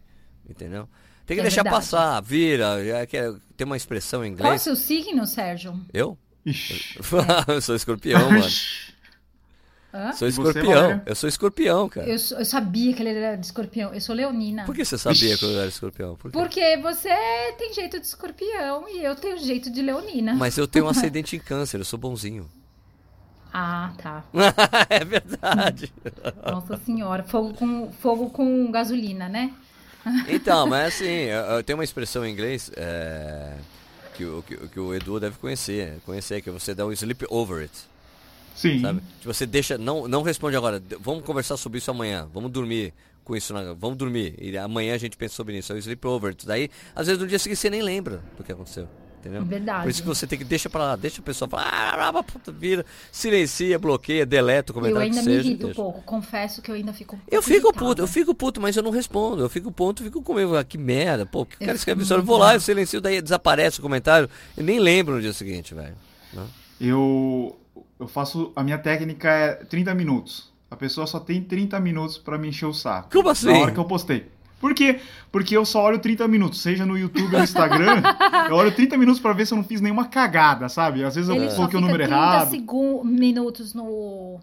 Entendeu? 0.49 0.87
Tem 1.25 1.35
que 1.35 1.41
É 1.41 1.43
deixar 1.43 1.63
verdade. 1.63 1.83
passar, 1.83 2.21
vira. 2.21 2.81
é 2.83 3.05
que 3.05 3.17
é- 3.17 3.33
tem 3.57 3.65
uma 3.65 3.77
expressão 3.77 4.23
em 4.25 4.33
Qual 4.35 4.39
é 4.39 4.43
o 4.43 4.45
inglês. 4.55 4.61
seu 4.61 4.75
signo, 4.75 5.25
Sérgio? 5.27 5.79
Eu? 5.93 6.17
Eu 7.47 7.61
sou 7.61 7.75
escorpião, 7.75 8.31
mano. 8.31 8.47
Hã? 9.93 10.11
Sou 10.13 10.29
você, 10.31 10.49
escorpião. 10.59 11.01
Eu 11.05 11.15
sou 11.15 11.27
escorpião, 11.27 11.89
cara. 11.89 12.07
Eu, 12.07 12.13
eu 12.15 12.45
sabia 12.45 12.93
que 12.93 13.01
ele 13.01 13.09
era 13.09 13.35
de 13.35 13.45
escorpião. 13.45 13.91
Eu 13.93 13.99
sou 13.99 14.13
leonina. 14.15 14.63
Por 14.65 14.75
que 14.75 14.85
você 14.85 14.97
sabia 14.97 15.35
que 15.37 15.43
eu 15.43 15.57
era 15.59 15.67
escorpião? 15.67 16.15
Por? 16.15 16.31
Porque 16.31 16.77
você 16.77 17.09
tem 17.57 17.73
jeito 17.73 17.99
de 17.99 18.05
escorpião 18.05 18.87
e 18.87 19.03
eu 19.03 19.15
tenho 19.15 19.37
jeito 19.39 19.69
de 19.71 19.81
leonina. 19.81 20.33
Mas 20.35 20.57
eu 20.57 20.67
tenho 20.67 20.85
um 20.85 20.89
acidente 20.89 21.35
em 21.35 21.39
câncer, 21.39 21.79
eu 21.79 21.85
sou 21.85 21.97
bonzinho. 21.97 22.47
Ah, 23.51 23.91
tá. 23.97 24.23
é 24.91 25.03
verdade. 25.03 25.91
Nossa 26.45 26.77
senhora. 26.85 27.23
Fogo 27.23 27.53
com, 27.55 27.91
fogo 27.93 28.29
com 28.29 28.69
gasolina, 28.71 29.27
né? 29.27 29.51
Então, 30.27 30.67
mas 30.67 30.93
assim, 30.95 31.05
eu, 31.05 31.41
eu 31.41 31.63
tenho 31.63 31.77
uma 31.77 31.83
expressão 31.83 32.23
em 32.25 32.31
inglês 32.31 32.71
é, 32.77 33.53
que, 34.15 34.23
o- 34.23 34.43
que, 34.43 34.53
o- 34.55 34.69
que 34.69 34.79
o 34.79 34.93
Edu 34.93 35.19
deve 35.19 35.37
conhecer. 35.39 35.99
Conhecer, 36.05 36.41
que 36.41 36.51
você 36.51 36.75
dá 36.75 36.85
um 36.85 36.91
sleep 36.91 37.25
over 37.29 37.63
it. 37.63 37.73
Sim. 38.59 38.81
Sabe? 38.81 39.01
Você 39.23 39.45
deixa. 39.45 39.77
Não, 39.77 40.05
não 40.05 40.21
responde 40.21 40.57
agora. 40.57 40.83
Vamos 40.99 41.23
conversar 41.23 41.55
sobre 41.55 41.77
isso 41.77 41.89
amanhã. 41.89 42.27
Vamos 42.33 42.51
dormir 42.51 42.93
com 43.23 43.33
isso. 43.33 43.53
Na, 43.53 43.73
vamos 43.73 43.97
dormir. 43.97 44.35
E 44.37 44.57
amanhã 44.57 44.95
a 44.95 44.97
gente 44.97 45.15
pensa 45.15 45.33
sobre 45.33 45.57
isso. 45.57 45.71
É 45.71 45.75
o 45.75 45.77
sleep 45.77 46.05
over 46.05 46.31
it. 46.31 46.45
Daí, 46.45 46.69
às 46.93 47.07
vezes 47.07 47.21
no 47.21 47.25
dia 47.25 47.39
seguinte 47.39 47.57
você 47.57 47.69
nem 47.69 47.81
lembra 47.81 48.21
do 48.37 48.43
que 48.43 48.51
aconteceu. 48.51 48.85
Entendeu? 49.19 49.45
Verdade. 49.45 49.83
Por 49.83 49.89
isso 49.89 50.01
que 50.01 50.07
você 50.07 50.27
tem 50.27 50.37
que 50.37 50.45
deixa 50.45 50.69
pra 50.69 50.81
lá, 50.81 50.95
deixa 50.95 51.19
a 51.19 51.23
pessoa 51.23 51.49
falar, 51.49 52.09
ah, 52.15 52.23
puta, 52.23 52.53
vira, 52.53 52.85
silencia, 53.11 53.77
bloqueia, 53.77 54.25
deleta 54.25 54.71
o 54.71 54.75
Eu 54.75 54.81
comentário 54.81 55.05
ainda 55.11 55.21
que 55.21 55.27
me 55.27 55.35
irrito 55.35 55.67
um 55.67 55.73
pouco. 55.73 56.01
Confesso 56.03 56.61
que 56.61 56.71
eu 56.71 56.75
ainda 56.75 56.93
fico 56.93 57.17
um 57.17 57.19
Eu 57.29 57.41
fico 57.41 57.67
irritada. 57.67 57.85
puto, 57.85 58.01
eu 58.01 58.07
fico 58.07 58.33
puto, 58.33 58.61
mas 58.61 58.77
eu 58.77 58.83
não 58.83 58.91
respondo. 58.91 59.41
Eu 59.41 59.49
fico 59.49 59.71
puto, 59.71 60.03
fico 60.03 60.21
comigo. 60.21 60.55
Ah, 60.55 60.63
que 60.63 60.77
merda. 60.77 61.25
Pô, 61.25 61.45
que 61.45 61.55
o 61.55 61.59
cara 61.59 61.71
Eu 61.71 61.75
escreve 61.75 62.03
isso. 62.03 62.13
Eu 62.13 62.23
vou 62.23 62.37
lá, 62.37 62.53
eu 62.55 62.61
silencio, 62.61 63.01
daí 63.01 63.21
desaparece 63.21 63.79
o 63.79 63.81
comentário. 63.81 64.29
Eu 64.55 64.63
nem 64.63 64.79
lembro 64.79 65.15
no 65.15 65.21
dia 65.21 65.33
seguinte, 65.33 65.73
velho. 65.73 65.95
Né? 66.33 66.45
Eu, 66.79 67.57
eu 67.99 68.07
faço. 68.07 68.51
A 68.55 68.63
minha 68.63 68.77
técnica 68.77 69.29
é 69.29 69.53
30 69.55 69.93
minutos. 69.95 70.51
A 70.71 70.75
pessoa 70.75 71.07
só 71.07 71.19
tem 71.19 71.41
30 71.41 71.79
minutos 71.79 72.17
pra 72.17 72.37
me 72.37 72.47
encher 72.49 72.65
o 72.67 72.73
saco. 72.73 73.09
Como 73.11 73.29
assim? 73.29 73.47
Na 73.51 73.59
hora 73.59 73.71
que 73.71 73.79
eu 73.79 73.85
postei. 73.85 74.27
Por 74.59 74.73
quê? 74.73 74.99
Porque 75.31 75.55
eu 75.55 75.63
só 75.65 75.83
olho 75.83 75.99
30 75.99 76.27
minutos, 76.27 76.61
seja 76.61 76.85
no 76.85 76.97
YouTube 76.97 77.23
ou 77.33 77.39
no 77.39 77.43
Instagram, 77.45 78.03
eu 78.49 78.55
olho 78.57 78.71
30 78.73 78.97
minutos 78.97 79.21
pra 79.21 79.31
ver 79.31 79.47
se 79.47 79.53
eu 79.53 79.55
não 79.55 79.63
fiz 79.63 79.79
nenhuma 79.79 80.05
cagada, 80.09 80.67
sabe? 80.67 81.01
Às 81.03 81.15
vezes 81.15 81.29
eu 81.29 81.35
Ele 81.37 81.47
coloquei 81.55 81.77
o 81.77 81.81
número 81.81 81.99
30 81.99 82.13
errado. 82.13 82.49
segun- 82.51 83.03
minutos 83.05 83.73
no... 83.73 84.37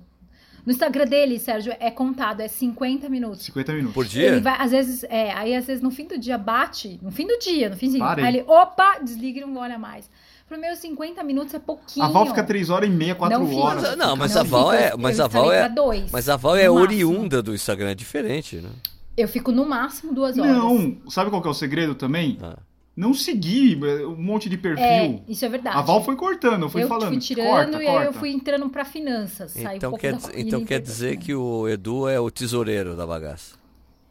No 0.64 0.72
Instagram 0.72 1.04
dele, 1.04 1.38
Sérgio, 1.38 1.72
é 1.78 1.92
contado, 1.92 2.40
é 2.40 2.48
50 2.48 3.08
minutos. 3.08 3.42
50 3.44 3.72
minutos. 3.74 3.94
Por 3.94 4.04
dia? 4.04 4.26
Ele 4.26 4.40
vai, 4.40 4.56
às 4.60 4.72
vezes, 4.72 5.04
é, 5.04 5.30
aí 5.32 5.54
às 5.54 5.64
vezes 5.66 5.80
no 5.80 5.92
fim 5.92 6.06
do 6.08 6.18
dia 6.18 6.36
bate, 6.36 6.98
no 7.02 7.12
fim 7.12 7.24
do 7.24 7.38
dia, 7.38 7.68
no 7.68 7.76
fim 7.76 7.96
Parei. 7.98 8.24
aí 8.24 8.36
ele, 8.38 8.44
opa, 8.48 8.98
desliga 9.00 9.40
e 9.40 9.44
não 9.44 9.58
olha 9.58 9.78
mais. 9.78 10.10
Pro 10.48 10.60
meus 10.60 10.78
50 10.78 11.24
minutos 11.24 11.52
é 11.54 11.58
pouquinho. 11.58 12.06
A 12.06 12.08
Val 12.08 12.26
fica 12.26 12.44
3 12.44 12.70
horas 12.70 12.88
e 12.88 12.92
meia, 12.92 13.14
4 13.16 13.36
Não 13.38 13.46
fica. 13.48 13.60
horas. 13.60 13.82
Mas, 13.82 13.96
não, 13.96 14.16
mas 14.16 14.34
Não, 14.34 14.40
a 14.40 14.44
Val 14.44 14.70
fica- 14.70 14.82
é. 14.82 14.96
Mas 14.96 15.20
a 15.20 15.26
instalei 15.26 15.48
Val 15.50 15.52
é. 15.52 15.68
dois, 15.68 16.10
Mas 16.12 16.28
a 16.28 16.36
Val 16.36 16.56
é 16.56 16.66
no 16.68 16.74
máximo. 16.74 16.82
oriunda 16.82 17.42
do 17.42 17.54
Instagram, 17.54 17.90
é 17.90 17.94
diferente, 17.96 18.56
né? 18.56 18.68
Eu 19.16 19.26
fico 19.26 19.50
no 19.50 19.66
máximo 19.66 20.14
duas 20.14 20.38
horas. 20.38 20.52
Não, 20.56 20.96
sabe 21.08 21.30
qual 21.30 21.42
que 21.42 21.48
é 21.48 21.50
o 21.50 21.54
segredo 21.54 21.94
também? 21.94 22.38
Ah. 22.42 22.56
Não 22.96 23.12
seguir 23.12 23.78
é, 23.84 24.06
um 24.06 24.16
monte 24.16 24.48
de 24.48 24.56
perfil. 24.56 24.84
É, 24.84 25.20
isso 25.28 25.44
é 25.44 25.48
verdade. 25.48 25.76
A 25.76 25.82
Val 25.82 26.02
foi 26.04 26.16
cortando, 26.16 26.62
eu 26.62 26.68
fui 26.70 26.82
eu 26.84 26.88
falando. 26.88 27.08
fui 27.08 27.18
tirando 27.18 27.46
corta, 27.48 27.72
e 27.82 27.86
aí 27.86 27.94
eu 27.96 28.02
corta. 28.04 28.18
fui 28.20 28.30
entrando 28.30 28.68
pra 28.70 28.84
finanças. 28.84 29.54
Então, 29.56 29.90
um 29.90 29.98
pouco 29.98 29.98
quer, 29.98 30.16
então 30.36 30.64
quer 30.64 30.80
dizer 30.80 31.16
que 31.18 31.34
o 31.34 31.68
Edu 31.68 32.08
é 32.08 32.18
o 32.20 32.30
tesoureiro 32.30 32.94
da 32.96 33.06
bagaça. 33.06 33.56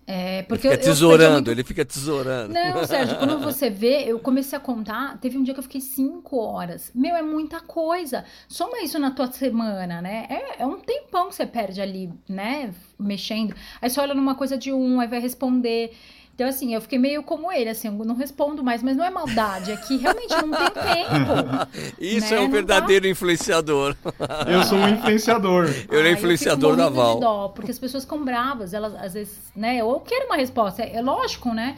É, 0.08 0.38
Ele 0.40 0.44
porque 0.44 0.62
fica 0.70 0.74
eu, 0.76 0.78
eu 0.78 0.84
tesourando, 0.84 1.18
perdi 1.20 1.34
muito- 1.34 1.52
ele 1.52 1.64
fica 1.64 1.84
tesourando. 1.84 2.54
Não, 2.54 2.86
Sérgio, 2.86 3.18
quando 3.18 3.40
você 3.40 3.72
vê, 3.72 4.04
eu 4.04 4.20
comecei 4.20 4.56
a 4.56 4.62
contar, 4.62 5.18
teve 5.20 5.36
um 5.38 5.44
dia 5.44 5.54
que 5.54 5.60
eu 5.60 5.64
fiquei 5.64 5.82
cinco 5.82 6.38
horas. 6.38 6.92
Meu, 6.94 7.16
é 7.16 7.24
muita 7.24 7.60
coisa. 7.60 8.24
Soma 8.48 8.82
isso 8.84 9.00
na 9.00 9.10
tua 9.12 9.32
semana, 9.32 10.02
né? 10.02 10.28
É, 10.30 10.62
é 10.62 10.66
um 10.66 10.80
tempão 10.80 11.30
que 11.30 11.36
você 11.36 11.46
perde 11.48 11.82
ali, 11.82 12.14
né? 12.30 12.72
Mexendo. 13.00 13.56
Aí 13.82 13.90
você 13.90 14.00
olha 14.00 14.14
numa 14.14 14.36
coisa 14.36 14.58
de 14.58 14.72
um, 14.72 15.00
aí 15.00 15.08
vai 15.08 15.20
responder. 15.20 15.92
Então, 16.36 16.50
assim, 16.50 16.74
eu 16.74 16.82
fiquei 16.82 17.00
meio 17.00 17.24
como 17.24 17.50
ele, 17.50 17.70
assim, 17.70 17.88
eu 17.88 17.94
não 18.06 18.14
respondo 18.14 18.62
mais, 18.62 18.84
mas 18.84 18.98
não 18.98 19.06
é 19.06 19.10
maldade, 19.10 19.72
é 19.72 19.78
que 19.78 19.96
realmente 19.96 20.34
não 20.36 20.52
tem 20.52 20.70
tempo. 20.70 21.96
Isso 21.98 22.30
Né, 22.30 22.36
é 22.36 22.40
um 22.40 22.44
não 22.44 22.50
dá. 22.50 22.56
verdadeiro 22.58 23.08
influenciador. 23.08 23.96
Eu 24.46 24.64
sou 24.64 24.78
um 24.78 24.90
influenciador. 24.90 25.74
Eu 25.90 26.00
era 26.00 26.10
Ai, 26.10 26.14
influenciador 26.14 26.72
fico 26.72 26.84
da 26.84 26.90
Val. 26.90 27.16
De 27.16 27.22
dó, 27.22 27.48
porque 27.48 27.72
as 27.72 27.80
pessoas 27.80 28.04
ficam 28.04 28.22
bravas, 28.26 28.74
elas 28.74 28.94
às 28.96 29.14
vezes, 29.14 29.38
né? 29.56 29.78
Eu 29.78 29.98
quero 30.02 30.26
uma 30.26 30.36
resposta, 30.36 30.82
é, 30.84 30.98
é 30.98 31.02
lógico, 31.02 31.54
né? 31.54 31.78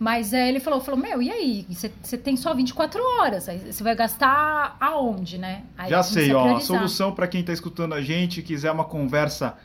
Mas 0.00 0.32
é, 0.32 0.48
ele 0.48 0.60
falou, 0.60 0.80
falou, 0.80 0.98
meu, 0.98 1.20
e 1.20 1.30
aí? 1.30 1.66
Você 1.68 2.16
tem 2.16 2.34
só 2.36 2.54
24 2.54 3.02
horas, 3.02 3.44
você 3.46 3.82
vai 3.82 3.94
gastar 3.94 4.76
aonde, 4.80 5.36
né? 5.36 5.64
Aí 5.76 5.90
Já 5.90 5.98
eu 5.98 6.02
sei, 6.02 6.32
ó. 6.32 6.56
A 6.56 6.60
solução 6.60 7.12
pra 7.12 7.26
quem 7.26 7.42
tá 7.42 7.52
escutando 7.52 7.92
a 7.94 8.00
gente, 8.00 8.40
quiser 8.40 8.70
uma 8.70 8.84
conversa 8.84 9.58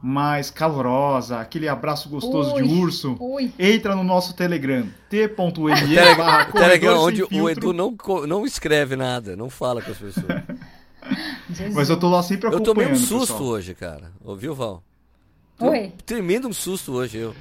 mais 0.00 0.50
calorosa, 0.50 1.40
aquele 1.40 1.68
abraço 1.68 2.08
gostoso 2.08 2.54
Ui. 2.54 2.62
de 2.62 2.74
urso, 2.74 3.16
Ui, 3.18 3.52
entra 3.58 3.96
no 3.96 4.04
nosso 4.04 4.34
Telegram, 4.34 4.86
t.me 5.10 5.28
Telegram, 6.52 7.00
onde 7.00 7.16
sem 7.16 7.24
o 7.24 7.28
filtro. 7.28 7.50
Edu 7.50 7.72
não, 7.72 7.96
não 8.26 8.46
escreve 8.46 8.94
nada, 8.94 9.34
não 9.34 9.50
fala 9.50 9.82
com 9.82 9.90
as 9.90 9.98
pessoas. 9.98 10.26
Mas 11.74 11.88
eu 11.88 11.98
tô 11.98 12.08
lá 12.08 12.22
sempre 12.22 12.46
Eu 12.46 12.56
acompanhando, 12.56 12.74
tomei 12.74 12.92
um 12.92 12.96
susto 12.96 13.32
pessoal. 13.32 13.42
hoje, 13.42 13.74
cara. 13.74 14.12
Ouviu, 14.22 14.54
Val? 14.54 14.82
Oi. 15.60 15.92
Tremendo 16.04 16.46
um 16.48 16.52
susto 16.52 16.92
hoje, 16.92 17.18
eu. 17.18 17.34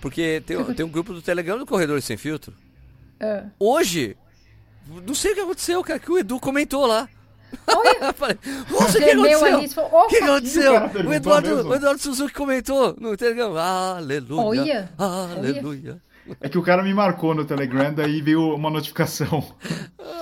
Porque 0.00 0.42
tem, 0.46 0.62
tem 0.74 0.86
um 0.86 0.90
grupo 0.90 1.12
do 1.12 1.22
Telegram 1.22 1.58
do 1.58 1.66
Corredor 1.66 2.00
Sem 2.02 2.16
Filtro. 2.16 2.52
ah. 3.20 3.46
Hoje, 3.58 4.16
não 5.06 5.14
sei 5.14 5.32
o 5.32 5.34
que 5.34 5.40
aconteceu, 5.40 5.82
cara, 5.82 5.98
que 5.98 6.10
o 6.10 6.18
Edu 6.18 6.38
comentou 6.38 6.86
lá. 6.86 7.08
Olha, 7.66 7.98
Eu 8.06 8.14
falei, 8.14 8.38
nossa, 8.70 8.98
o 8.98 9.02
que 9.02 9.10
aconteceu? 9.10 9.44
ali, 9.56 9.68
você 9.68 9.74
falou, 9.74 9.90
O 9.92 10.06
que 10.08 10.16
aconteceu? 10.16 10.72
O 11.08 11.14
Eduardo, 11.14 11.68
o 11.68 11.74
Eduardo 11.74 12.00
Suzuki 12.00 12.32
comentou 12.34 12.96
no 12.98 13.16
Telegram. 13.16 13.56
Aleluia. 13.56 14.90
Olha, 14.98 15.36
Aleluia. 15.36 16.02
É 16.40 16.48
que 16.48 16.58
o 16.58 16.62
cara 16.62 16.82
me 16.82 16.94
marcou 16.94 17.34
no 17.34 17.44
Telegram, 17.44 17.92
daí 17.92 18.20
veio 18.20 18.54
uma 18.54 18.70
notificação. 18.70 19.42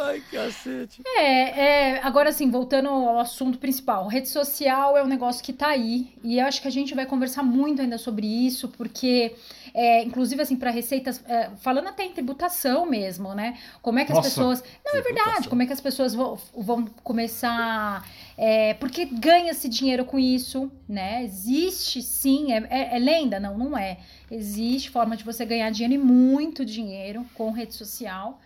Ai, 0.01 0.23
cacete. 0.31 1.03
É, 1.05 1.61
é, 1.97 2.01
agora 2.03 2.31
assim, 2.31 2.51
voltando 2.51 2.89
ao 2.89 3.19
assunto 3.19 3.59
principal, 3.59 4.07
rede 4.07 4.29
social 4.29 4.97
é 4.97 5.03
um 5.03 5.07
negócio 5.07 5.45
que 5.45 5.53
tá 5.53 5.69
aí 5.69 6.15
e 6.23 6.39
eu 6.39 6.47
acho 6.47 6.63
que 6.63 6.69
a 6.69 6.71
gente 6.71 6.95
vai 6.95 7.05
conversar 7.05 7.43
muito 7.43 7.83
ainda 7.83 7.99
sobre 7.99 8.27
isso, 8.27 8.69
porque, 8.69 9.35
é, 9.75 10.03
inclusive 10.03 10.41
assim, 10.43 10.57
para 10.57 10.71
receitas, 10.71 11.23
é, 11.29 11.51
falando 11.59 11.89
até 11.89 12.05
em 12.05 12.13
tributação 12.13 12.87
mesmo, 12.87 13.35
né? 13.35 13.57
Como 13.83 13.99
é 13.99 14.05
que 14.05 14.13
as 14.13 14.17
Nossa, 14.19 14.29
pessoas. 14.31 14.65
Não, 14.85 14.93
é 14.93 15.03
verdade, 15.03 15.23
tributação. 15.25 15.51
como 15.51 15.63
é 15.63 15.67
que 15.67 15.73
as 15.73 15.81
pessoas 15.81 16.15
vão, 16.15 16.39
vão 16.57 16.85
começar. 17.05 18.05
é, 18.37 18.75
porque 18.75 19.05
ganha-se 19.05 19.69
dinheiro 19.69 20.05
com 20.05 20.19
isso, 20.19 20.71
né? 20.89 21.25
Existe 21.25 22.01
sim, 22.03 22.53
é, 22.53 22.67
é- 22.71 22.97
é 22.97 22.99
lenda? 22.99 23.41
Não, 23.41 23.57
não 23.59 23.77
é. 23.77 23.99
Existe 24.31 24.91
forma 24.91 25.17
de 25.17 25.25
você 25.25 25.45
ganhar 25.45 25.71
dinheiro 25.71 25.95
e 25.95 25.99
muito 25.99 26.65
dinheiro 26.65 27.27
com 27.35 27.51
rede 27.51 27.75
social. 27.75 28.41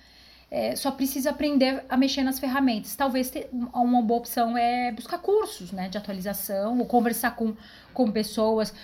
É, 0.54 0.76
só 0.76 0.90
precisa 0.90 1.30
aprender 1.30 1.82
a 1.88 1.96
mexer 1.96 2.22
nas 2.22 2.38
ferramentas. 2.38 2.94
Talvez 2.94 3.32
uma 3.72 4.02
boa 4.02 4.20
opção 4.20 4.56
é 4.56 4.92
buscar 4.92 5.16
cursos 5.18 5.72
né, 5.72 5.88
de 5.88 5.96
atualização, 5.96 6.78
ou 6.78 6.84
conversar 6.84 7.34
com, 7.36 7.56
com 7.92 8.10
pessoas, 8.10 8.74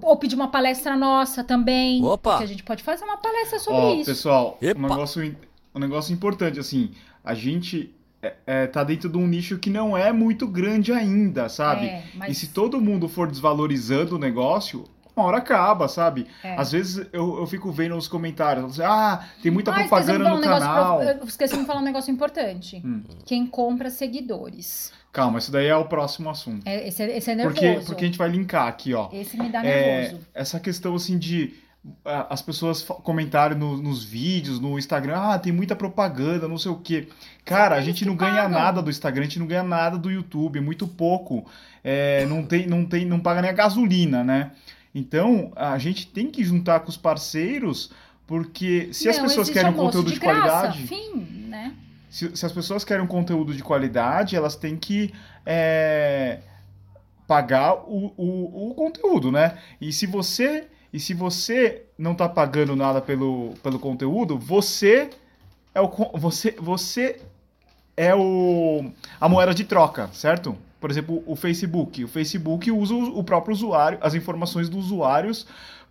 ou 0.00 0.16
pedir 0.16 0.34
uma 0.36 0.48
palestra 0.48 0.96
nossa 0.96 1.42
também. 1.42 2.04
Opa! 2.04 2.38
Que 2.38 2.44
a 2.44 2.46
gente 2.48 2.62
pode 2.62 2.82
fazer 2.82 3.04
uma 3.04 3.16
palestra 3.16 3.58
sobre 3.58 3.80
Ó, 3.80 3.94
isso. 3.94 4.04
pessoal, 4.10 4.58
Epa. 4.62 4.78
um 4.78 4.82
negócio, 4.88 5.36
um 5.74 5.78
negócio 5.80 6.12
importante, 6.12 6.58
assim, 6.60 6.90
a 7.24 7.34
gente 7.34 7.94
é, 8.22 8.34
é, 8.46 8.66
tá 8.66 8.82
dentro 8.82 9.08
de 9.08 9.16
um 9.16 9.26
nicho 9.28 9.58
que 9.58 9.70
não 9.70 9.96
é 9.96 10.12
muito 10.12 10.46
grande 10.46 10.92
ainda, 10.92 11.48
sabe? 11.48 11.86
É, 11.86 12.02
mas- 12.16 12.30
E 12.32 12.34
se 12.34 12.48
todo 12.48 12.80
mundo 12.80 13.08
for 13.08 13.28
desvalorizando 13.30 14.16
o 14.16 14.18
negócio, 14.18 14.84
uma 15.16 15.24
hora 15.26 15.36
acaba, 15.38 15.86
sabe? 15.88 16.26
É. 16.42 16.56
Às 16.56 16.72
vezes 16.72 17.06
eu, 17.12 17.38
eu 17.38 17.46
fico 17.46 17.70
vendo 17.70 17.94
nos 17.94 18.08
comentários, 18.08 18.64
assim, 18.72 18.82
ah, 18.82 19.24
tem 19.42 19.50
muita 19.52 19.70
Ah, 19.70 19.74
propaganda 19.74 20.28
no 20.30 20.36
um 20.36 20.40
negócio 20.40 20.62
canal. 20.66 20.98
pro- 20.98 21.08
eu 21.08 21.24
Esqueci 21.24 21.56
de 21.58 21.64
falar 21.64 21.80
um 21.80 21.84
negócio 21.84 22.10
importante. 22.12 22.82
Hum. 22.84 23.02
Quem 23.24 23.46
compra 23.46 23.88
seguidores. 23.88 24.92
Calma, 25.12 25.38
isso 25.38 25.50
daí 25.50 25.66
é 25.66 25.76
o 25.76 25.86
próximo 25.86 26.28
assunto. 26.30 26.66
É, 26.66 26.86
esse, 26.86 27.02
é- 27.02 27.16
esse 27.16 27.30
é 27.30 27.34
nervoso. 27.34 27.54
Porque, 27.60 27.80
porque 27.86 28.04
a 28.04 28.06
gente 28.06 28.18
vai 28.18 28.28
linkar 28.28 28.66
aqui, 28.68 28.92
ó. 28.94 29.08
Esse 29.12 29.36
me 29.38 29.48
dá 29.48 29.64
É, 29.64 30.02
nervoso. 30.02 30.22
essa 30.34 30.60
questão 30.60 30.94
assim 30.94 31.18
de 31.18 31.54
as 32.04 32.42
pessoas 32.42 32.82
comentarem 32.82 33.56
no- 33.56 33.80
nos 33.80 34.04
vídeos, 34.04 34.60
no 34.60 34.78
Instagram, 34.78 35.16
ah, 35.16 35.38
tem 35.38 35.52
muita 35.52 35.74
propaganda, 35.74 36.46
não 36.46 36.58
sei 36.58 36.70
o 36.70 36.76
quê. 36.76 37.08
Cara, 37.44 37.76
a 37.76 37.80
gente 37.80 38.04
não 38.04 38.14
ganha 38.14 38.46
nada 38.48 38.82
do 38.82 38.90
Instagram, 38.90 39.22
a 39.22 39.24
gente 39.24 39.38
não 39.38 39.46
ganha 39.46 39.62
nada 39.62 39.96
do 39.96 40.10
YouTube, 40.10 40.60
muito 40.60 40.86
pouco. 40.86 41.46
É, 41.82 42.26
não 42.26 42.44
tem, 42.44 42.66
não 42.66 42.84
tem, 42.84 43.06
não 43.06 43.20
paga 43.20 43.40
nem 43.40 43.50
a 43.50 43.54
gasolina, 43.54 44.22
né? 44.22 44.50
Então, 44.94 45.50
a 45.56 45.78
gente 45.78 46.06
tem 46.08 46.30
que 46.30 46.44
juntar 46.44 46.80
com 46.80 46.90
os 46.90 46.96
parceiros, 46.96 47.90
porque 48.26 48.88
se 48.92 49.08
as 49.08 49.16
Não, 49.16 49.24
pessoas 49.24 49.46
existe 49.48 49.54
querem 49.62 49.70
um 49.72 49.82
conteúdo 49.84 50.12
de, 50.12 50.18
graça, 50.18 50.40
qualidade, 50.40 50.86
Fim, 50.86 51.46
né? 51.48 51.72
Se, 52.10 52.36
se 52.36 52.46
as 52.46 52.52
pessoas 52.52 52.84
querem 52.84 53.04
um 53.04 53.08
conteúdo 53.08 53.54
de 53.54 53.62
qualidade, 53.62 54.36
elas 54.36 54.56
têm 54.56 54.76
que 54.76 55.12
é, 55.44 56.40
pagar 57.26 57.74
o, 57.74 58.12
o, 58.16 58.70
o 58.70 58.74
conteúdo, 58.74 59.30
né? 59.30 59.58
E 59.80 59.92
se 59.92 60.06
você 60.06 60.66
e 60.92 60.98
se 60.98 61.12
você 61.12 61.82
não 61.98 62.14
tá 62.14 62.26
pagando 62.28 62.74
nada 62.74 63.00
pelo, 63.00 63.52
pelo 63.62 63.78
conteúdo, 63.78 64.38
você 64.38 65.10
é 65.74 65.80
o 65.80 65.88
você 66.14 66.56
você 66.58 67.20
é 67.96 68.14
o 68.14 68.90
a 69.20 69.28
moeda 69.28 69.52
de 69.52 69.64
troca, 69.64 70.08
certo? 70.12 70.56
Por 70.80 70.90
exemplo, 70.90 71.22
o 71.26 71.36
Facebook. 71.36 72.04
O 72.04 72.08
Facebook 72.08 72.70
usa 72.70 72.94
o 72.94 73.18
o 73.18 73.24
próprio 73.24 73.52
usuário, 73.54 73.98
as 74.00 74.14
informações 74.14 74.68
dos 74.68 74.86
usuários 74.86 75.46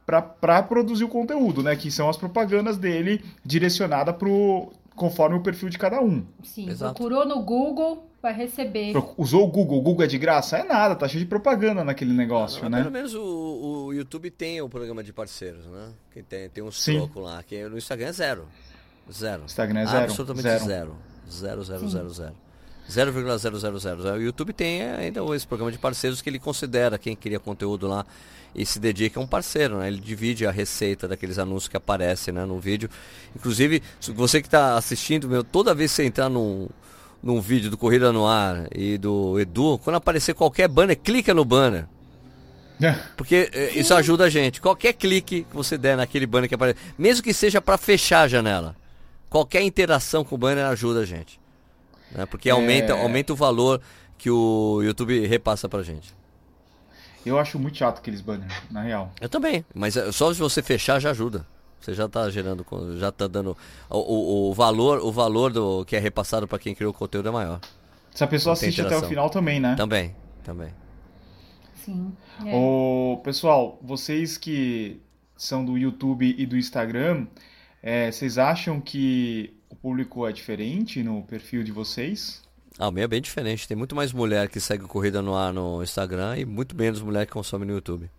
para 0.05 0.63
produzir 0.63 1.03
o 1.03 1.09
conteúdo, 1.09 1.61
né? 1.61 1.75
Que 1.75 1.91
são 1.91 2.09
as 2.09 2.17
propagandas 2.17 2.77
dele 2.77 3.23
direcionada 3.45 4.13
pro 4.13 4.71
conforme 4.97 5.37
o 5.37 5.41
perfil 5.41 5.69
de 5.69 5.77
cada 5.77 6.01
um. 6.01 6.25
Sim, 6.43 6.69
Exato. 6.69 6.93
procurou 6.95 7.25
no 7.25 7.41
Google, 7.41 8.09
vai 8.21 8.33
receber. 8.33 8.91
Pro- 8.91 9.13
Usou 9.17 9.45
o 9.45 9.47
Google, 9.47 9.77
o 9.77 9.81
Google 9.81 10.03
é 10.03 10.07
de 10.07 10.17
graça? 10.17 10.57
É 10.57 10.63
nada, 10.63 10.95
tá 10.95 11.07
cheio 11.07 11.23
de 11.23 11.29
propaganda 11.29 11.83
naquele 11.85 12.11
negócio, 12.13 12.61
Mas 12.63 12.71
né? 12.71 12.79
Pelo 12.79 12.91
menos 12.91 13.13
o, 13.15 13.85
o 13.87 13.93
YouTube 13.93 14.29
tem 14.31 14.59
o 14.61 14.67
programa 14.67 15.01
de 15.03 15.13
parceiros, 15.13 15.65
né? 15.67 15.89
Que 16.11 16.21
tem, 16.21 16.49
tem 16.49 16.63
uns 16.63 16.83
Sim. 16.83 16.97
trocos 16.97 17.23
lá. 17.23 17.41
Que 17.43 17.63
no 17.69 17.77
Instagram 17.77 18.07
é 18.07 18.11
zero. 18.11 18.45
Zero. 19.09 19.43
Instagram 19.45 19.79
é 19.79 19.85
zero. 19.85 20.03
Absolutamente 20.03 20.43
zero. 20.49 20.65
zero. 20.65 20.95
Zero, 21.29 21.63
zero, 21.63 21.79
Sim. 21.81 21.89
zero, 21.89 22.09
zero. 22.09 22.33
0,000. 22.89 24.13
O 24.15 24.21
YouTube 24.21 24.53
tem 24.53 24.81
ainda 24.83 25.21
esse 25.35 25.45
programa 25.45 25.71
de 25.71 25.77
parceiros 25.77 26.21
que 26.21 26.29
ele 26.29 26.39
considera 26.39 26.97
quem 26.97 27.15
cria 27.17 27.37
conteúdo 27.39 27.85
lá 27.87 28.05
e 28.55 28.65
se 28.65 28.79
dedica 28.79 29.19
a 29.19 29.23
um 29.23 29.27
parceiro, 29.27 29.77
né? 29.77 29.87
Ele 29.87 29.99
divide 29.99 30.45
a 30.45 30.51
receita 30.51 31.07
daqueles 31.07 31.37
anúncios 31.37 31.67
que 31.67 31.77
aparecem 31.77 32.33
né, 32.33 32.45
no 32.45 32.59
vídeo. 32.59 32.89
Inclusive, 33.35 33.81
você 34.15 34.41
que 34.41 34.47
está 34.47 34.75
assistindo, 34.75 35.27
meu, 35.27 35.43
toda 35.43 35.73
vez 35.73 35.91
que 35.91 35.97
você 35.97 36.05
entrar 36.05 36.29
num, 36.29 36.67
num 37.21 37.39
vídeo 37.39 37.69
do 37.69 37.77
Corrida 37.77 38.11
no 38.11 38.25
Ar 38.25 38.67
e 38.73 38.97
do 38.97 39.39
Edu, 39.39 39.79
quando 39.83 39.97
aparecer 39.97 40.33
qualquer 40.33 40.67
banner, 40.67 40.97
clica 40.97 41.33
no 41.33 41.45
banner. 41.45 41.85
Porque 43.15 43.49
eh, 43.53 43.71
isso 43.75 43.93
ajuda 43.93 44.25
a 44.25 44.29
gente. 44.29 44.61
Qualquer 44.61 44.93
clique 44.93 45.43
que 45.49 45.55
você 45.55 45.77
der 45.77 45.97
naquele 45.97 46.25
banner 46.27 46.47
que 46.47 46.55
aparece, 46.55 46.79
mesmo 46.97 47.23
que 47.23 47.33
seja 47.33 47.59
para 47.59 47.77
fechar 47.77 48.21
a 48.21 48.27
janela, 48.27 48.75
qualquer 49.29 49.61
interação 49.63 50.23
com 50.23 50.35
o 50.35 50.37
banner 50.37 50.65
ajuda 50.65 51.01
a 51.01 51.05
gente. 51.05 51.39
Né? 52.11 52.25
Porque 52.25 52.49
aumenta, 52.49 52.93
É. 52.93 53.01
aumenta 53.01 53.33
o 53.33 53.35
valor 53.35 53.81
que 54.17 54.29
o 54.29 54.81
YouTube 54.83 55.25
repassa 55.27 55.67
pra 55.67 55.83
gente. 55.83 56.15
Eu 57.25 57.37
acho 57.37 57.59
muito 57.59 57.77
chato 57.77 57.99
aqueles 57.99 58.21
banners, 58.21 58.53
na 58.71 58.81
real. 58.81 59.11
Eu 59.19 59.29
também, 59.29 59.65
mas 59.73 59.97
é, 59.97 60.11
só 60.11 60.33
se 60.33 60.39
você 60.39 60.61
fechar 60.61 60.99
já 60.99 61.11
ajuda. 61.11 61.45
Você 61.79 61.93
já 61.93 62.05
está 62.05 62.29
gerando, 62.29 62.65
já 62.97 63.09
está 63.09 63.27
dando 63.27 63.55
o, 63.89 63.97
o, 63.97 64.49
o, 64.49 64.53
valor, 64.53 64.99
o 64.99 65.11
valor 65.11 65.53
do 65.53 65.85
que 65.85 65.95
é 65.95 65.99
repassado 65.99 66.47
para 66.47 66.57
quem 66.57 66.73
criou 66.73 66.91
o 66.91 66.93
conteúdo 66.93 67.29
é 67.29 67.31
maior. 67.31 67.59
Se 68.13 68.23
a 68.23 68.27
pessoa 68.27 68.53
assiste 68.53 68.81
até 68.81 68.97
o 68.97 69.03
final 69.03 69.29
também, 69.29 69.59
né? 69.59 69.75
Também, 69.75 70.15
também. 70.43 70.73
Sim. 71.85 72.11
É. 72.45 72.53
O, 72.53 73.21
pessoal, 73.23 73.79
vocês 73.81 74.37
que 74.37 74.99
são 75.35 75.63
do 75.63 75.77
YouTube 75.77 76.35
e 76.37 76.45
do 76.45 76.57
Instagram, 76.57 77.27
é, 77.81 78.11
vocês 78.11 78.37
acham 78.37 78.81
que 78.81 79.53
o 79.69 79.75
público 79.75 80.27
é 80.27 80.33
diferente 80.33 81.03
no 81.03 81.21
perfil 81.23 81.63
de 81.63 81.71
vocês? 81.71 82.41
Ah, 82.79 82.89
o 82.89 82.91
meu 82.91 83.03
é 83.03 83.07
bem 83.07 83.21
diferente. 83.21 83.67
Tem 83.67 83.75
muito 83.75 83.95
mais 83.95 84.13
mulher 84.13 84.49
que 84.49 84.59
segue 84.59 84.85
Corrida 84.85 85.21
no 85.21 85.35
Ar 85.35 85.51
no 85.51 85.81
Instagram 85.81 86.37
e 86.37 86.45
muito 86.45 86.75
menos 86.75 87.01
mulher 87.01 87.25
que 87.25 87.31
consome 87.31 87.65
no 87.65 87.73
YouTube. 87.73 88.09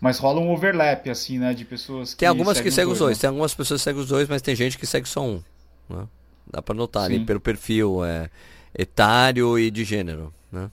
Mas 0.00 0.18
rola 0.18 0.40
um 0.40 0.50
overlap, 0.50 1.08
assim, 1.08 1.38
né? 1.38 1.54
De 1.54 1.64
pessoas 1.64 2.12
que. 2.12 2.18
Tem 2.18 2.28
algumas 2.28 2.60
que 2.60 2.70
seguem 2.70 2.92
os 2.92 2.98
dois. 2.98 3.16
Né? 3.16 3.20
Tem 3.20 3.28
algumas 3.28 3.54
pessoas 3.54 3.80
que 3.80 3.84
seguem 3.84 4.02
os 4.02 4.08
dois, 4.08 4.28
mas 4.28 4.42
tem 4.42 4.56
gente 4.56 4.76
que 4.76 4.86
segue 4.86 5.08
só 5.08 5.24
um. 5.24 5.42
Né? 5.88 6.06
Dá 6.50 6.60
pra 6.60 6.74
notar 6.74 7.06
Sim. 7.06 7.14
ali 7.14 7.24
pelo 7.24 7.40
perfil 7.40 8.04
é, 8.04 8.28
etário 8.76 9.58
e 9.58 9.70
de 9.70 9.84
gênero, 9.84 10.32
né? 10.50 10.70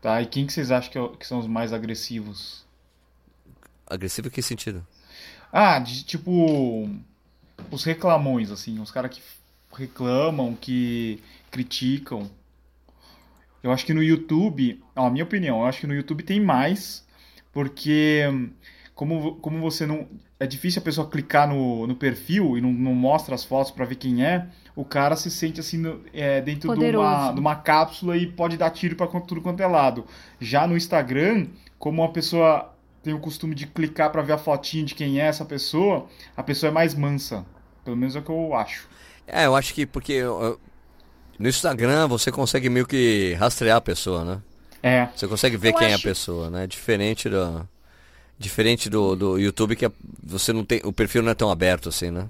Tá, 0.00 0.20
e 0.20 0.26
quem 0.26 0.46
que 0.46 0.52
vocês 0.52 0.70
acham 0.70 0.90
que, 0.90 0.98
é, 0.98 1.08
que 1.18 1.26
são 1.26 1.38
os 1.38 1.46
mais 1.46 1.72
agressivos? 1.72 2.64
Agressivo 3.86 4.28
em 4.28 4.30
que 4.30 4.42
sentido? 4.42 4.86
Ah, 5.52 5.78
de, 5.78 6.02
tipo. 6.04 6.88
Os 7.70 7.84
reclamões, 7.84 8.50
assim. 8.50 8.80
Os 8.80 8.90
caras 8.90 9.10
que 9.14 9.22
reclamam, 9.72 10.54
que 10.54 11.22
criticam. 11.52 12.28
Eu 13.62 13.70
acho 13.70 13.86
que 13.86 13.94
no 13.94 14.02
YouTube, 14.02 14.82
ó, 14.96 15.06
a 15.06 15.10
minha 15.10 15.22
opinião, 15.22 15.60
eu 15.60 15.66
acho 15.66 15.80
que 15.80 15.86
no 15.86 15.94
YouTube 15.94 16.24
tem 16.24 16.40
mais, 16.40 17.06
porque 17.52 18.24
como, 18.94 19.36
como 19.36 19.60
você 19.60 19.86
não. 19.86 20.08
É 20.40 20.46
difícil 20.46 20.82
a 20.82 20.84
pessoa 20.84 21.08
clicar 21.08 21.48
no, 21.48 21.86
no 21.86 21.94
perfil 21.94 22.58
e 22.58 22.60
não, 22.60 22.72
não 22.72 22.94
mostra 22.94 23.32
as 23.32 23.44
fotos 23.44 23.70
para 23.70 23.84
ver 23.84 23.94
quem 23.94 24.24
é, 24.24 24.48
o 24.74 24.84
cara 24.84 25.14
se 25.14 25.30
sente 25.30 25.60
assim 25.60 25.78
no, 25.78 26.00
é, 26.12 26.40
dentro 26.40 26.76
de 26.76 26.96
uma, 26.96 27.30
de 27.30 27.38
uma 27.38 27.54
cápsula 27.54 28.16
e 28.16 28.26
pode 28.26 28.56
dar 28.56 28.70
tiro 28.70 28.96
para 28.96 29.06
tudo 29.20 29.40
quanto 29.40 29.62
é 29.62 29.66
lado. 29.68 30.04
Já 30.40 30.66
no 30.66 30.76
Instagram, 30.76 31.46
como 31.78 32.02
uma 32.02 32.12
pessoa 32.12 32.74
tem 33.04 33.14
o 33.14 33.20
costume 33.20 33.54
de 33.54 33.68
clicar 33.68 34.10
para 34.10 34.22
ver 34.22 34.32
a 34.32 34.38
fotinha 34.38 34.84
de 34.84 34.96
quem 34.96 35.20
é 35.20 35.26
essa 35.26 35.44
pessoa, 35.44 36.06
a 36.36 36.42
pessoa 36.42 36.70
é 36.70 36.72
mais 36.72 36.92
mansa. 36.94 37.46
Pelo 37.84 37.96
menos 37.96 38.16
é 38.16 38.18
o 38.18 38.22
que 38.22 38.30
eu 38.30 38.54
acho. 38.54 38.88
É, 39.26 39.46
eu 39.46 39.54
acho 39.54 39.72
que 39.74 39.86
porque 39.86 40.12
eu, 40.12 40.60
no 41.42 41.48
Instagram 41.48 42.06
você 42.06 42.30
consegue 42.30 42.70
meio 42.70 42.86
que 42.86 43.34
rastrear 43.34 43.78
a 43.78 43.80
pessoa, 43.80 44.24
né? 44.24 44.40
É. 44.80 45.08
Você 45.14 45.26
consegue 45.26 45.56
ver 45.56 45.70
eu 45.70 45.74
quem 45.74 45.88
acho... 45.88 45.96
é 45.96 45.98
a 45.98 46.12
pessoa, 46.12 46.48
né? 46.48 46.66
Diferente 46.68 47.28
do 47.28 47.68
diferente 48.38 48.88
do, 48.88 49.14
do 49.14 49.38
YouTube 49.38 49.76
que 49.76 49.86
é, 49.86 49.92
você 50.22 50.52
não 50.52 50.64
tem 50.64 50.80
o 50.84 50.92
perfil 50.92 51.22
não 51.22 51.30
é 51.30 51.34
tão 51.34 51.50
aberto 51.50 51.88
assim, 51.88 52.10
né? 52.10 52.28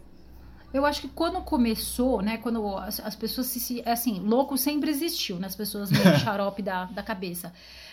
Eu 0.72 0.86
acho 0.86 1.02
que 1.02 1.08
quando 1.08 1.40
começou, 1.42 2.22
né, 2.22 2.38
quando 2.38 2.66
as, 2.78 2.98
as 3.00 3.14
pessoas 3.14 3.48
se, 3.48 3.82
assim, 3.84 4.20
louco 4.20 4.56
sempre 4.56 4.90
existiu, 4.90 5.38
né, 5.38 5.46
as 5.46 5.54
pessoas 5.54 5.90
meio 5.90 6.02
xarope 6.18 6.62
da, 6.62 6.86
da 6.86 7.02
cabeça. 7.02 7.52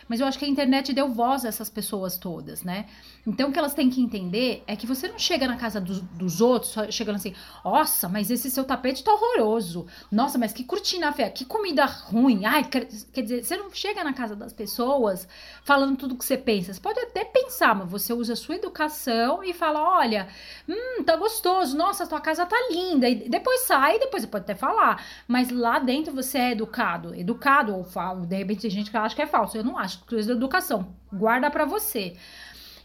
Mas 0.09 0.19
eu 0.19 0.25
acho 0.25 0.39
que 0.39 0.45
a 0.45 0.47
internet 0.47 0.91
deu 0.91 1.07
voz 1.07 1.45
a 1.45 1.47
essas 1.47 1.69
pessoas 1.69 2.17
todas, 2.17 2.63
né? 2.63 2.87
Então 3.27 3.49
o 3.49 3.53
que 3.53 3.59
elas 3.59 3.75
têm 3.75 3.89
que 3.89 4.01
entender 4.01 4.63
é 4.65 4.75
que 4.75 4.87
você 4.87 5.07
não 5.07 5.19
chega 5.19 5.47
na 5.47 5.55
casa 5.55 5.79
dos, 5.79 6.01
dos 6.01 6.41
outros 6.41 6.75
chegando 6.89 7.17
assim, 7.17 7.35
nossa, 7.63 8.09
mas 8.09 8.31
esse 8.31 8.49
seu 8.49 8.63
tapete 8.63 9.03
tá 9.03 9.13
horroroso. 9.13 9.85
Nossa, 10.11 10.39
mas 10.39 10.51
que 10.51 10.63
cortina 10.63 11.11
feia, 11.13 11.29
que 11.29 11.45
comida 11.45 11.85
ruim. 11.85 12.45
Ai, 12.45 12.63
quer, 12.63 12.87
quer 13.13 13.21
dizer, 13.21 13.43
você 13.43 13.55
não 13.55 13.71
chega 13.71 14.03
na 14.03 14.13
casa 14.13 14.35
das 14.35 14.51
pessoas 14.51 15.27
falando 15.63 15.95
tudo 15.97 16.15
que 16.15 16.25
você 16.25 16.37
pensa. 16.37 16.73
Você 16.73 16.79
pode 16.79 16.99
até 16.99 17.23
pensar, 17.23 17.75
mas 17.75 17.89
você 17.89 18.11
usa 18.11 18.33
a 18.33 18.35
sua 18.35 18.55
educação 18.55 19.43
e 19.43 19.53
fala, 19.53 19.79
olha, 19.99 20.27
hum, 20.67 21.03
tá 21.03 21.15
gostoso, 21.15 21.77
nossa, 21.77 22.07
tua 22.07 22.19
casa 22.19 22.47
tá 22.47 22.57
linda. 22.71 23.07
E 23.07 23.29
depois 23.29 23.61
sai, 23.61 23.99
depois 23.99 24.23
você 24.23 24.27
pode 24.27 24.43
até 24.43 24.55
falar. 24.55 25.05
Mas 25.27 25.51
lá 25.51 25.77
dentro 25.77 26.13
você 26.13 26.39
é 26.39 26.51
educado. 26.53 27.13
Educado, 27.13 27.75
ou 27.75 27.83
falo, 27.83 28.25
de 28.25 28.35
repente 28.35 28.61
tem 28.61 28.71
gente 28.71 28.89
que 28.89 28.97
acha 28.97 29.15
que 29.15 29.21
é 29.21 29.27
falso. 29.27 29.55
Eu 29.55 29.63
não 29.63 29.77
acho 29.77 29.98
coisa 30.07 30.29
da 30.29 30.33
educação. 30.35 30.93
Guarda 31.11 31.49
para 31.49 31.65
você. 31.65 32.15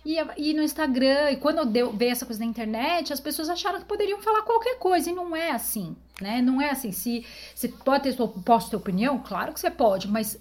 E, 0.04 0.16
e, 0.36 0.52
no 0.52 0.62
Instagram, 0.62 1.30
e 1.30 1.36
quando 1.36 1.74
eu 1.76 1.90
veio 1.92 2.12
essa 2.12 2.26
coisa 2.26 2.38
da 2.38 2.44
internet, 2.44 3.12
as 3.12 3.20
pessoas 3.20 3.48
acharam 3.48 3.80
que 3.80 3.86
poderiam 3.86 4.20
falar 4.20 4.42
qualquer 4.42 4.78
coisa, 4.78 5.10
e 5.10 5.14
não 5.14 5.34
é 5.34 5.50
assim, 5.50 5.96
né? 6.20 6.42
Não 6.42 6.60
é 6.60 6.70
assim. 6.70 6.92
Se 6.92 7.24
você 7.54 7.68
pode 7.68 8.02
ter 8.02 8.16
posso 8.44 8.68
ter 8.68 8.76
opinião, 8.76 9.18
claro 9.18 9.54
que 9.54 9.60
você 9.60 9.70
pode, 9.70 10.06
mas 10.06 10.38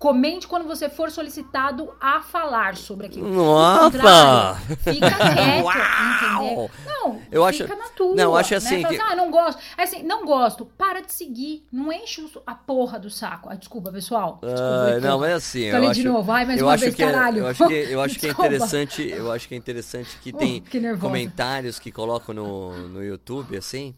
Comente 0.00 0.48
quando 0.48 0.66
você 0.66 0.88
for 0.88 1.10
solicitado 1.10 1.92
a 2.00 2.22
falar 2.22 2.74
sobre 2.74 3.08
aquilo. 3.08 3.28
Nossa! 3.28 4.54
Fica 4.82 5.10
quieto, 5.12 5.68
entendeu? 5.68 6.70
Não, 6.86 7.22
eu 7.30 7.44
acho, 7.44 7.64
fica 7.64 7.76
na 7.76 7.88
tua. 7.90 8.14
Não, 8.14 8.24
eu 8.24 8.36
acho 8.36 8.54
assim. 8.54 8.78
Né? 8.78 8.88
Que... 8.88 8.94
Assim, 8.96 9.04
ah, 9.12 9.14
não 9.14 9.30
gosto. 9.30 9.60
É 9.76 9.82
assim, 9.82 10.02
não 10.02 10.24
gosto. 10.24 10.64
Para 10.64 11.02
de 11.02 11.12
seguir. 11.12 11.66
Não 11.70 11.92
enche 11.92 12.26
a 12.46 12.54
porra 12.54 12.98
do 12.98 13.10
saco. 13.10 13.50
Ah, 13.52 13.56
desculpa, 13.56 13.92
pessoal. 13.92 14.38
Desculpa, 14.42 14.96
uh, 14.96 15.00
não, 15.02 15.22
é 15.22 15.34
assim. 15.34 15.70
Falei 15.70 15.90
de 15.90 16.02
novo. 16.02 16.22
Vai 16.22 16.46
mais 16.46 16.62
uma 16.62 16.78
vez, 16.78 16.94
que 16.94 17.02
é, 17.02 17.12
caralho. 17.12 17.40
eu 17.40 17.46
acho 17.46 17.68
que, 17.68 17.74
eu 17.74 18.00
acho 18.00 18.18
que 18.18 18.26
é 18.26 18.30
interessante. 18.32 19.06
Eu 19.06 19.30
acho 19.30 19.46
que 19.46 19.54
é 19.54 19.58
interessante 19.58 20.18
que 20.22 20.32
tem 20.32 20.60
uh, 20.60 20.62
que 20.62 20.96
comentários 20.96 21.78
que 21.78 21.92
colocam 21.92 22.34
no, 22.34 22.88
no 22.88 23.04
YouTube, 23.04 23.54
assim 23.54 23.94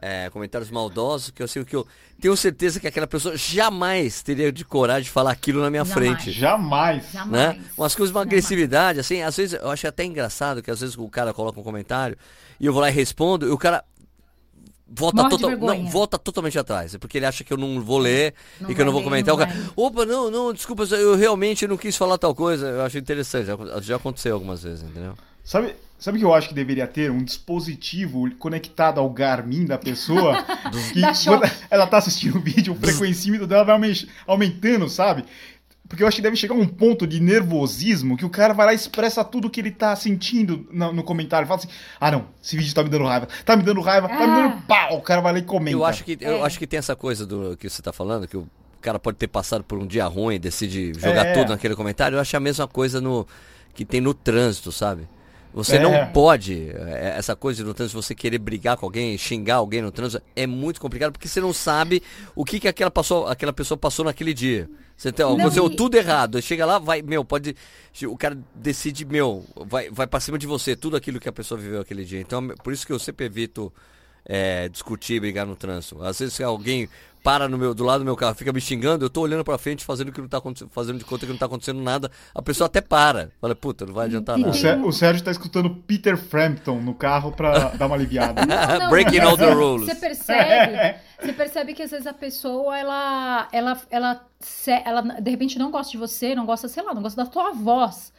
é, 0.00 0.28
comentários 0.30 0.70
maldosos, 0.70 1.30
que 1.30 1.42
eu 1.42 1.48
sei 1.48 1.64
que 1.64 1.74
eu 1.74 1.86
tenho 2.20 2.36
certeza 2.36 2.80
que 2.80 2.86
aquela 2.86 3.06
pessoa 3.06 3.36
jamais 3.36 4.22
teria 4.22 4.50
de 4.50 4.64
coragem 4.64 5.04
de 5.04 5.10
falar 5.10 5.30
aquilo 5.30 5.60
na 5.60 5.70
minha 5.70 5.84
jamais. 5.84 6.22
frente. 6.22 6.32
Jamais. 6.32 7.12
Né? 7.26 7.60
Umas 7.76 7.94
coisas, 7.94 8.14
uma 8.14 8.22
agressividade, 8.22 9.00
assim, 9.00 9.22
às 9.22 9.36
vezes 9.36 9.58
eu 9.60 9.70
acho 9.70 9.86
até 9.86 10.04
engraçado 10.04 10.62
que 10.62 10.70
às 10.70 10.80
vezes 10.80 10.96
o 10.96 11.08
cara 11.08 11.32
coloca 11.32 11.60
um 11.60 11.62
comentário 11.62 12.16
e 12.58 12.66
eu 12.66 12.72
vou 12.72 12.80
lá 12.80 12.88
e 12.88 12.92
respondo, 12.92 13.46
e 13.46 13.50
o 13.50 13.58
cara 13.58 13.84
volta, 14.88 15.28
total, 15.28 15.50
não, 15.50 15.86
volta 15.88 16.18
totalmente 16.18 16.58
atrás, 16.58 16.94
é 16.94 16.98
porque 16.98 17.18
ele 17.18 17.26
acha 17.26 17.42
que 17.42 17.52
eu 17.52 17.56
não 17.56 17.80
vou 17.82 17.98
ler 17.98 18.34
não 18.60 18.70
e 18.70 18.74
que 18.74 18.80
eu 18.80 18.84
não 18.84 18.92
vou 18.92 19.02
comentar. 19.02 19.36
Não 19.36 19.42
o 19.42 19.46
cara, 19.46 19.70
opa, 19.74 20.06
não, 20.06 20.30
não, 20.30 20.52
desculpa, 20.52 20.84
eu 20.84 21.16
realmente 21.16 21.66
não 21.66 21.76
quis 21.76 21.96
falar 21.96 22.18
tal 22.18 22.34
coisa. 22.34 22.66
Eu 22.66 22.82
acho 22.82 22.96
interessante, 22.96 23.46
já, 23.46 23.56
já 23.80 23.96
aconteceu 23.96 24.34
algumas 24.34 24.62
vezes, 24.62 24.84
entendeu? 24.84 25.14
Sabe, 25.44 25.74
Sabe 25.98 26.18
o 26.18 26.20
que 26.20 26.24
eu 26.24 26.34
acho 26.34 26.48
que 26.48 26.54
deveria 26.54 26.86
ter? 26.86 27.10
Um 27.10 27.24
dispositivo 27.24 28.30
conectado 28.36 29.00
ao 29.00 29.08
Garmin 29.08 29.64
da 29.64 29.78
pessoa. 29.78 30.44
que 30.92 31.00
quando 31.24 31.50
ela 31.70 31.86
tá 31.86 31.98
assistindo 31.98 32.36
o 32.36 32.40
vídeo, 32.40 32.74
o 32.74 32.76
frequencímetro 32.76 33.46
dela 33.46 33.64
vai 33.64 33.92
aumentando, 34.26 34.88
sabe? 34.88 35.24
Porque 35.88 36.02
eu 36.02 36.08
acho 36.08 36.16
que 36.16 36.22
deve 36.22 36.36
chegar 36.36 36.54
um 36.54 36.66
ponto 36.66 37.06
de 37.06 37.20
nervosismo 37.20 38.16
que 38.16 38.24
o 38.24 38.30
cara 38.30 38.52
vai 38.52 38.66
lá 38.66 38.72
e 38.72 38.76
expressa 38.76 39.24
tudo 39.24 39.48
que 39.48 39.60
ele 39.60 39.70
tá 39.70 39.94
sentindo 39.94 40.66
no, 40.70 40.92
no 40.92 41.02
comentário. 41.02 41.46
Fala 41.46 41.60
assim: 41.60 41.68
ah, 42.00 42.10
não, 42.10 42.26
esse 42.42 42.56
vídeo 42.56 42.74
tá 42.74 42.82
me 42.82 42.88
dando 42.88 43.04
raiva, 43.04 43.28
tá 43.44 43.56
me 43.56 43.62
dando 43.62 43.80
raiva, 43.80 44.06
é. 44.06 44.16
tá 44.16 44.26
me 44.26 44.42
dando 44.42 44.54
é. 44.54 44.62
pau. 44.66 44.98
O 44.98 45.00
cara 45.00 45.20
vai 45.20 45.32
lá 45.32 45.38
e 45.38 45.42
comenta. 45.42 45.76
Eu 45.76 45.84
acho 45.84 46.04
que, 46.04 46.18
eu 46.20 46.38
é. 46.38 46.42
acho 46.42 46.58
que 46.58 46.66
tem 46.66 46.78
essa 46.78 46.96
coisa 46.96 47.24
do 47.24 47.56
que 47.56 47.68
você 47.68 47.80
tá 47.80 47.92
falando, 47.92 48.26
que 48.26 48.36
o 48.36 48.48
cara 48.80 48.98
pode 48.98 49.16
ter 49.16 49.28
passado 49.28 49.62
por 49.62 49.78
um 49.78 49.86
dia 49.86 50.06
ruim 50.06 50.34
e 50.34 50.38
decide 50.38 50.92
jogar 50.94 51.26
é. 51.26 51.32
tudo 51.32 51.50
naquele 51.50 51.76
comentário. 51.76 52.16
Eu 52.16 52.20
acho 52.20 52.36
a 52.36 52.40
mesma 52.40 52.66
coisa 52.66 53.00
no 53.00 53.26
que 53.72 53.84
tem 53.84 54.00
no 54.00 54.12
trânsito, 54.12 54.72
sabe? 54.72 55.06
Você 55.56 55.76
é. 55.76 55.78
não 55.78 56.12
pode, 56.12 56.68
é, 56.68 57.14
essa 57.16 57.34
coisa 57.34 57.64
no 57.64 57.72
trânsito, 57.72 58.02
você 58.02 58.14
querer 58.14 58.36
brigar 58.36 58.76
com 58.76 58.84
alguém, 58.84 59.16
xingar 59.16 59.54
alguém 59.54 59.80
no 59.80 59.90
trânsito, 59.90 60.22
é 60.36 60.46
muito 60.46 60.78
complicado 60.78 61.12
porque 61.12 61.26
você 61.26 61.40
não 61.40 61.50
sabe 61.50 62.02
o 62.34 62.44
que, 62.44 62.60
que 62.60 62.68
aquela, 62.68 62.90
passou, 62.90 63.26
aquela 63.26 63.54
pessoa 63.54 63.78
passou 63.78 64.04
naquele 64.04 64.34
dia. 64.34 64.68
Você 64.94 65.10
tem, 65.10 65.24
não, 65.24 65.38
você, 65.38 65.58
e... 65.58 65.74
tudo 65.74 65.96
errado. 65.96 66.42
Chega 66.42 66.66
lá, 66.66 66.78
vai, 66.78 67.00
meu, 67.00 67.24
pode. 67.24 67.56
O 68.06 68.18
cara 68.18 68.38
decide, 68.54 69.06
meu, 69.06 69.46
vai, 69.56 69.88
vai 69.88 70.06
pra 70.06 70.20
cima 70.20 70.38
de 70.38 70.46
você, 70.46 70.76
tudo 70.76 70.94
aquilo 70.94 71.18
que 71.18 71.28
a 71.28 71.32
pessoa 71.32 71.58
viveu 71.58 71.80
aquele 71.80 72.04
dia. 72.04 72.20
Então, 72.20 72.48
por 72.62 72.74
isso 72.74 72.86
que 72.86 72.92
eu 72.92 72.98
sempre 72.98 73.24
evito 73.24 73.72
é, 74.26 74.68
discutir, 74.68 75.20
brigar 75.20 75.46
no 75.46 75.56
trânsito. 75.56 76.02
Às 76.02 76.18
vezes 76.18 76.38
alguém 76.42 76.86
para 77.26 77.48
no 77.48 77.58
meu, 77.58 77.74
do 77.74 77.82
lado 77.82 78.02
do 78.02 78.04
meu 78.04 78.14
carro, 78.14 78.36
fica 78.36 78.52
me 78.52 78.60
xingando, 78.60 79.04
eu 79.04 79.10
tô 79.10 79.20
olhando 79.20 79.42
pra 79.42 79.58
frente, 79.58 79.84
fazendo 79.84 80.12
que 80.12 80.20
não 80.20 80.28
tá 80.28 80.40
fazendo 80.70 80.98
de 80.98 81.04
conta 81.04 81.26
que 81.26 81.32
não 81.32 81.38
tá 81.38 81.46
acontecendo 81.46 81.82
nada, 81.82 82.08
a 82.32 82.40
pessoa 82.40 82.66
até 82.66 82.80
para. 82.80 83.32
Fala, 83.40 83.52
puta, 83.52 83.84
não 83.84 83.92
vai 83.92 84.06
adiantar 84.06 84.38
nada. 84.38 84.56
O, 84.86 84.92
Sérgio 84.92 85.24
tá 85.24 85.32
escutando 85.32 85.68
Peter 85.68 86.16
Frampton 86.16 86.80
no 86.80 86.94
carro 86.94 87.32
pra 87.32 87.70
dar 87.74 87.86
uma 87.86 87.96
aliviada. 87.96 88.46
Não, 88.46 88.78
não, 88.78 88.90
Breaking 88.90 89.18
all 89.18 89.36
the 89.36 89.50
rules. 89.50 89.86
Você 89.86 89.96
percebe, 89.96 91.00
você 91.20 91.32
percebe 91.32 91.74
que 91.74 91.82
às 91.82 91.90
vezes 91.90 92.06
a 92.06 92.14
pessoa, 92.14 92.78
ela, 92.78 93.48
ela, 93.50 93.80
ela, 93.90 94.24
ela, 94.84 95.00
de 95.20 95.28
repente 95.28 95.58
não 95.58 95.72
gosta 95.72 95.90
de 95.90 95.98
você, 95.98 96.32
não 96.32 96.46
gosta, 96.46 96.68
sei 96.68 96.84
lá, 96.84 96.94
não 96.94 97.02
gosta 97.02 97.24
da 97.24 97.28
tua 97.28 97.50
voz. 97.50 98.12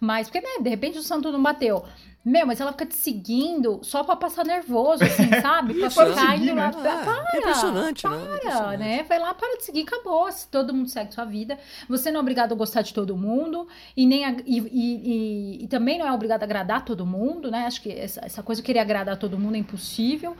Mas, 0.00 0.28
porque, 0.28 0.40
né, 0.40 0.62
de 0.62 0.70
repente 0.70 0.98
o 0.98 1.02
santo 1.02 1.30
não 1.30 1.42
bateu. 1.42 1.84
Meu, 2.22 2.46
mas 2.46 2.60
ela 2.60 2.70
fica 2.72 2.84
te 2.84 2.96
seguindo 2.96 3.80
só 3.82 4.04
pra 4.04 4.14
passar 4.14 4.44
nervoso, 4.44 5.02
assim, 5.02 5.30
sabe? 5.40 5.72
Pra 5.74 5.88
ficar 5.88 6.36
indo 6.36 6.54
lá. 6.54 6.70
Né? 6.70 7.02
Para, 7.02 7.24
é 7.32 7.38
impressionante, 7.38 8.02
para, 8.02 8.18
né? 8.18 8.38
Para, 8.42 8.76
né? 8.76 9.02
Vai 9.04 9.18
lá, 9.18 9.32
para 9.32 9.56
de 9.56 9.64
seguir, 9.64 9.82
acabou. 9.82 10.30
Se 10.30 10.46
todo 10.48 10.74
mundo 10.74 10.88
segue 10.88 11.14
sua 11.14 11.24
vida. 11.24 11.58
Você 11.88 12.10
não 12.10 12.18
é 12.18 12.20
obrigado 12.20 12.52
a 12.52 12.54
gostar 12.54 12.82
de 12.82 12.92
todo 12.92 13.16
mundo. 13.16 13.66
E, 13.96 14.06
nem 14.06 14.26
a, 14.26 14.36
e, 14.44 14.58
e, 14.58 15.64
e, 15.64 15.68
também 15.68 15.98
não 15.98 16.06
é 16.06 16.12
obrigado 16.12 16.42
a 16.42 16.44
agradar 16.44 16.84
todo 16.84 17.06
mundo, 17.06 17.50
né? 17.50 17.64
Acho 17.64 17.80
que 17.80 17.90
essa, 17.90 18.20
essa 18.22 18.42
coisa 18.42 18.60
de 18.60 18.66
querer 18.66 18.80
agradar 18.80 19.16
todo 19.16 19.38
mundo 19.38 19.54
é 19.54 19.58
impossível. 19.58 20.36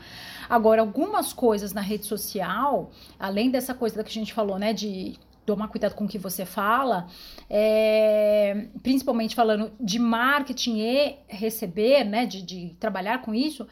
Agora, 0.50 0.82
algumas 0.82 1.32
coisas 1.32 1.72
na 1.72 1.80
rede 1.80 2.04
social, 2.04 2.90
além 3.18 3.50
dessa 3.50 3.72
coisa 3.72 4.04
que 4.04 4.10
a 4.10 4.12
gente 4.12 4.34
falou, 4.34 4.58
né? 4.58 4.74
De 4.74 5.18
tomar 5.50 5.66
cuidado 5.66 5.94
com 5.96 6.04
o 6.04 6.08
que 6.08 6.16
você 6.16 6.44
fala, 6.44 7.08
é, 7.48 8.66
principalmente 8.84 9.34
falando 9.34 9.72
de 9.80 9.98
marketing 9.98 10.78
e 10.78 11.16
receber, 11.26 12.04
né, 12.04 12.24
de, 12.24 12.40
de 12.40 12.76
trabalhar 12.78 13.20
com 13.22 13.34
isso, 13.34 13.66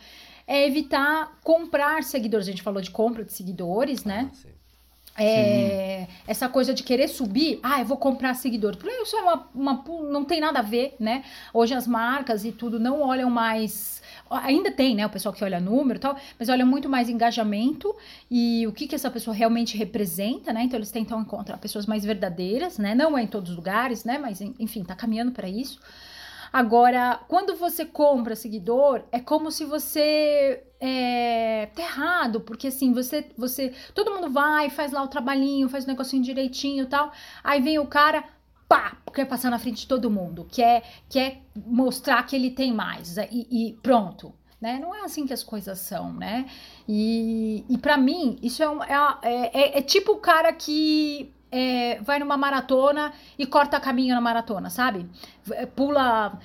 é 0.45 0.67
evitar 0.67 1.39
comprar 1.45 2.03
seguidores. 2.03 2.49
A 2.49 2.51
gente 2.51 2.63
falou 2.63 2.83
de 2.83 2.91
compra 2.91 3.25
de 3.25 3.33
seguidores, 3.33 4.05
né? 4.05 4.29
Ah, 5.15 5.23
é, 5.23 6.09
essa 6.27 6.49
coisa 6.49 6.73
de 6.75 6.83
querer 6.83 7.09
subir, 7.09 7.61
ah, 7.63 7.81
eu 7.81 7.85
vou 7.85 7.97
comprar 7.97 8.35
seguidores. 8.35 8.79
Porque 8.79 8.95
isso 8.95 9.17
é 9.17 9.21
uma, 9.21 9.49
uma, 9.55 9.85
não 10.11 10.25
tem 10.25 10.41
nada 10.41 10.61
a 10.61 10.63
ver, 10.63 10.97
né? 10.99 11.25
Hoje 11.53 11.75
as 11.75 11.87
marcas 11.87 12.45
e 12.45 12.51
tudo 12.51 12.81
não 12.81 13.03
olham 13.03 13.31
mais. 13.31 14.03
Ainda 14.31 14.71
tem, 14.71 14.95
né? 14.95 15.07
O 15.07 15.11
pessoal 15.11 15.35
que 15.35 15.43
olha 15.45 15.61
número 15.61 15.99
e 15.99 16.01
tal, 16.01 16.17
mas 16.39 16.49
olha 16.49 16.65
muito 16.65 16.89
mais 16.89 17.09
engajamento 17.09 17.95
e 18.31 18.67
o 18.67 18.73
que, 18.73 18.87
que 18.87 18.95
essa 18.95 19.11
pessoa 19.11 19.35
realmente 19.35 19.77
representa, 19.77 20.53
né? 20.53 20.63
Então 20.65 20.79
eles 20.79 20.91
tentam 20.91 21.21
encontrar 21.21 21.59
pessoas 21.59 21.87
mais 21.87 22.05
verdadeiras, 22.05 22.79
né? 22.79 22.95
Não 22.95 23.17
é 23.17 23.23
em 23.23 23.27
todos 23.27 23.51
os 23.51 23.57
lugares, 23.57 24.05
né? 24.05 24.19
Mas 24.19 24.41
enfim, 24.41 24.85
tá 24.85 24.95
caminhando 24.95 25.33
para 25.33 25.49
isso. 25.49 25.79
Agora, 26.53 27.21
quando 27.29 27.55
você 27.57 27.85
compra 27.85 28.35
seguidor, 28.35 29.03
é 29.13 29.21
como 29.21 29.51
se 29.51 29.65
você 29.65 30.63
é, 30.81 31.69
tá 31.75 31.83
errado, 31.83 32.41
porque 32.41 32.69
assim, 32.69 32.93
você, 32.93 33.27
você, 33.37 33.75
todo 33.95 34.13
mundo 34.13 34.31
vai, 34.31 34.71
faz 34.71 34.93
lá 34.93 35.03
o 35.03 35.09
trabalhinho, 35.09 35.69
faz 35.69 35.85
o 35.85 35.89
negocinho 35.89 36.23
direitinho 36.23 36.85
e 36.85 36.87
tal, 36.87 37.13
aí 37.45 37.61
vem 37.61 37.79
o 37.79 37.87
cara, 37.87 38.25
pá, 38.69 38.97
quer 39.15 39.25
passar 39.25 39.51
na 39.51 39.59
frente 39.59 39.81
de 39.81 39.87
todo 39.87 40.11
mundo, 40.11 40.47
quer, 40.51 40.83
quer 41.09 41.43
mostrar 41.57 42.23
que 42.25 42.37
ele 42.37 42.51
tem 42.51 42.73
mais, 42.73 43.17
e, 43.17 43.47
e 43.51 43.73
pronto. 43.83 44.35
Né? 44.61 44.79
Não 44.81 44.93
é 44.93 45.05
assim 45.05 45.25
que 45.25 45.33
as 45.33 45.45
coisas 45.45 45.79
são, 45.79 46.13
né? 46.13 46.45
E, 46.89 47.65
e 47.69 47.79
para 47.79 47.97
mim, 47.97 48.37
isso 48.43 48.61
é, 48.61 48.69
um, 48.69 48.83
é, 48.83 49.21
é, 49.23 49.79
é, 49.79 49.83
tipo 49.83 50.13
o 50.13 50.17
cara 50.17 50.53
que 50.53 51.33
é, 51.51 52.01
vai 52.03 52.19
numa 52.19 52.37
maratona 52.37 53.13
e 53.39 53.47
corta 53.47 53.79
caminho 53.79 54.17
na 54.17 54.21
maratona, 54.21 54.69
sabe? 54.69 55.09
Pula 55.77 56.41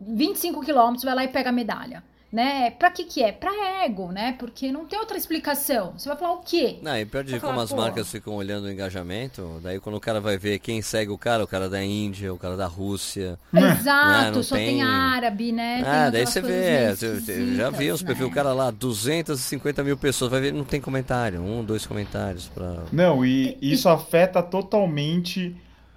25 0.00 0.62
quilômetros, 0.62 1.04
vai 1.04 1.14
lá 1.14 1.24
e 1.24 1.28
pega 1.28 1.50
a 1.50 1.52
medalha 1.52 2.02
né? 2.30 2.70
Pra 2.70 2.90
que 2.90 3.04
que 3.04 3.22
é? 3.22 3.32
Pra 3.32 3.50
ego, 3.84 4.12
né? 4.12 4.34
Porque 4.38 4.70
não 4.70 4.84
tem 4.84 4.98
outra 4.98 5.16
explicação. 5.16 5.94
Você 5.96 6.08
vai 6.08 6.18
falar 6.18 6.34
o 6.34 6.38
quê? 6.38 6.78
Não, 6.82 6.96
e 6.96 7.06
pior 7.06 7.24
de 7.24 7.40
como 7.40 7.60
as 7.60 7.72
marcas 7.72 8.10
ficam 8.10 8.34
olhando 8.34 8.64
o 8.64 8.70
engajamento, 8.70 9.58
daí 9.62 9.80
quando 9.80 9.96
o 9.96 10.00
cara 10.00 10.20
vai 10.20 10.36
ver 10.36 10.58
quem 10.58 10.82
segue 10.82 11.10
o 11.10 11.18
cara, 11.18 11.42
o 11.42 11.46
cara 11.46 11.68
da 11.68 11.82
Índia, 11.82 12.32
o 12.32 12.38
cara 12.38 12.56
da 12.56 12.66
Rússia. 12.66 13.38
Exato, 13.52 14.36
né? 14.36 14.42
só 14.42 14.56
tem... 14.56 14.66
tem... 14.66 14.82
árabe, 14.82 15.52
né? 15.52 15.82
Ah, 15.86 16.10
daí 16.10 16.26
você 16.26 16.40
vê, 16.42 16.90
eu 16.90 17.54
já 17.54 17.70
vi 17.70 17.90
os 17.90 18.02
perfis, 18.02 18.24
né? 18.24 18.30
o 18.30 18.34
cara 18.34 18.52
lá, 18.52 18.70
250 18.70 19.82
mil 19.82 19.96
pessoas, 19.96 20.30
vai 20.30 20.40
ver, 20.40 20.52
não 20.52 20.64
tem 20.64 20.80
comentário, 20.80 21.40
um, 21.40 21.64
dois 21.64 21.86
comentários 21.86 22.48
pra... 22.48 22.84
Não, 22.92 23.24
e 23.24 23.56
isso 23.62 23.88
afeta 23.88 24.42
totalmente 24.42 25.56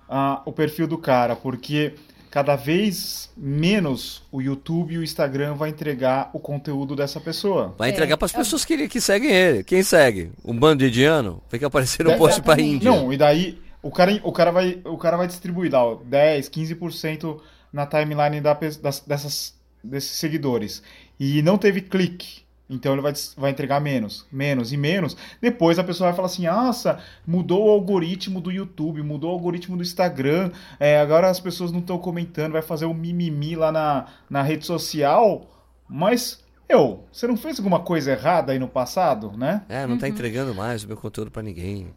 uh, 0.10 0.42
o 0.46 0.52
perfil 0.52 0.88
do 0.88 0.98
cara, 0.98 1.36
porque 1.36 1.96
cada 2.32 2.56
vez 2.56 3.30
menos 3.36 4.24
o 4.32 4.42
YouTube 4.42 4.94
e 4.94 4.98
o 4.98 5.04
Instagram 5.04 5.54
vai 5.54 5.70
entregar 5.70 6.32
o 6.34 6.40
conteúdo 6.40 6.96
dessa 6.96 7.20
pessoa. 7.20 7.76
Vai 7.78 7.90
entregar 7.90 8.14
é. 8.14 8.18
para 8.18 8.26
as 8.26 8.32
pessoas 8.32 8.64
que, 8.64 8.88
que 8.88 9.02
seguem 9.02 9.30
ele. 9.30 9.64
Quem 9.66 9.84
segue? 9.84 10.32
Um 10.44 10.58
bando 10.58 10.78
de 10.78 10.88
indiano? 10.88 11.44
Fica 11.50 11.68
aparecendo 11.68 12.10
um 12.10 12.18
post 12.18 12.42
para 12.42 12.62
Índia. 12.62 12.90
Não, 12.90 13.12
e 13.12 13.18
daí 13.18 13.60
o 13.84 13.92
cara, 13.92 14.18
o 14.24 14.32
cara, 14.32 14.50
vai, 14.50 14.80
o 14.86 14.98
cara 14.98 15.18
vai 15.18 15.28
distribuir 15.28 15.70
lá, 15.74 15.98
10, 16.06 16.50
15% 16.50 17.38
na 17.74 17.86
timeline 17.86 18.40
da, 18.40 18.54
das, 18.54 19.02
dessas, 19.02 19.54
desses 19.84 20.12
seguidores. 20.12 20.82
E 21.20 21.42
não 21.42 21.58
teve 21.58 21.82
clique. 21.82 22.41
Então 22.72 22.94
ele 22.94 23.02
vai, 23.02 23.14
vai 23.36 23.52
entregar 23.52 23.82
menos, 23.82 24.26
menos 24.32 24.72
e 24.72 24.78
menos. 24.78 25.18
Depois 25.42 25.78
a 25.78 25.84
pessoa 25.84 26.10
vai 26.10 26.16
falar 26.16 26.28
assim: 26.28 26.46
nossa, 26.46 27.00
mudou 27.28 27.68
o 27.68 27.70
algoritmo 27.70 28.40
do 28.40 28.50
YouTube, 28.50 29.04
mudou 29.04 29.30
o 29.30 29.34
algoritmo 29.34 29.76
do 29.76 29.84
Instagram, 29.84 30.52
é, 30.80 31.00
agora 31.00 31.30
as 31.30 31.40
pessoas 31.40 31.72
não 31.72 31.80
estão 31.80 31.98
comentando, 31.98 32.54
vai 32.54 32.62
fazer 32.62 32.86
o 32.86 32.92
um 32.92 32.94
mimimi 32.94 33.56
lá 33.56 33.72
na, 33.72 34.08
na 34.30 34.42
rede 34.42 34.66
social. 34.66 35.46
Mas, 35.88 36.42
eu, 36.70 37.04
você 37.12 37.28
não 37.28 37.36
fez 37.36 37.60
alguma 37.60 37.82
coisa 37.82 38.14
errada 38.14 38.54
aí 38.54 38.60
no 38.60 38.68
passado, 38.68 39.34
né? 39.38 39.64
É, 39.68 39.86
não 39.86 39.96
está 39.96 40.08
uhum. 40.08 40.14
entregando 40.14 40.56
mais 40.56 40.86
o 40.86 40.88
meu 40.88 40.96
conteúdo 40.96 41.30
para 41.30 41.44
ninguém. 41.44 41.94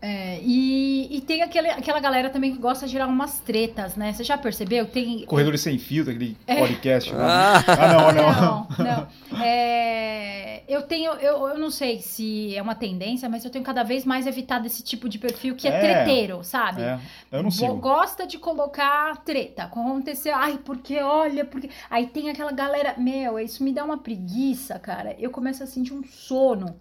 É, 0.00 0.40
e, 0.42 1.16
e 1.16 1.20
tem 1.22 1.42
aquele, 1.42 1.68
aquela 1.68 1.98
galera 2.00 2.28
também 2.28 2.52
que 2.52 2.58
gosta 2.58 2.86
de 2.86 2.92
gerar 2.92 3.06
umas 3.06 3.40
tretas, 3.40 3.96
né? 3.96 4.12
Você 4.12 4.22
já 4.22 4.36
percebeu? 4.36 4.86
Tem... 4.86 5.24
Corredores 5.24 5.62
Sem 5.62 5.78
Filtro, 5.78 6.12
aquele 6.12 6.36
é. 6.46 6.56
podcast. 6.56 7.12
Né? 7.12 7.18
Ah. 7.20 7.64
ah, 7.66 7.92
não, 7.92 8.12
não. 8.12 8.66
Não, 8.78 8.84
não. 8.84 9.42
É, 9.42 10.62
eu 10.68 10.82
tenho, 10.82 11.12
eu, 11.12 11.48
eu 11.48 11.58
não 11.58 11.70
sei 11.70 12.00
se 12.00 12.54
é 12.54 12.60
uma 12.60 12.74
tendência, 12.74 13.28
mas 13.28 13.44
eu 13.44 13.50
tenho 13.50 13.64
cada 13.64 13.82
vez 13.82 14.04
mais 14.04 14.26
evitado 14.26 14.66
esse 14.66 14.82
tipo 14.82 15.08
de 15.08 15.18
perfil 15.18 15.56
que 15.56 15.66
é, 15.66 15.72
é 15.72 15.80
treteiro, 15.80 16.44
sabe? 16.44 16.82
É. 16.82 16.98
Eu 17.32 17.42
não 17.42 17.50
sei. 17.50 17.68
Gosta 17.68 18.26
de 18.26 18.38
colocar 18.38 19.16
treta. 19.24 19.64
Aconteceu, 19.64 20.34
ai, 20.34 20.58
porque 20.64 20.98
olha, 21.00 21.44
porque. 21.44 21.70
Aí 21.90 22.06
tem 22.06 22.28
aquela 22.28 22.52
galera, 22.52 22.94
meu, 22.98 23.38
isso 23.38 23.64
me 23.64 23.72
dá 23.72 23.84
uma 23.84 23.98
preguiça, 23.98 24.78
cara. 24.78 25.16
Eu 25.18 25.30
começo 25.30 25.62
a 25.62 25.66
sentir 25.66 25.94
um 25.94 26.04
sono 26.04 26.78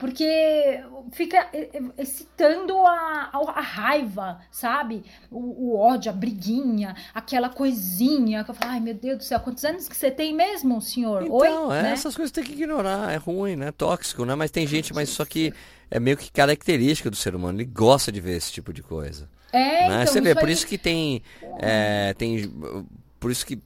porque 0.00 0.82
fica 1.12 1.50
excitando 1.98 2.74
a, 2.78 3.30
a, 3.32 3.60
raiva, 3.60 4.40
sabe? 4.50 5.04
O, 5.30 5.38
o, 5.38 5.76
ódio, 5.76 6.10
a 6.10 6.14
briguinha, 6.14 6.96
aquela 7.14 7.50
coisinha 7.50 8.42
que 8.42 8.50
eu 8.50 8.54
falo, 8.54 8.72
ai 8.72 8.80
meu 8.80 8.94
Deus 8.94 9.18
do 9.18 9.24
céu, 9.24 9.38
quantos 9.38 9.62
anos 9.62 9.86
que 9.86 9.94
você 9.94 10.10
tem 10.10 10.34
mesmo, 10.34 10.80
senhor? 10.80 11.22
Então, 11.22 11.68
Oi? 11.68 11.78
É, 11.78 11.82
né? 11.82 11.92
essas 11.92 12.16
coisas 12.16 12.32
tem 12.32 12.42
que 12.42 12.52
ignorar, 12.52 13.12
é 13.12 13.16
ruim, 13.16 13.56
né? 13.56 13.70
Tóxico, 13.72 14.24
né? 14.24 14.34
Mas 14.34 14.50
tem 14.50 14.66
gente, 14.66 14.94
mas 14.94 15.10
só 15.10 15.24
que 15.26 15.52
é 15.90 16.00
meio 16.00 16.16
que 16.16 16.32
característica 16.32 17.10
do 17.10 17.16
ser 17.16 17.34
humano, 17.34 17.58
ele 17.58 17.66
gosta 17.66 18.10
de 18.10 18.22
ver 18.22 18.38
esse 18.38 18.50
tipo 18.50 18.72
de 18.72 18.82
coisa. 18.82 19.28
É, 19.52 19.86
né? 19.86 20.02
então, 20.02 20.06
Você 20.06 20.20
vê, 20.22 20.34
por 20.34 20.48
isso 20.48 20.66
que 20.66 20.78
tem, 20.78 21.22
é, 21.58 22.14
tem. 22.14 22.50
Por 23.18 23.30
isso 23.30 23.44
que 23.44 23.60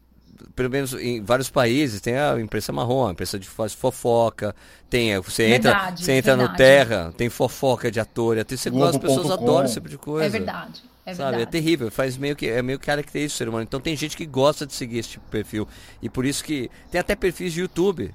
pelo 0.55 0.71
menos 0.71 0.93
em 0.95 1.23
vários 1.23 1.51
países, 1.51 2.01
tem 2.01 2.17
a 2.17 2.39
imprensa 2.41 2.73
marrom, 2.73 3.09
a 3.09 3.13
imprensa 3.13 3.39
de 3.39 3.49
fofoca, 3.49 4.55
tem, 4.89 5.19
você 5.21 5.55
entra, 5.55 5.91
você 5.97 6.13
entra 6.13 6.37
no 6.37 6.55
Terra, 6.55 7.13
tem 7.17 7.29
fofoca 7.29 7.91
de 7.91 8.01
ator, 8.01 8.39
até 8.39 8.57
você 8.57 8.71
gosta, 8.71 8.97
as 8.97 9.03
pessoas 9.03 9.31
adoram 9.31 9.65
esse 9.65 9.75
tipo 9.75 9.89
de 9.89 9.99
coisa. 9.99 10.27
É 10.27 10.29
verdade. 10.29 10.83
É 11.07 11.15
sabe, 11.15 11.37
verdade. 11.37 11.43
é 11.43 11.61
terrível, 11.61 11.91
faz 11.91 12.17
meio 12.17 12.35
que 12.35 12.49
é 12.49 12.63
meio 12.63 12.79
característico 12.79 13.37
do 13.37 13.39
ser 13.39 13.49
humano. 13.49 13.65
Então 13.65 13.81
tem 13.81 13.95
gente 13.97 14.17
que 14.17 14.25
gosta 14.25 14.67
de 14.67 14.73
seguir 14.73 14.99
esse 14.99 15.11
tipo 15.11 15.25
de 15.27 15.31
perfil. 15.31 15.69
E 16.01 16.09
por 16.09 16.25
isso 16.25 16.43
que 16.43 16.71
tem 16.91 17.01
até 17.01 17.15
perfis 17.15 17.53
de 17.53 17.61
YouTube 17.61 18.15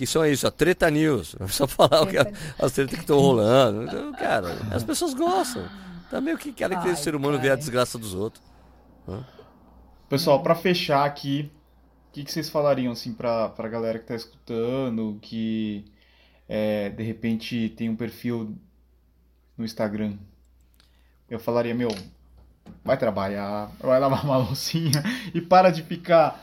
que 0.00 0.06
são 0.06 0.24
isso, 0.24 0.46
a 0.46 0.50
treta 0.50 0.90
news, 0.90 1.36
só 1.48 1.66
falar 1.66 2.00
o 2.00 2.06
que 2.06 2.16
as 2.16 2.72
tretas 2.72 2.94
que 2.94 3.02
estão 3.02 3.18
rolando. 3.18 3.82
Então, 3.82 4.12
cara, 4.12 4.56
as 4.70 4.82
pessoas 4.82 5.12
gostam. 5.12 5.62
Tá 6.10 6.20
meio 6.22 6.38
que 6.38 6.52
característico 6.52 7.00
do 7.00 7.04
ser 7.04 7.14
humano 7.14 7.38
ver 7.38 7.50
a 7.50 7.56
desgraça 7.56 7.98
dos 7.98 8.14
outros. 8.14 8.42
Pessoal, 10.08 10.42
para 10.42 10.54
fechar 10.54 11.04
aqui, 11.04 11.52
o 12.10 12.12
que, 12.12 12.24
que 12.24 12.32
vocês 12.32 12.48
falariam 12.48 12.92
assim 12.92 13.14
pra, 13.14 13.50
pra 13.50 13.68
galera 13.68 13.96
que 13.96 14.06
tá 14.06 14.16
escutando, 14.16 15.16
que 15.22 15.84
é, 16.48 16.90
de 16.90 17.04
repente 17.04 17.72
tem 17.76 17.88
um 17.88 17.94
perfil 17.94 18.56
no 19.56 19.64
Instagram? 19.64 20.16
Eu 21.28 21.38
falaria, 21.38 21.72
meu, 21.72 21.88
vai 22.84 22.98
trabalhar, 22.98 23.70
vai 23.78 24.00
lavar 24.00 24.24
uma 24.24 24.38
loucinha 24.42 25.04
e 25.32 25.40
para 25.40 25.70
de 25.70 25.84
ficar 25.84 26.42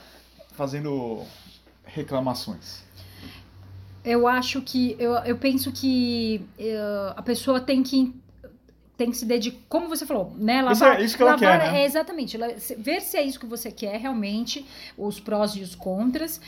fazendo 0.53 1.25
reclamações. 1.83 2.85
Eu 4.05 4.25
acho 4.25 4.61
que, 4.61 4.95
eu, 4.97 5.15
eu 5.15 5.37
penso 5.37 5.69
que 5.73 6.47
uh, 6.57 7.13
a 7.17 7.21
pessoa 7.21 7.59
tem 7.59 7.83
que 7.83 8.15
tem 8.97 9.11
que 9.11 9.17
se 9.17 9.25
dedicar, 9.25 9.59
como 9.69 9.87
você 9.87 10.05
falou, 10.05 10.33
né? 10.37 10.61
Lavar, 10.61 10.73
isso, 10.73 10.83
é, 10.85 11.05
isso 11.05 11.15
que 11.17 11.21
ela 11.21 11.31
lavar, 11.33 11.59
quer, 11.59 11.71
né? 11.71 11.81
É, 11.81 11.85
exatamente. 11.85 12.37
Ver 12.77 13.01
se 13.01 13.15
é 13.15 13.23
isso 13.23 13.39
que 13.39 13.45
você 13.45 13.71
quer 13.71 13.97
realmente, 13.99 14.65
os 14.97 15.19
prós 15.19 15.51
e 15.51 15.61
os 15.61 15.75
contras. 15.75 16.41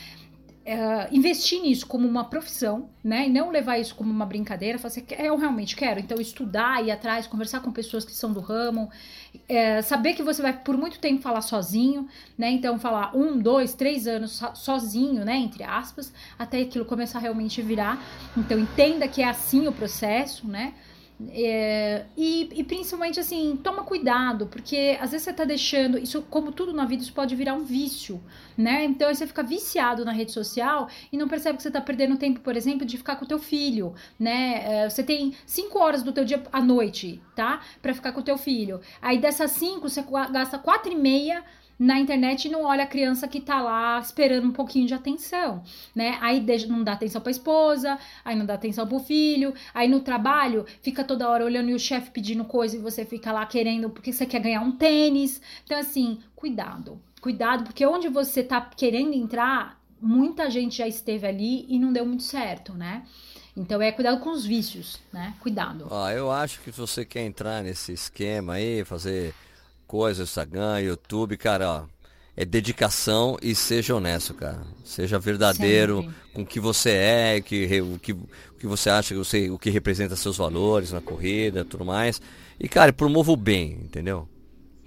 É, 0.62 1.08
investir 1.10 1.62
nisso 1.62 1.86
como 1.86 2.06
uma 2.06 2.24
profissão, 2.24 2.90
né? 3.02 3.26
E 3.26 3.30
não 3.30 3.50
levar 3.50 3.78
isso 3.78 3.94
como 3.94 4.10
uma 4.10 4.26
brincadeira. 4.26 4.78
Falar 4.78 4.92
assim, 4.92 5.04
eu 5.18 5.36
realmente 5.36 5.74
quero. 5.74 6.00
Então, 6.00 6.20
estudar, 6.20 6.84
ir 6.84 6.90
atrás, 6.90 7.26
conversar 7.26 7.60
com 7.60 7.72
pessoas 7.72 8.04
que 8.04 8.12
são 8.12 8.32
do 8.32 8.40
ramo. 8.40 8.90
É, 9.48 9.80
saber 9.80 10.14
que 10.14 10.22
você 10.22 10.42
vai 10.42 10.52
por 10.52 10.76
muito 10.76 10.98
tempo 10.98 11.22
falar 11.22 11.40
sozinho, 11.40 12.08
né? 12.36 12.50
Então, 12.50 12.78
falar 12.78 13.16
um, 13.16 13.38
dois, 13.38 13.74
três 13.74 14.06
anos 14.06 14.42
sozinho, 14.54 15.24
né? 15.24 15.36
Entre 15.36 15.62
aspas, 15.62 16.12
até 16.38 16.60
aquilo 16.60 16.84
começar 16.84 17.18
a 17.18 17.22
realmente 17.22 17.62
virar. 17.62 17.98
Então, 18.36 18.58
entenda 18.58 19.08
que 19.08 19.22
é 19.22 19.28
assim 19.28 19.66
o 19.66 19.72
processo, 19.72 20.46
né? 20.46 20.74
É, 21.28 22.06
e, 22.16 22.48
e, 22.54 22.64
principalmente 22.64 23.20
assim, 23.20 23.58
toma 23.62 23.84
cuidado, 23.84 24.46
porque 24.46 24.96
às 25.00 25.10
vezes 25.10 25.24
você 25.24 25.32
tá 25.32 25.44
deixando, 25.44 25.98
isso 25.98 26.22
como 26.22 26.50
tudo 26.50 26.72
na 26.72 26.86
vida, 26.86 27.02
isso 27.02 27.12
pode 27.12 27.36
virar 27.36 27.52
um 27.52 27.64
vício, 27.64 28.22
né? 28.56 28.84
Então 28.84 29.08
aí 29.08 29.14
você 29.14 29.26
fica 29.26 29.42
viciado 29.42 30.04
na 30.04 30.12
rede 30.12 30.32
social 30.32 30.88
e 31.12 31.18
não 31.18 31.28
percebe 31.28 31.58
que 31.58 31.62
você 31.62 31.70
tá 31.70 31.80
perdendo 31.80 32.16
tempo, 32.16 32.40
por 32.40 32.56
exemplo, 32.56 32.86
de 32.86 32.96
ficar 32.96 33.16
com 33.16 33.26
o 33.26 33.28
teu 33.28 33.38
filho, 33.38 33.94
né? 34.18 34.62
É, 34.64 34.88
você 34.88 35.02
tem 35.02 35.34
cinco 35.44 35.78
horas 35.78 36.02
do 36.02 36.12
teu 36.12 36.24
dia 36.24 36.42
à 36.50 36.62
noite, 36.62 37.20
tá? 37.36 37.60
Para 37.82 37.92
ficar 37.92 38.12
com 38.12 38.20
o 38.20 38.24
teu 38.24 38.38
filho. 38.38 38.80
Aí 39.02 39.18
dessas 39.18 39.50
cinco, 39.50 39.90
você 39.90 40.02
gasta 40.30 40.58
quatro 40.58 40.90
e 40.90 40.96
meia 40.96 41.44
na 41.80 41.98
internet 41.98 42.46
não 42.50 42.64
olha 42.64 42.84
a 42.84 42.86
criança 42.86 43.26
que 43.26 43.40
tá 43.40 43.58
lá 43.62 43.98
esperando 43.98 44.46
um 44.46 44.52
pouquinho 44.52 44.86
de 44.86 44.92
atenção, 44.92 45.62
né? 45.94 46.18
Aí 46.20 46.44
não 46.68 46.84
dá 46.84 46.92
atenção 46.92 47.22
pra 47.22 47.30
esposa, 47.30 47.98
aí 48.22 48.36
não 48.36 48.44
dá 48.44 48.52
atenção 48.52 48.86
pro 48.86 48.98
filho, 48.98 49.54
aí 49.72 49.88
no 49.88 50.00
trabalho 50.00 50.66
fica 50.82 51.02
toda 51.02 51.26
hora 51.26 51.42
olhando 51.42 51.70
e 51.70 51.74
o 51.74 51.78
chefe 51.78 52.10
pedindo 52.10 52.44
coisa 52.44 52.76
e 52.76 52.78
você 52.78 53.06
fica 53.06 53.32
lá 53.32 53.46
querendo 53.46 53.88
porque 53.88 54.12
você 54.12 54.26
quer 54.26 54.40
ganhar 54.40 54.60
um 54.60 54.72
tênis. 54.72 55.40
Então, 55.64 55.78
assim, 55.78 56.18
cuidado. 56.36 57.00
Cuidado, 57.18 57.64
porque 57.64 57.86
onde 57.86 58.08
você 58.10 58.42
tá 58.42 58.60
querendo 58.60 59.14
entrar, 59.14 59.80
muita 59.98 60.50
gente 60.50 60.76
já 60.76 60.86
esteve 60.86 61.26
ali 61.26 61.64
e 61.66 61.78
não 61.78 61.94
deu 61.94 62.04
muito 62.04 62.24
certo, 62.24 62.74
né? 62.74 63.04
Então 63.56 63.80
é 63.80 63.90
cuidado 63.90 64.20
com 64.20 64.30
os 64.30 64.44
vícios, 64.44 64.98
né? 65.10 65.34
Cuidado. 65.40 65.86
Ó, 65.90 66.10
eu 66.10 66.30
acho 66.30 66.60
que 66.60 66.70
se 66.70 66.78
você 66.78 67.06
quer 67.06 67.24
entrar 67.24 67.62
nesse 67.62 67.92
esquema 67.92 68.54
aí, 68.54 68.84
fazer 68.84 69.34
coisas, 69.90 70.28
Instagram, 70.28 70.78
YouTube, 70.82 71.36
cara, 71.36 71.68
ó, 71.68 71.84
é 72.36 72.44
dedicação 72.44 73.36
e 73.42 73.56
seja 73.56 73.96
honesto, 73.96 74.32
cara. 74.34 74.62
Seja 74.84 75.18
verdadeiro 75.18 76.02
Sempre. 76.02 76.14
com 76.32 76.42
o 76.42 76.46
que 76.46 76.60
você 76.60 76.90
é, 76.90 77.40
que, 77.40 77.80
o, 77.80 77.98
que, 77.98 78.12
o 78.12 78.28
que 78.56 78.68
você 78.68 78.88
acha 78.88 79.14
que 79.14 79.18
você, 79.18 79.50
o 79.50 79.58
que 79.58 79.68
representa 79.68 80.14
seus 80.14 80.36
valores 80.36 80.92
na 80.92 81.00
corrida, 81.00 81.64
tudo 81.64 81.84
mais. 81.84 82.22
E, 82.60 82.68
cara, 82.68 82.92
promova 82.92 83.32
o 83.32 83.36
bem, 83.36 83.72
entendeu? 83.82 84.28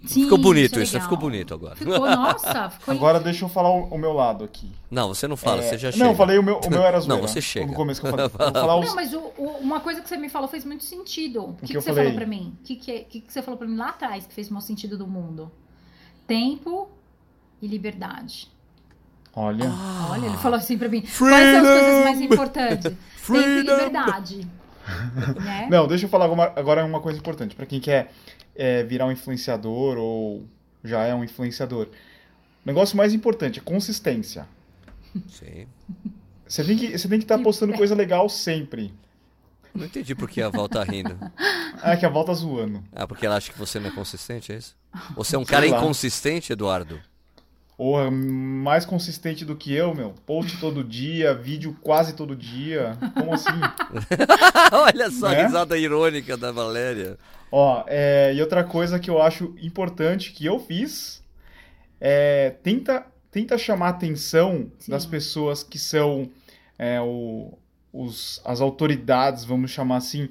Sim, 0.05 0.23
ficou 0.23 0.37
bonito 0.37 0.79
é 0.79 0.83
isso, 0.83 0.93
né? 0.93 0.99
legal. 0.99 1.09
ficou 1.09 1.17
bonito 1.29 1.53
agora. 1.53 1.75
Ficou, 1.75 1.99
nossa, 1.99 2.69
ficou 2.77 2.93
Agora 2.93 3.19
deixa 3.19 3.45
eu 3.45 3.49
falar 3.49 3.69
o, 3.69 3.85
o 3.85 3.97
meu 3.97 4.11
lado 4.13 4.43
aqui. 4.43 4.69
Não, 4.91 5.07
você 5.07 5.27
não 5.27 5.37
fala, 5.37 5.63
É, 5.63 5.69
você 5.69 5.77
já 5.77 5.87
não, 5.91 5.97
chega. 5.97 6.09
eu 6.09 6.15
falei 6.15 6.37
o 6.37 6.43
meu, 6.43 6.59
o 6.59 6.69
meu 6.69 6.81
era 6.83 6.97
Não, 7.01 7.01
zoeira. 7.01 7.27
você 7.27 7.41
chega. 7.41 7.67
No 7.67 7.73
começo 7.73 8.01
que 8.01 8.07
eu 8.07 8.11
falei. 8.11 8.25
Eu 8.27 8.29
falar 8.29 8.79
os, 8.79 8.85
Não, 8.85 8.95
mas 8.95 9.13
o- 9.13 9.31
o- 9.37 9.57
uma 9.61 9.79
coisa 9.79 10.01
que 10.01 10.09
você 10.09 10.17
me 10.17 10.27
falou 10.29 10.47
fez 10.47 10.65
muito 10.65 10.83
sentido. 10.83 11.43
O 11.45 11.53
que, 11.53 11.67
que 11.67 11.73
que 11.73 11.73
você 11.81 11.89
falei? 11.89 12.03
falou 12.05 12.15
pra 12.17 12.25
mim? 12.27 12.53
O 12.59 12.63
que, 12.65 12.75
que, 12.75 12.99
que, 13.05 13.21
que 13.21 13.31
você 13.33 13.41
falou 13.41 13.57
pra 13.57 13.67
mim 13.67 13.77
lá 13.77 13.89
atrás 13.89 14.25
que 14.27 14.33
fez 14.33 14.49
o 14.49 14.53
maior 14.53 14.61
sentido 14.61 14.97
do 14.97 15.07
mundo? 15.07 15.51
Tempo 16.27 16.89
e 17.61 17.67
liberdade. 17.67 18.51
Olha. 19.35 19.71
Olha, 20.09 20.25
ele 20.27 20.37
falou 20.37 20.57
assim 20.57 20.77
pra 20.77 20.87
mim. 20.89 21.01
Ah. 21.05 21.07
Freedom! 21.07 21.31
Quais 21.35 21.55
são 21.55 21.65
as 21.73 21.79
coisas 21.81 22.03
mais 22.03 22.21
importantes? 22.21 22.83
Tempo 22.83 22.97
e 22.97 23.19
Freedom! 23.19 23.71
liberdade. 23.73 24.47
né? 25.43 25.67
Não, 25.69 25.87
deixa 25.87 26.05
eu 26.05 26.09
falar 26.09 26.25
agora 26.55 26.85
uma 26.85 26.99
coisa 26.99 27.19
importante. 27.19 27.55
Pra 27.55 27.65
quem 27.65 27.79
quer 27.79 28.11
é, 28.55 28.83
virar 28.83 29.05
um 29.05 29.11
influenciador 29.11 29.97
ou 29.97 30.45
já 30.83 31.03
é 31.03 31.13
um 31.13 31.23
influenciador. 31.23 31.87
O 31.87 32.67
negócio 32.67 32.95
mais 32.97 33.13
importante 33.13 33.59
é 33.59 33.61
consistência. 33.61 34.47
Sim. 35.27 35.67
Você 36.47 36.63
tem 36.63 36.77
que 36.77 36.97
você 36.97 37.07
tem 37.07 37.19
que 37.19 37.25
estar 37.25 37.39
postando 37.39 37.73
coisa 37.73 37.95
legal 37.95 38.29
sempre. 38.29 38.93
Não 39.73 39.85
entendi 39.85 40.13
por 40.13 40.29
que 40.29 40.41
a 40.41 40.49
Val 40.49 40.69
tá 40.69 40.83
rindo. 40.83 41.17
Ah, 41.81 41.97
que 41.97 42.05
a 42.05 42.09
volta 42.09 42.33
zoando. 42.33 42.83
Ah, 42.91 43.07
porque 43.07 43.25
ela 43.25 43.37
acha 43.37 43.51
que 43.51 43.57
você 43.57 43.79
não 43.79 43.87
é 43.87 43.91
consistente, 43.91 44.51
é 44.51 44.57
isso? 44.57 44.75
Você 45.15 45.35
é 45.35 45.39
um 45.39 45.45
cara 45.45 45.67
lá. 45.67 45.77
inconsistente, 45.77 46.53
Eduardo? 46.53 47.01
Ou 47.85 48.09
mais 48.09 48.85
consistente 48.85 49.43
do 49.43 49.57
que 49.57 49.73
eu, 49.73 49.93
meu. 49.93 50.13
Post 50.25 50.57
todo 50.57 50.85
dia, 50.85 51.33
vídeo 51.33 51.75
quase 51.81 52.13
todo 52.15 52.33
dia. 52.33 52.97
Como 53.13 53.33
assim? 53.33 53.49
Olha 54.71 55.11
só 55.11 55.27
a 55.27 55.31
Né? 55.31 55.43
risada 55.45 55.77
irônica 55.77 56.37
da 56.37 56.49
Valéria. 56.49 57.17
Ó, 57.51 57.83
é, 57.87 58.33
e 58.33 58.39
outra 58.41 58.63
coisa 58.63 58.97
que 58.99 59.09
eu 59.09 59.21
acho 59.21 59.53
importante 59.61 60.31
que 60.31 60.45
eu 60.45 60.59
fiz 60.61 61.21
é 61.99 62.51
tenta, 62.63 63.05
tenta 63.29 63.57
chamar 63.57 63.87
a 63.87 63.89
atenção 63.89 64.71
Sim. 64.79 64.91
das 64.91 65.05
pessoas 65.05 65.61
que 65.61 65.77
são 65.77 66.29
é, 66.79 67.01
o- 67.01 67.51
os, 67.91 68.41
as 68.45 68.61
autoridades, 68.61 69.43
vamos 69.43 69.71
chamar 69.71 69.97
assim, 69.97 70.29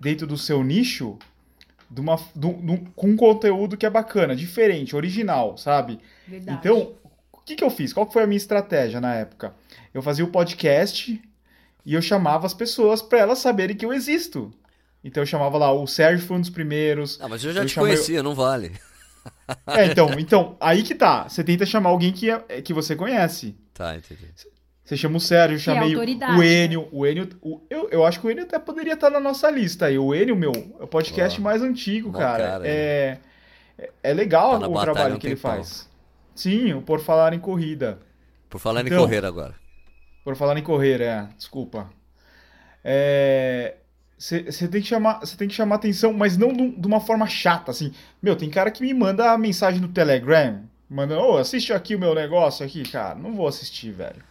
dentro 0.00 0.26
do 0.26 0.38
seu 0.38 0.64
nicho, 0.64 1.18
de 1.90 2.00
uma, 2.00 2.16
do- 2.34 2.54
do- 2.54 2.78
com 2.96 3.08
um 3.10 3.16
conteúdo 3.16 3.76
que 3.76 3.84
é 3.86 3.90
bacana, 3.90 4.34
diferente, 4.34 4.96
original, 4.96 5.58
sabe? 5.58 5.98
Verdade. 6.28 6.58
Então, 6.60 6.94
o 7.32 7.38
que, 7.40 7.56
que 7.56 7.64
eu 7.64 7.70
fiz? 7.70 7.92
Qual 7.92 8.06
que 8.06 8.12
foi 8.12 8.22
a 8.22 8.26
minha 8.26 8.36
estratégia 8.36 9.00
na 9.00 9.14
época? 9.14 9.54
Eu 9.94 10.02
fazia 10.02 10.24
o 10.24 10.28
podcast 10.30 11.20
e 11.86 11.94
eu 11.94 12.02
chamava 12.02 12.46
as 12.46 12.54
pessoas 12.54 13.00
para 13.00 13.18
elas 13.18 13.38
saberem 13.38 13.74
que 13.76 13.84
eu 13.84 13.92
existo. 13.92 14.52
Então 15.02 15.22
eu 15.22 15.26
chamava 15.26 15.56
lá, 15.56 15.72
o 15.72 15.86
Sérgio 15.86 16.26
foi 16.26 16.36
um 16.36 16.40
dos 16.40 16.50
primeiros. 16.50 17.18
Ah, 17.20 17.28
mas 17.28 17.42
eu 17.44 17.52
já 17.52 17.62
Eu 17.62 17.66
te 17.66 17.72
chamei- 17.72 17.94
conhecia, 17.94 18.22
não 18.22 18.34
vale. 18.34 18.72
É, 19.66 19.86
então, 19.86 20.10
então, 20.18 20.56
aí 20.60 20.82
que 20.82 20.94
tá. 20.94 21.28
Você 21.28 21.42
tenta 21.44 21.64
chamar 21.66 21.90
alguém 21.90 22.12
que, 22.12 22.30
é- 22.30 22.62
que 22.62 22.72
você 22.74 22.94
conhece. 22.96 23.56
Tá, 23.74 23.96
entendi. 23.96 24.26
Você 24.84 24.96
chama 24.96 25.18
o 25.18 25.20
Sérgio, 25.20 25.56
eu 25.56 25.60
chamei 25.60 25.94
o 25.94 25.98
né? 26.02 26.64
Enio. 26.64 26.88
O 26.92 27.06
Enio 27.06 27.28
o- 27.42 27.60
eu, 27.68 27.88
eu 27.90 28.04
acho 28.06 28.20
que 28.20 28.26
o 28.26 28.30
Enio 28.30 28.44
até 28.44 28.58
poderia 28.58 28.94
estar 28.94 29.10
na 29.10 29.20
nossa 29.20 29.50
lista 29.50 29.86
aí. 29.86 29.98
O 29.98 30.14
Enio, 30.14 30.34
meu, 30.34 30.52
é 30.80 30.84
o 30.84 30.86
podcast 30.86 31.40
mais 31.40 31.62
antigo, 31.62 32.10
cara. 32.10 32.44
cara, 32.52 32.66
é, 32.68 33.18
é, 33.78 33.90
é 34.02 34.14
legal 34.14 34.58
Tá 34.58 34.66
o 34.66 34.72
batalha 34.72 34.92
trabalho 34.94 35.18
que 35.18 35.26
ele 35.26 35.36
faz. 35.36 35.88
Sim, 36.38 36.72
o 36.72 36.80
por 36.82 37.00
falar 37.00 37.32
em 37.32 37.40
corrida. 37.40 37.98
Por 38.48 38.60
falar 38.60 38.82
em 38.82 38.86
Então- 38.86 38.98
correr 39.02 39.24
agora. 39.24 39.54
Por 40.24 40.36
falar 40.36 40.56
em 40.56 40.62
correr, 40.62 41.00
é, 41.00 41.26
desculpa. 41.36 41.90
Você 44.16 44.68
tem 44.68 44.80
que 44.80 44.86
chamar, 44.86 45.20
você 45.20 45.36
tem 45.36 45.48
que 45.48 45.54
chamar 45.54 45.76
atenção, 45.76 46.12
mas 46.12 46.36
não 46.36 46.52
de 46.52 46.62
um- 46.62 46.80
uma 46.86 47.00
forma 47.00 47.26
chata, 47.26 47.70
assim. 47.72 47.92
Meu, 48.22 48.36
tem 48.36 48.48
cara 48.50 48.70
que 48.70 48.82
me 48.82 48.94
manda 48.94 49.36
mensagem 49.36 49.80
no 49.80 49.88
Telegram, 49.88 50.62
manda, 50.88 51.18
ô, 51.20 51.36
assiste 51.38 51.72
aqui 51.72 51.96
o 51.96 51.98
meu 51.98 52.14
negócio 52.14 52.64
aqui, 52.64 52.82
cara. 52.88 53.16
Não 53.16 53.34
vou 53.34 53.48
assistir, 53.48 53.90
velho. 53.90 54.22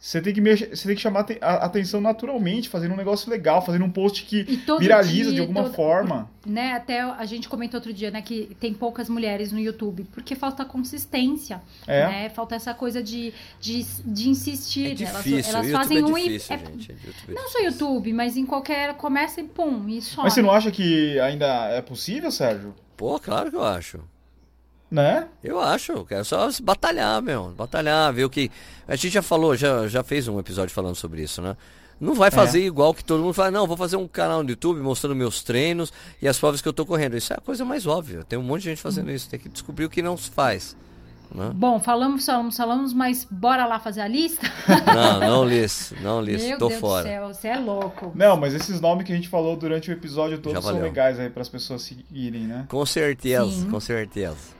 Você 0.00 0.20
tem 0.22 0.32
que 0.32 0.40
você 0.40 0.86
tem 0.86 0.94
que 0.94 1.00
chamar 1.02 1.26
a 1.40 1.54
atenção 1.64 2.00
naturalmente, 2.00 2.68
fazendo 2.68 2.94
um 2.94 2.96
negócio 2.96 3.28
legal, 3.28 3.60
fazendo 3.66 3.84
um 3.84 3.90
post 3.90 4.24
que 4.24 4.46
E 4.48 4.56
viraliza 4.78 5.24
dia, 5.30 5.32
de 5.34 5.40
alguma 5.40 5.64
toda- 5.64 5.74
forma. 5.74 6.30
né, 6.46 6.72
até 6.72 7.00
a 7.00 7.24
gente 7.24 7.48
comentou 7.48 7.78
outro 7.78 7.92
dia, 7.92 8.08
né, 8.08 8.22
que 8.22 8.56
tem 8.60 8.72
poucas 8.72 9.08
mulheres 9.08 9.50
no 9.50 9.58
YouTube, 9.58 10.04
porque 10.12 10.36
falta 10.36 10.64
consistência, 10.64 11.60
É. 11.84 12.06
né, 12.06 12.28
falta 12.28 12.54
essa 12.54 12.72
coisa 12.72 13.02
de, 13.02 13.34
de, 13.60 13.82
de 14.04 14.28
insistir, 14.28 14.92
É 14.92 14.94
né, 14.94 15.10
elas, 15.10 15.24
difícil, 15.24 15.52
elas 15.52 15.66
YouTube 15.66 15.82
fazem 15.82 15.98
é 15.98 16.04
um 16.04 16.16
e- 16.18 16.22
difícil, 16.28 16.54
é- 16.54 16.58
gente. 16.58 16.92
YouTube 16.92 17.30
é 17.30 17.32
não 17.34 17.48
só. 17.48 17.58
YouTube, 17.58 18.12
mas 18.12 18.36
em 18.36 18.46
qualquer, 18.46 18.94
começa 18.94 19.40
e 19.40 19.44
pum, 19.44 19.88
e 19.88 20.00
só. 20.00 20.22
Mas 20.22 20.32
você 20.32 20.42
não 20.42 20.52
acha 20.52 20.70
que 20.70 21.18
ainda 21.18 21.46
é 21.70 21.82
possível, 21.82 22.30
Sérgio? 22.30 22.72
Pô, 22.96 23.18
claro 23.18 23.50
que 23.50 23.56
eu 23.56 23.64
acho. 23.64 23.98
Né? 24.90 25.26
Eu 25.44 25.60
acho, 25.60 25.92
eu 25.92 26.04
quero 26.04 26.24
só 26.24 26.50
se 26.50 26.62
batalhar, 26.62 27.20
meu. 27.20 27.50
Batalhar, 27.50 28.12
ver 28.12 28.24
o 28.24 28.30
que. 28.30 28.50
A 28.86 28.96
gente 28.96 29.10
já 29.10 29.22
falou, 29.22 29.54
já, 29.54 29.86
já 29.86 30.02
fez 30.02 30.26
um 30.28 30.38
episódio 30.38 30.74
falando 30.74 30.94
sobre 30.94 31.22
isso, 31.22 31.42
né? 31.42 31.56
Não 32.00 32.14
vai 32.14 32.30
fazer 32.30 32.64
igual 32.64 32.94
que 32.94 33.04
todo 33.04 33.22
mundo 33.22 33.34
fala, 33.34 33.50
não, 33.50 33.66
vou 33.66 33.76
fazer 33.76 33.96
um 33.96 34.06
canal 34.06 34.42
no 34.42 34.48
YouTube 34.48 34.80
mostrando 34.80 35.16
meus 35.16 35.42
treinos 35.42 35.92
e 36.22 36.28
as 36.28 36.38
provas 36.38 36.62
que 36.62 36.68
eu 36.68 36.72
tô 36.72 36.86
correndo. 36.86 37.16
Isso 37.16 37.32
é 37.32 37.36
a 37.36 37.40
coisa 37.40 37.64
mais 37.64 37.86
óbvia. 37.86 38.24
Tem 38.24 38.38
um 38.38 38.42
monte 38.42 38.62
de 38.62 38.68
gente 38.70 38.80
fazendo 38.80 39.10
isso. 39.10 39.28
Tem 39.28 39.38
que 39.38 39.48
descobrir 39.48 39.84
o 39.84 39.90
que 39.90 40.00
não 40.00 40.16
se 40.16 40.30
faz. 40.30 40.76
Né? 41.34 41.50
Bom, 41.54 41.78
falamos, 41.78 42.24
falamos, 42.24 42.56
falamos, 42.56 42.92
mas 42.94 43.26
bora 43.30 43.66
lá 43.66 43.78
fazer 43.78 44.00
a 44.00 44.08
lista? 44.08 44.50
Não, 44.86 45.20
não 45.20 45.44
Liz, 45.48 45.92
não 46.00 46.22
Liz, 46.22 46.42
Meu 46.42 46.58
tô 46.58 46.68
Deus 46.68 46.80
fora. 46.80 47.02
do 47.02 47.08
céu, 47.08 47.28
você 47.28 47.48
é 47.48 47.58
louco. 47.58 48.12
Não, 48.14 48.36
mas 48.36 48.54
esses 48.54 48.80
nomes 48.80 49.04
que 49.04 49.12
a 49.12 49.16
gente 49.16 49.28
falou 49.28 49.54
durante 49.56 49.90
o 49.90 49.92
episódio 49.92 50.38
todo 50.38 50.54
Já 50.54 50.62
são 50.62 50.80
legais 50.80 51.18
aí 51.18 51.28
para 51.28 51.42
as 51.42 51.48
pessoas 51.48 51.82
seguirem, 51.82 52.44
né? 52.44 52.64
Com 52.68 52.84
certeza, 52.86 53.50
Sim. 53.50 53.70
com 53.70 53.80
certeza. 53.80 54.57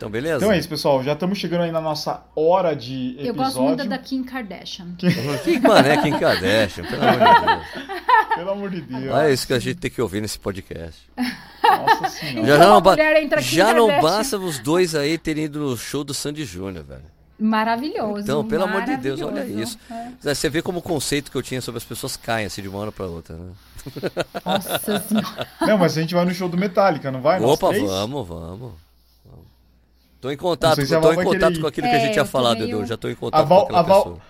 Então, 0.00 0.08
beleza? 0.10 0.36
Então 0.38 0.50
é 0.50 0.56
isso, 0.58 0.66
pessoal. 0.66 1.02
Já 1.04 1.12
estamos 1.12 1.36
chegando 1.36 1.64
aí 1.64 1.70
na 1.70 1.80
nossa 1.80 2.22
hora 2.34 2.74
de 2.74 3.10
episódio. 3.18 3.26
Eu 3.28 3.34
gosto 3.34 3.60
muito 3.60 3.86
da 3.86 3.98
Kim 3.98 4.24
Kardashian. 4.24 4.94
Que 4.96 5.60
mané 5.60 5.98
Kim 6.00 6.18
Kardashian, 6.18 6.84
pelo 6.86 7.02
amor 7.02 7.18
de 7.18 7.46
Deus. 7.46 7.66
Pelo 8.34 8.50
amor 8.50 8.70
de 8.70 8.80
Deus. 8.80 9.12
Olha 9.14 9.30
isso 9.30 9.46
que 9.46 9.52
a 9.52 9.58
gente 9.58 9.76
tem 9.76 9.90
que 9.90 10.00
ouvir 10.00 10.22
nesse 10.22 10.38
podcast. 10.38 11.00
Nossa 11.62 12.08
senhora. 12.08 12.46
Já, 12.46 12.56
não, 12.58 12.80
ba- 12.80 12.96
já 13.40 13.74
não 13.74 13.88
basta 14.00 14.38
os 14.38 14.58
dois 14.58 14.94
aí 14.94 15.18
terem 15.18 15.44
ido 15.44 15.60
no 15.60 15.76
show 15.76 16.02
do 16.02 16.14
Sandy 16.14 16.46
Júnior, 16.46 16.82
velho. 16.82 17.04
Maravilhoso. 17.38 18.20
Então, 18.22 18.42
pelo 18.42 18.64
amor 18.64 18.84
de 18.84 18.96
Deus, 18.96 19.20
olha 19.20 19.32
maravilhoso. 19.32 19.62
isso. 19.62 19.78
Você 20.18 20.48
vê 20.48 20.62
como 20.62 20.78
o 20.78 20.82
conceito 20.82 21.30
que 21.30 21.36
eu 21.36 21.42
tinha 21.42 21.60
sobre 21.60 21.76
as 21.76 21.84
pessoas 21.84 22.16
caem 22.16 22.46
assim 22.46 22.62
de 22.62 22.68
uma 22.68 22.78
hora 22.78 22.90
pra 22.92 23.04
outra, 23.04 23.36
né? 23.36 23.50
Nossa 24.46 24.78
senhora. 25.00 25.46
Não, 25.60 25.76
mas 25.76 25.96
a 25.96 26.00
gente 26.00 26.14
vai 26.14 26.24
no 26.24 26.32
show 26.32 26.48
do 26.48 26.56
Metallica, 26.56 27.10
não 27.10 27.20
vai? 27.20 27.38
Opa, 27.42 27.70
vamos, 27.72 28.26
vamos. 28.26 28.72
Tô 30.20 30.30
em 30.30 30.36
contato, 30.36 30.84
se 30.84 31.00
tô 31.00 31.12
em 31.12 31.24
contato 31.24 31.60
com 31.60 31.66
aquilo 31.66 31.86
que 31.88 31.94
a 31.94 31.96
É, 31.96 32.00
gente 32.00 32.12
tinha 32.12 32.24
tô 32.24 32.30
falado, 32.30 32.58
meio- 32.58 32.78
Edu. 32.78 32.86
Já 32.86 32.96
tô 32.96 33.08
em 33.08 33.12
A 33.12 33.16
contato 33.16 33.46
Val, 33.46 33.66
com 33.66 33.76
a, 33.76 33.80
aquela 33.80 33.82
Val, 33.94 34.02
pessoa. 34.04 34.20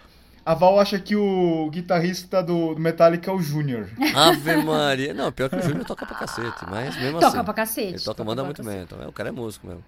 a 0.47 0.55
Val 0.55 0.78
acha 0.80 0.99
que 1.01 1.16
o 1.16 1.68
guitarrista 1.70 2.43
do 2.43 2.76
Metallica 2.78 3.30
é 3.30 3.34
o 3.34 3.41
Júnior. 3.41 3.88
Ave 4.14 4.57
Maria. 4.62 5.12
Não, 5.12 5.32
pior 5.32 5.49
que 5.51 5.57
o 5.57 5.62
Júnior 5.62 5.84
toca 5.84 6.07
pra 6.07 6.14
cacete, 6.16 6.64
mas 6.70 6.97
mesmo 6.97 7.18
Toca 7.18 7.36
assim. 7.38 7.45
pra 7.45 7.55
cacete. 7.55 7.88
Ele 7.88 7.99
toca, 7.99 8.14
toca 8.14 8.24
manda 8.24 8.45
muito 8.45 8.59
cacete. 8.59 8.74
bem. 8.76 8.84
Então, 8.84 9.03
é, 9.03 9.09
o 9.09 9.12
cara 9.12 9.30
é 9.30 9.32
músico 9.32 9.66
mesmo. 9.66 9.82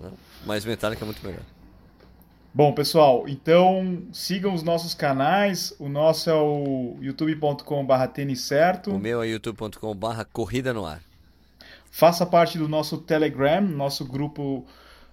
né? 0.00 0.10
Mas 0.46 0.64
Metallica 0.64 1.04
é 1.04 1.06
muito 1.06 1.24
melhor. 1.26 1.42
Bom, 2.54 2.72
pessoal, 2.72 3.28
então 3.28 4.02
sigam 4.12 4.54
os 4.54 4.62
nossos 4.62 4.94
canais. 4.94 5.74
O 5.78 5.88
nosso 5.90 6.30
é 6.30 6.34
o 6.34 6.96
youtube.com.br 7.02 8.06
tênis 8.14 8.40
certo. 8.40 8.90
O 8.92 8.98
meu 8.98 9.22
é 9.22 9.28
youtube.com 9.28 9.94
barra 9.94 10.24
corrida 10.24 10.72
no 10.72 10.86
ar. 10.86 11.00
Faça 11.90 12.24
parte 12.24 12.56
do 12.58 12.66
nosso 12.68 12.96
Telegram. 12.98 13.60
Nosso 13.60 14.04
grupo 14.04 14.64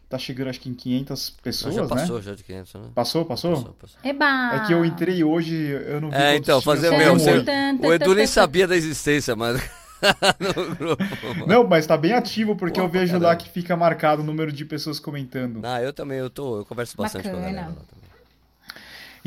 tá 0.10 0.18
chegando 0.18 0.50
acho 0.50 0.60
que 0.60 0.70
em 0.70 0.74
500 0.74 1.30
Não, 1.36 1.44
pessoas, 1.44 1.76
já 1.76 1.82
né? 1.82 1.88
passou 1.88 2.22
já 2.22 2.36
de 2.36 2.44
500, 2.44 2.74
né? 2.76 2.82
Passou, 2.94 3.26
passou? 3.26 3.52
Passou, 3.56 3.74
passou. 3.74 4.00
Eba! 4.04 4.56
É 4.56 4.68
que 4.68 4.74
eu 4.74 4.86
entrei 4.86 5.24
hoje, 5.24 5.54
eu 5.56 6.00
não 6.02 6.10
vi 6.10 6.16
É, 6.16 6.36
então, 6.36 6.62
fazer 6.62 6.90
o 6.90 6.98
meu. 6.98 7.14
Você, 7.18 7.44
o 7.82 7.94
Edu 7.94 8.14
nem 8.16 8.28
sabia 8.28 8.68
da 8.68 8.76
existência, 8.76 9.36
mas 9.36 9.62
grupo. 10.78 11.04
Não, 11.48 11.66
mas 11.68 11.88
tá 11.88 11.98
bem 11.98 12.14
ativo 12.14 12.56
porque 12.56 12.80
Pô, 12.80 12.86
eu 12.86 12.90
vejo 12.90 13.14
caramba. 13.14 13.28
lá 13.28 13.36
que 13.36 13.50
fica 13.50 13.76
marcado 13.76 14.22
o 14.22 14.26
número 14.26 14.52
de 14.52 14.66
pessoas 14.66 15.00
comentando. 15.00 15.62
Ah, 15.64 15.82
eu 15.82 15.94
também, 15.94 16.20
eu 16.20 16.30
tô, 16.30 16.60
eu 16.60 16.66
converso 16.66 16.96
bastante 16.98 17.24
Bacana. 17.24 17.42
com 17.44 17.48
a 17.50 17.52
galera 17.52 17.68
lá 17.70 17.76
também. 17.76 18.06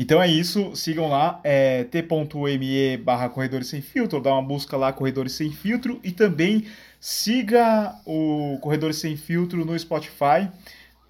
Então 0.01 0.21
é 0.23 0.29
isso, 0.29 0.73
sigam 0.77 1.09
lá, 1.09 1.41
é 1.43 1.83
t.me 1.83 2.97
barra 2.97 3.27
Corredores 3.27 3.67
Sem 3.67 3.81
Filtro, 3.81 4.21
dá 4.21 4.31
uma 4.31 4.41
busca 4.41 4.77
lá, 4.77 4.93
Corredores 4.93 5.33
Sem 5.33 5.51
Filtro, 5.51 5.99
e 6.01 6.11
também 6.13 6.65
siga 6.99 7.95
o 8.05 8.57
Corredores 8.61 8.97
Sem 8.97 9.15
Filtro 9.15 9.63
no 9.63 9.77
Spotify, 9.77 10.49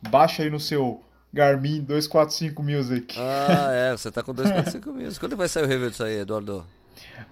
baixa 0.10 0.44
aí 0.44 0.50
no 0.50 0.60
seu 0.60 1.04
Garmin 1.34 1.82
245 1.82 2.64
Music. 2.64 3.16
Ah, 3.20 3.72
é, 3.72 3.92
você 3.98 4.12
tá 4.12 4.22
com 4.24 4.34
245 4.34 4.92
Music. 4.92 5.20
Quando 5.20 5.36
vai 5.36 5.48
sair 5.48 5.64
o 5.64 5.68
review 5.68 5.90
disso 5.90 6.04
aí, 6.04 6.20
Eduardo? 6.20 6.66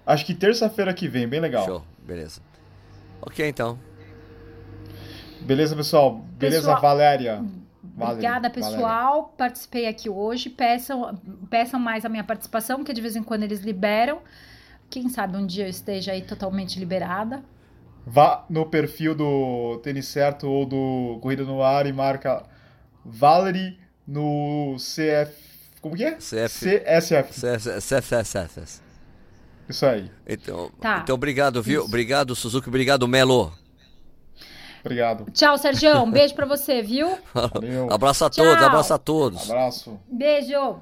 Acho 0.06 0.24
que 0.24 0.34
terça-feira 0.34 0.92
que 0.94 1.08
vem, 1.08 1.28
bem 1.28 1.40
legal. 1.40 1.64
Show, 1.64 1.84
beleza. 2.06 2.40
Ok, 3.20 3.46
então. 3.46 3.78
Beleza, 5.40 5.74
pessoal? 5.76 6.24
Beleza, 6.38 6.68
pessoal, 6.68 6.80
Valéria? 6.80 7.44
Obrigada, 7.96 8.50
pessoal. 8.50 8.80
Valéria. 8.80 9.28
Participei 9.36 9.86
aqui 9.86 10.08
hoje. 10.08 10.48
Peçam, 10.48 11.18
peçam 11.50 11.78
mais 11.80 12.04
a 12.04 12.08
minha 12.08 12.24
participação, 12.24 12.84
que 12.84 12.92
de 12.92 13.00
vez 13.00 13.16
em 13.16 13.22
quando 13.22 13.42
eles 13.42 13.60
liberam. 13.60 14.20
Quem 14.90 15.08
sabe 15.08 15.36
um 15.36 15.46
dia 15.46 15.64
eu 15.64 15.68
esteja 15.68 16.12
aí 16.12 16.22
totalmente 16.22 16.78
liberada. 16.78 17.42
Vá 18.10 18.46
no 18.48 18.64
perfil 18.64 19.14
do 19.14 19.78
Tênis 19.82 20.06
Certo 20.06 20.48
ou 20.48 20.64
do 20.64 21.18
Corrida 21.20 21.44
no 21.44 21.62
Ar 21.62 21.86
e 21.86 21.92
marca 21.92 22.42
Valerie 23.04 23.78
no 24.06 24.76
CF. 24.76 25.34
Como 25.82 25.94
que 25.94 26.04
é? 26.04 26.12
CF... 26.12 26.48
CSF. 26.48 27.40
CFSS. 27.82 28.80
Isso 29.68 29.84
aí. 29.84 30.10
Então, 30.26 30.70
tá. 30.80 31.00
então 31.02 31.14
obrigado, 31.14 31.62
viu? 31.62 31.80
Isso. 31.80 31.88
Obrigado, 31.88 32.34
Suzuki. 32.34 32.70
Obrigado, 32.70 33.06
Melo. 33.06 33.52
Obrigado. 34.80 35.30
Tchau, 35.32 35.58
Sérgio. 35.58 36.02
Um 36.02 36.10
beijo 36.10 36.34
pra 36.34 36.46
você, 36.46 36.80
viu? 36.80 37.18
Valeu. 37.34 37.92
Abraço 37.92 38.24
a 38.24 38.30
Tchau. 38.30 38.42
todos, 38.46 38.62
abraço 38.62 38.94
a 38.94 38.98
todos. 38.98 39.50
Abraço. 39.50 40.00
Beijo. 40.10 40.80